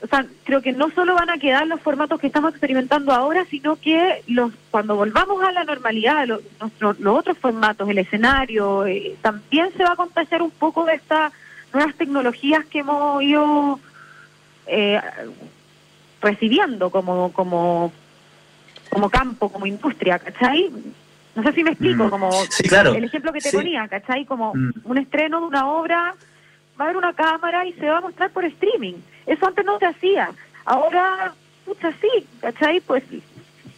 o 0.05 0.07
sea, 0.07 0.25
creo 0.43 0.61
que 0.61 0.71
no 0.71 0.91
solo 0.91 1.15
van 1.15 1.29
a 1.31 1.39
quedar 1.39 1.65
los 1.65 1.81
formatos 1.81 2.19
que 2.19 2.27
estamos 2.27 2.51
experimentando 2.51 3.11
ahora, 3.11 3.45
sino 3.49 3.75
que 3.75 4.21
los 4.27 4.51
cuando 4.69 4.95
volvamos 4.95 5.43
a 5.43 5.51
la 5.51 5.63
normalidad, 5.63 6.27
los, 6.27 6.41
los 6.79 7.17
otros 7.17 7.38
formatos, 7.38 7.89
el 7.89 7.97
escenario, 7.97 8.86
eh, 8.86 9.15
también 9.21 9.69
se 9.75 9.83
va 9.83 9.93
a 9.93 9.95
contagiar 9.95 10.43
un 10.43 10.51
poco 10.51 10.86
de 10.86 10.95
estas 10.95 11.33
nuevas 11.73 11.95
tecnologías 11.95 12.65
que 12.65 12.79
hemos 12.79 13.23
ido 13.23 13.79
eh, 14.68 15.01
recibiendo 16.22 16.89
como, 16.89 17.32
como, 17.34 17.91
como 18.89 19.09
campo, 19.09 19.49
como 19.51 19.66
industria, 19.66 20.20
¿cachai? 20.20 20.72
No 21.36 21.43
sé 21.43 21.51
si 21.51 21.63
me 21.63 21.72
explico, 21.72 22.05
mm. 22.05 22.09
como 22.09 22.30
el 22.95 23.03
ejemplo 23.03 23.34
que 23.34 23.41
te 23.41 23.51
ponía, 23.51 23.88
¿cachai? 23.88 24.26
Como 24.26 24.53
mm. 24.55 24.72
un 24.86 24.97
estreno 24.97 25.41
de 25.41 25.47
una 25.47 25.70
obra 25.70 26.16
va 26.80 26.86
a 26.86 26.88
haber 26.88 26.97
una 26.97 27.13
cámara 27.13 27.66
y 27.66 27.74
se 27.74 27.89
va 27.89 27.97
a 27.97 28.01
mostrar 28.01 28.32
por 28.32 28.45
streaming. 28.45 28.95
Eso 29.26 29.47
antes 29.47 29.66
no 29.66 29.78
se 29.80 29.86
hacía. 29.86 30.30
Ahora, 30.66 31.34
pucha, 31.66 31.91
sí, 32.01 32.26
¿cachai? 32.39 32.80
Pues 32.82 33.03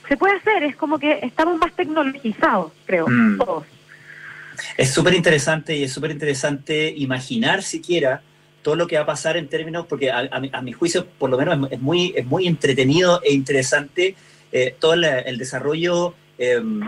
se 0.07 0.17
puede 0.17 0.37
hacer, 0.37 0.63
es 0.63 0.75
como 0.75 0.99
que 0.99 1.19
estamos 1.23 1.57
más 1.57 1.73
tecnologizados, 1.73 2.71
creo, 2.85 3.07
mm. 3.07 3.37
todos. 3.37 3.65
Es 4.77 4.93
súper 4.93 5.13
interesante 5.13 5.75
y 5.75 5.83
es 5.83 5.91
súper 5.91 6.11
interesante 6.11 6.93
imaginar 6.95 7.61
siquiera 7.61 8.21
todo 8.67 8.75
lo 8.75 8.85
que 8.85 8.97
va 8.97 9.03
a 9.03 9.05
pasar 9.05 9.37
en 9.37 9.47
términos, 9.47 9.85
porque 9.87 10.11
a, 10.11 10.61
mi, 10.61 10.73
juicio 10.73 11.05
por 11.05 11.29
lo 11.29 11.37
menos 11.37 11.71
es, 11.71 11.79
muy, 11.79 12.11
es 12.13 12.25
muy 12.25 12.47
entretenido 12.47 13.21
e 13.23 13.31
interesante 13.31 14.13
eh, 14.51 14.75
todo 14.77 14.93
el, 14.93 15.37
desarrollo 15.37 16.15
em, 16.37 16.81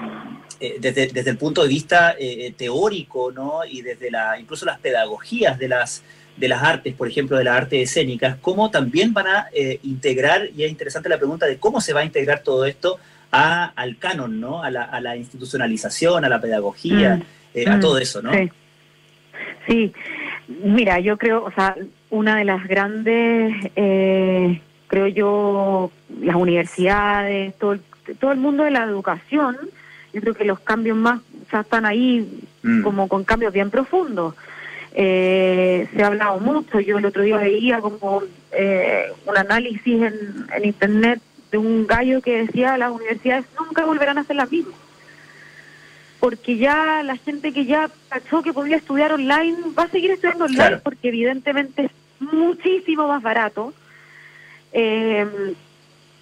eh, 0.59 0.75
desde, 0.77 1.07
desde, 1.07 1.29
el 1.29 1.37
punto 1.37 1.63
de 1.63 1.69
vista 1.69 2.17
eh, 2.19 2.53
teórico, 2.57 3.31
¿no? 3.31 3.61
Y 3.65 3.81
desde 3.81 4.11
la, 4.11 4.37
incluso 4.37 4.65
las 4.65 4.77
pedagogías 4.79 5.57
de 5.57 5.69
las, 5.69 6.03
de 6.35 6.49
las 6.49 6.61
artes, 6.61 6.93
por 6.95 7.07
ejemplo, 7.07 7.37
de 7.37 7.45
las 7.45 7.55
artes 7.55 7.89
escénicas, 7.89 8.35
cómo 8.41 8.69
también 8.69 9.13
van 9.13 9.27
a 9.27 9.47
integrar, 9.83 10.49
y 10.53 10.65
es 10.65 10.69
interesante 10.69 11.07
la 11.07 11.17
pregunta 11.17 11.45
de 11.45 11.59
cómo 11.59 11.79
se 11.79 11.93
va 11.93 12.01
a 12.01 12.03
integrar 12.03 12.43
todo 12.43 12.65
esto 12.65 12.99
a, 13.31 13.67
al 13.67 13.97
canon, 13.97 14.41
¿no? 14.41 14.63
A 14.63 14.69
la, 14.69 14.83
a 14.83 14.99
la 14.99 15.15
institucionalización, 15.15 16.25
a 16.25 16.27
la 16.27 16.41
pedagogía, 16.41 17.21
Mm. 17.55 17.69
a 17.69 17.77
Mm, 17.77 17.79
todo 17.79 17.97
eso, 17.99 18.21
¿no? 18.21 18.33
Sí. 18.33 18.51
Sí, 19.69 19.93
mira, 20.63 20.99
yo 20.99 21.17
creo, 21.17 21.43
o 21.43 21.51
sea, 21.51 21.75
una 22.09 22.37
de 22.37 22.45
las 22.45 22.67
grandes, 22.67 23.71
eh, 23.75 24.61
creo 24.87 25.07
yo, 25.07 25.91
las 26.21 26.35
universidades, 26.35 27.55
todo 27.57 27.73
el, 27.73 27.81
todo 28.19 28.31
el 28.31 28.39
mundo 28.39 28.63
de 28.63 28.71
la 28.71 28.83
educación, 28.83 29.57
yo 30.13 30.21
creo 30.21 30.33
que 30.33 30.45
los 30.45 30.59
cambios 30.59 30.97
más 30.97 31.21
ya 31.51 31.61
están 31.61 31.85
ahí 31.85 32.27
Mm. 32.63 32.81
como 32.83 33.07
con 33.07 33.23
cambios 33.23 33.53
bien 33.53 33.69
profundos. 33.69 34.35
Eh, 34.93 35.87
se 35.93 36.03
ha 36.03 36.07
hablado 36.07 36.39
mucho, 36.39 36.79
yo 36.79 36.97
el 36.97 37.05
otro 37.05 37.23
día 37.23 37.37
veía 37.37 37.79
como 37.79 38.23
eh, 38.51 39.05
un 39.25 39.37
análisis 39.37 40.01
en, 40.01 40.47
en 40.55 40.65
internet 40.65 41.21
de 41.51 41.57
un 41.57 41.87
gallo 41.87 42.21
que 42.21 42.45
decía 42.45 42.77
las 42.77 42.91
universidades 42.91 43.45
nunca 43.57 43.85
volverán 43.85 44.17
a 44.17 44.23
ser 44.23 44.35
las 44.35 44.51
mismas 44.51 44.75
porque 46.19 46.57
ya 46.57 47.01
la 47.03 47.15
gente 47.17 47.53
que 47.53 47.65
ya 47.65 47.89
cachó 48.09 48.41
que 48.41 48.53
podía 48.53 48.77
estudiar 48.77 49.13
online 49.13 49.57
va 49.77 49.83
a 49.83 49.89
seguir 49.89 50.11
estudiando 50.11 50.45
online 50.45 50.57
Claro. 50.67 50.81
porque 50.83 51.07
evidentemente 51.07 51.85
es 51.85 51.91
muchísimo 52.19 53.07
más 53.07 53.21
barato. 53.21 53.73
Eh, 54.73 55.25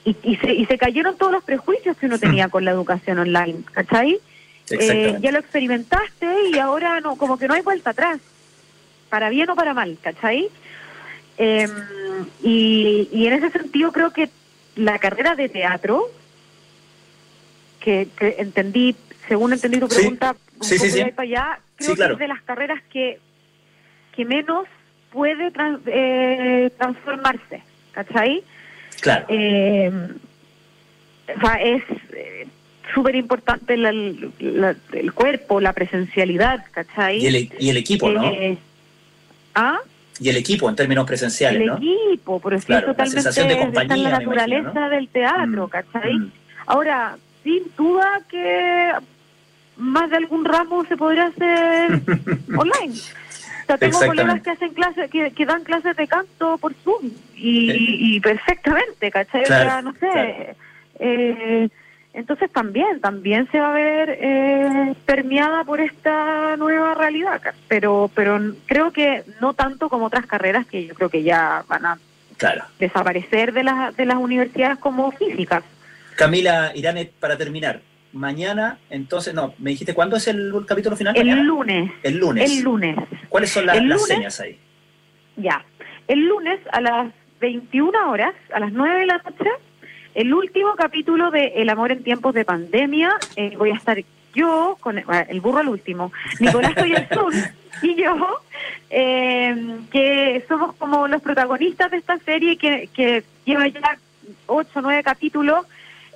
y, 0.06 0.16
y 0.24 0.36
se, 0.38 0.54
y 0.54 0.66
se 0.66 0.78
cayeron 0.78 1.18
todos 1.18 1.32
los 1.32 1.44
prejuicios 1.44 1.98
que 1.98 2.06
uno 2.06 2.18
tenía 2.20 2.48
con 2.50 2.64
la 2.64 2.72
educación 2.72 3.20
online, 3.20 3.60
¿cachai? 3.74 4.20
Eh, 4.70 5.18
ya 5.22 5.32
lo 5.32 5.40
experimentaste 5.40 6.28
y 6.54 6.60
ahora 6.60 7.00
no, 7.00 7.16
como 7.16 7.38
que 7.38 7.48
no 7.48 7.54
hay 7.54 7.62
vuelta 7.62 7.92
atrás, 7.92 8.20
para 9.10 9.30
bien 9.30 9.50
o 9.50 9.56
para 9.56 9.74
mal, 9.74 9.98
¿cachai? 10.02 10.50
Eh, 11.38 11.68
y, 12.44 13.08
y 13.12 13.28
en 13.28 13.34
ese 13.34 13.50
sentido 13.52 13.92
creo 13.92 14.12
que 14.12 14.30
la 14.76 15.00
carrera 15.00 15.36
de 15.36 15.50
teatro, 15.50 16.10
que, 17.80 18.10
que 18.18 18.36
entendí, 18.40 18.96
según 19.28 19.54
entendí 19.54 19.80
tu 19.80 19.88
Sí, 19.90 19.96
pregunta, 19.96 20.36
un 20.60 20.64
sí, 20.64 20.78
sí, 20.78 20.80
poco 20.80 20.90
sí. 20.92 20.98
de 20.98 21.04
ahí 21.04 21.12
para 21.12 21.24
allá, 21.28 21.60
creo 21.76 21.96
claro. 21.96 22.10
que 22.18 22.24
es 22.24 22.28
de 22.30 22.34
las 22.34 22.42
carreras 22.44 22.82
que, 22.92 23.20
que 24.16 24.26
menos 24.26 24.66
puede 25.12 25.52
tran- 25.54 25.82
eh, 25.86 26.70
transformarse, 26.78 27.62
¿cachai? 27.92 28.44
Claro. 29.02 29.26
Eh, 29.30 29.92
o 31.36 31.40
sea, 31.42 31.56
es 31.62 31.84
eh, 32.14 32.48
súper 32.94 33.16
importante 33.16 33.76
la- 33.78 33.92
la- 33.92 34.76
el 34.94 35.14
cuerpo, 35.14 35.60
la 35.60 35.74
presencialidad, 35.74 36.66
¿cachai? 36.72 37.18
Y 37.18 37.28
el, 37.28 37.50
y 37.60 37.70
el 37.70 37.78
equipo, 37.78 38.10
¿no? 38.10 38.26
Eh, 38.32 38.58
¿Ah? 39.56 39.80
Y 40.20 40.30
el 40.30 40.38
equipo 40.38 40.68
en 40.70 40.76
términos 40.76 41.06
presenciales, 41.06 41.62
el 41.62 41.68
¿no? 41.68 41.78
equipo, 41.78 42.40
pero 42.40 42.60
sí 42.60 42.66
Claro, 42.66 42.88
la 42.88 42.94
totalmente 42.94 43.22
sensación 43.22 43.48
de 43.50 43.54
está 43.54 43.82
en 43.82 43.88
la 43.90 43.96
imagino, 44.10 44.20
naturaleza 44.20 44.80
¿no? 44.80 44.90
del 44.90 45.08
teatro, 45.10 45.68
Mm, 45.68 45.70
¿cachai? 45.70 46.14
mm. 46.14 46.32
Ahora, 46.66 47.18
sin 47.44 47.64
duda 47.78 48.22
que 48.30 48.92
más 49.78 50.10
de 50.10 50.18
algún 50.18 50.46
ramo 50.46 50.84
se 50.86 50.98
podría 50.98 51.28
hacer 51.28 52.02
online. 52.58 52.94
O 53.64 53.66
sea, 53.68 53.78
tengo 53.78 54.00
colegas 54.00 54.42
que 54.42 54.50
hacen 54.52 54.74
clases, 54.74 55.10
que, 55.12 55.32
que 55.32 55.46
dan 55.46 55.64
clases 55.64 55.96
de 55.98 56.08
canto 56.08 56.58
por 56.58 56.74
Zoom 56.76 57.12
y, 57.36 57.70
Eh. 57.72 57.76
y 57.80 58.20
perfectamente, 58.22 59.12
¿cachai? 59.12 59.44
Claro, 59.44 59.66
o 59.66 59.70
sea, 59.70 59.82
no 59.82 59.92
sé. 59.94 59.98
claro. 60.00 60.56
eh, 61.00 61.70
entonces 62.14 62.50
también, 62.52 63.00
también 63.02 63.48
se 63.52 63.60
va 63.60 63.70
a 63.72 63.74
ver 63.74 64.18
eh, 64.20 64.96
permeada 65.06 65.64
por 65.66 65.80
esta 65.82 66.56
nueva 66.58 66.96
realidad, 66.96 67.40
pero, 67.68 68.10
pero 68.16 68.40
creo 68.66 68.92
que 68.92 69.24
no 69.42 69.54
tanto 69.54 69.88
como 69.90 70.06
otras 70.06 70.26
carreras 70.26 70.66
que 70.66 70.88
yo 70.88 70.96
creo 70.96 71.10
que 71.10 71.22
ya 71.24 71.64
van 71.68 71.86
a 71.86 72.00
Claro. 72.38 72.64
desaparecer 72.80 73.52
de 73.52 73.64
las 73.64 73.96
de 73.98 74.06
las 74.06 74.18
universidades 74.18 74.78
como 74.80 75.12
físicas. 75.12 75.64
Camila 76.16 76.72
Irane, 76.76 77.12
para 77.20 77.38
terminar, 77.38 77.82
mañana, 78.18 78.80
entonces, 78.90 79.34
no, 79.34 79.54
me 79.60 79.72
dijiste, 79.72 79.94
¿cuándo 79.94 80.16
es 80.18 80.28
el 80.28 80.52
capítulo 80.68 80.96
final? 80.96 81.16
El 81.16 81.28
Mañana. 81.28 81.44
lunes, 81.44 81.92
El 82.04 82.18
lunes. 82.18 82.52
el 82.52 82.64
lunes, 82.64 82.98
¿Cuáles 83.30 83.50
son 83.52 83.66
las, 83.66 83.78
señas 84.06 84.40
ahí? 84.40 84.58
ya. 85.36 85.64
El 86.08 86.28
lunes 86.28 86.60
a 86.72 86.80
las 86.82 87.12
21 87.42 88.10
horas, 88.12 88.34
a 88.54 88.60
las 88.60 88.72
9 88.72 89.00
de 89.02 89.06
la 89.06 89.18
noche, 89.18 89.50
el 90.16 90.34
último 90.34 90.74
capítulo 90.76 91.32
de 91.32 91.48
El 91.58 91.70
amor 91.70 91.92
en 91.92 92.04
tiempos 92.04 92.34
de 92.34 92.46
pandemia. 92.46 93.12
eh, 93.36 93.54
voy 93.58 93.72
a 93.72 93.76
estar 93.76 93.98
yo, 94.34 94.78
con 94.80 94.98
el 94.98 95.42
burro 95.42 95.60
al 95.60 95.70
último, 95.70 96.12
Nicolás 96.40 96.74
Oyarzún 96.82 97.34
y 97.82 97.96
yo, 97.96 98.16
eh, 98.90 99.78
que 99.92 100.44
somos 100.48 100.76
como 100.76 101.08
los 101.08 101.22
protagonistas 101.22 101.92
de 101.92 101.98
esta 101.98 102.18
serie 102.20 102.58
que, 102.58 102.90
que 102.94 103.24
lleva 103.46 103.68
ya 103.68 103.98
8 104.48 104.70
o 104.76 104.82
9 104.82 105.04
capítulos. 105.04 105.66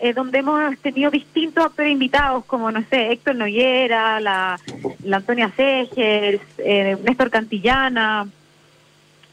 Eh, 0.01 0.13
donde 0.13 0.39
hemos 0.39 0.77
tenido 0.79 1.11
distintos 1.11 1.65
actores 1.65 1.91
invitados, 1.91 2.43
como, 2.45 2.71
no 2.71 2.83
sé, 2.89 3.11
Héctor 3.11 3.35
Noyera, 3.35 4.19
la, 4.19 4.59
la 5.03 5.17
Antonia 5.17 5.51
Segers, 5.55 6.41
eh, 6.57 6.97
Néstor 7.03 7.29
Cantillana, 7.29 8.27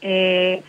eh, 0.01 0.61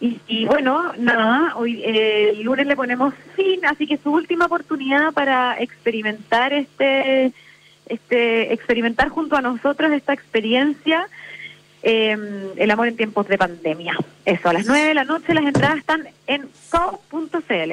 y, 0.00 0.44
bueno, 0.44 0.92
nada, 0.96 1.56
hoy 1.56 1.82
eh, 1.82 2.30
el 2.30 2.42
lunes 2.42 2.68
le 2.68 2.76
ponemos 2.76 3.12
fin, 3.34 3.66
así 3.66 3.84
que 3.84 3.98
su 3.98 4.12
última 4.12 4.46
oportunidad 4.46 5.12
para 5.12 5.60
experimentar 5.60 6.52
este, 6.52 7.32
este, 7.86 8.52
experimentar 8.52 9.08
junto 9.08 9.34
a 9.34 9.42
nosotros 9.42 9.90
esta 9.90 10.12
experiencia, 10.12 11.08
eh, 11.82 12.16
el 12.56 12.70
amor 12.70 12.86
en 12.86 12.96
tiempos 12.96 13.26
de 13.26 13.38
pandemia. 13.38 13.96
Eso, 14.24 14.48
a 14.48 14.52
las 14.52 14.66
9 14.66 14.86
de 14.86 14.94
la 14.94 15.04
noche 15.04 15.34
las 15.34 15.44
entradas 15.44 15.78
están 15.78 16.06
en 16.28 16.48
cow.cl. 16.70 17.72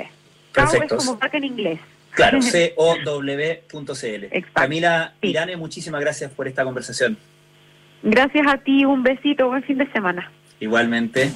Cow 0.55 0.63
es 0.65 0.71
Perfecto. 0.71 0.97
como 0.97 1.17
vaca 1.17 1.37
en 1.37 1.43
inglés. 1.43 1.79
Claro, 2.11 2.39
cow.cl. 2.75 4.25
Camila 4.53 5.13
Sí. 5.21 5.27
Irane, 5.29 5.57
muchísimas 5.57 6.01
gracias 6.01 6.31
por 6.31 6.47
esta 6.47 6.63
conversación. 6.63 7.17
Gracias 8.03 8.45
a 8.47 8.57
ti, 8.57 8.85
un 8.85 9.03
besito, 9.03 9.47
buen 9.47 9.63
fin 9.63 9.77
de 9.77 9.91
semana. 9.91 10.31
Igualmente. 10.59 11.31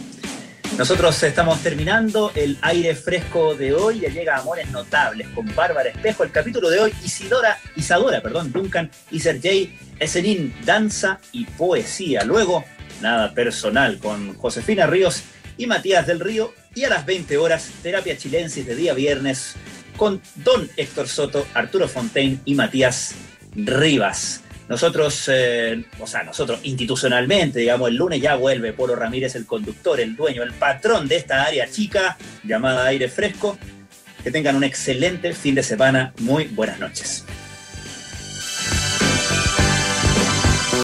Nosotros 0.77 1.21
estamos 1.23 1.61
terminando 1.61 2.31
el 2.35 2.57
aire 2.61 2.95
fresco 2.95 3.55
de 3.55 3.73
hoy. 3.73 4.01
Ya 4.01 4.09
llega 4.09 4.37
Amores 4.37 4.69
Notables 4.71 5.27
con 5.29 5.53
Bárbara 5.55 5.89
Espejo. 5.89 6.23
El 6.23 6.31
capítulo 6.31 6.69
de 6.69 6.79
hoy, 6.79 6.93
Isidora, 7.03 7.57
Isadora, 7.75 8.21
perdón, 8.21 8.51
Duncan 8.53 8.89
y 9.11 9.19
Sergey 9.19 9.77
Esenin, 9.99 10.53
danza 10.63 11.19
y 11.33 11.45
poesía. 11.45 12.23
Luego, 12.23 12.63
nada 13.01 13.33
personal 13.33 13.97
con 13.97 14.35
Josefina 14.35 14.85
Ríos 14.87 15.23
y 15.57 15.65
Matías 15.65 16.07
del 16.07 16.19
Río. 16.21 16.53
Y 16.79 16.85
a 16.85 16.89
las 16.89 17.05
20 17.05 17.35
horas, 17.35 17.71
terapia 17.83 18.17
chilensis 18.17 18.65
de 18.65 18.73
día 18.73 18.93
viernes 18.93 19.55
con 19.97 20.21
Don 20.35 20.69
Héctor 20.77 21.09
Soto, 21.09 21.45
Arturo 21.53 21.89
Fontaine 21.89 22.39
y 22.45 22.55
Matías 22.55 23.15
Rivas. 23.53 24.43
Nosotros, 24.69 25.29
eh, 25.29 25.83
o 25.99 26.07
sea, 26.07 26.23
nosotros 26.23 26.61
institucionalmente, 26.63 27.59
digamos, 27.59 27.89
el 27.89 27.97
lunes 27.97 28.21
ya 28.21 28.35
vuelve 28.35 28.71
Polo 28.71 28.95
Ramírez, 28.95 29.35
el 29.35 29.45
conductor, 29.45 29.99
el 29.99 30.15
dueño, 30.15 30.41
el 30.41 30.53
patrón 30.53 31.09
de 31.09 31.17
esta 31.17 31.43
área 31.43 31.69
chica 31.69 32.17
llamada 32.45 32.85
aire 32.85 33.09
fresco. 33.09 33.57
Que 34.23 34.31
tengan 34.31 34.55
un 34.55 34.63
excelente 34.63 35.33
fin 35.33 35.55
de 35.55 35.63
semana. 35.63 36.13
Muy 36.19 36.45
buenas 36.45 36.79
noches. 36.79 37.25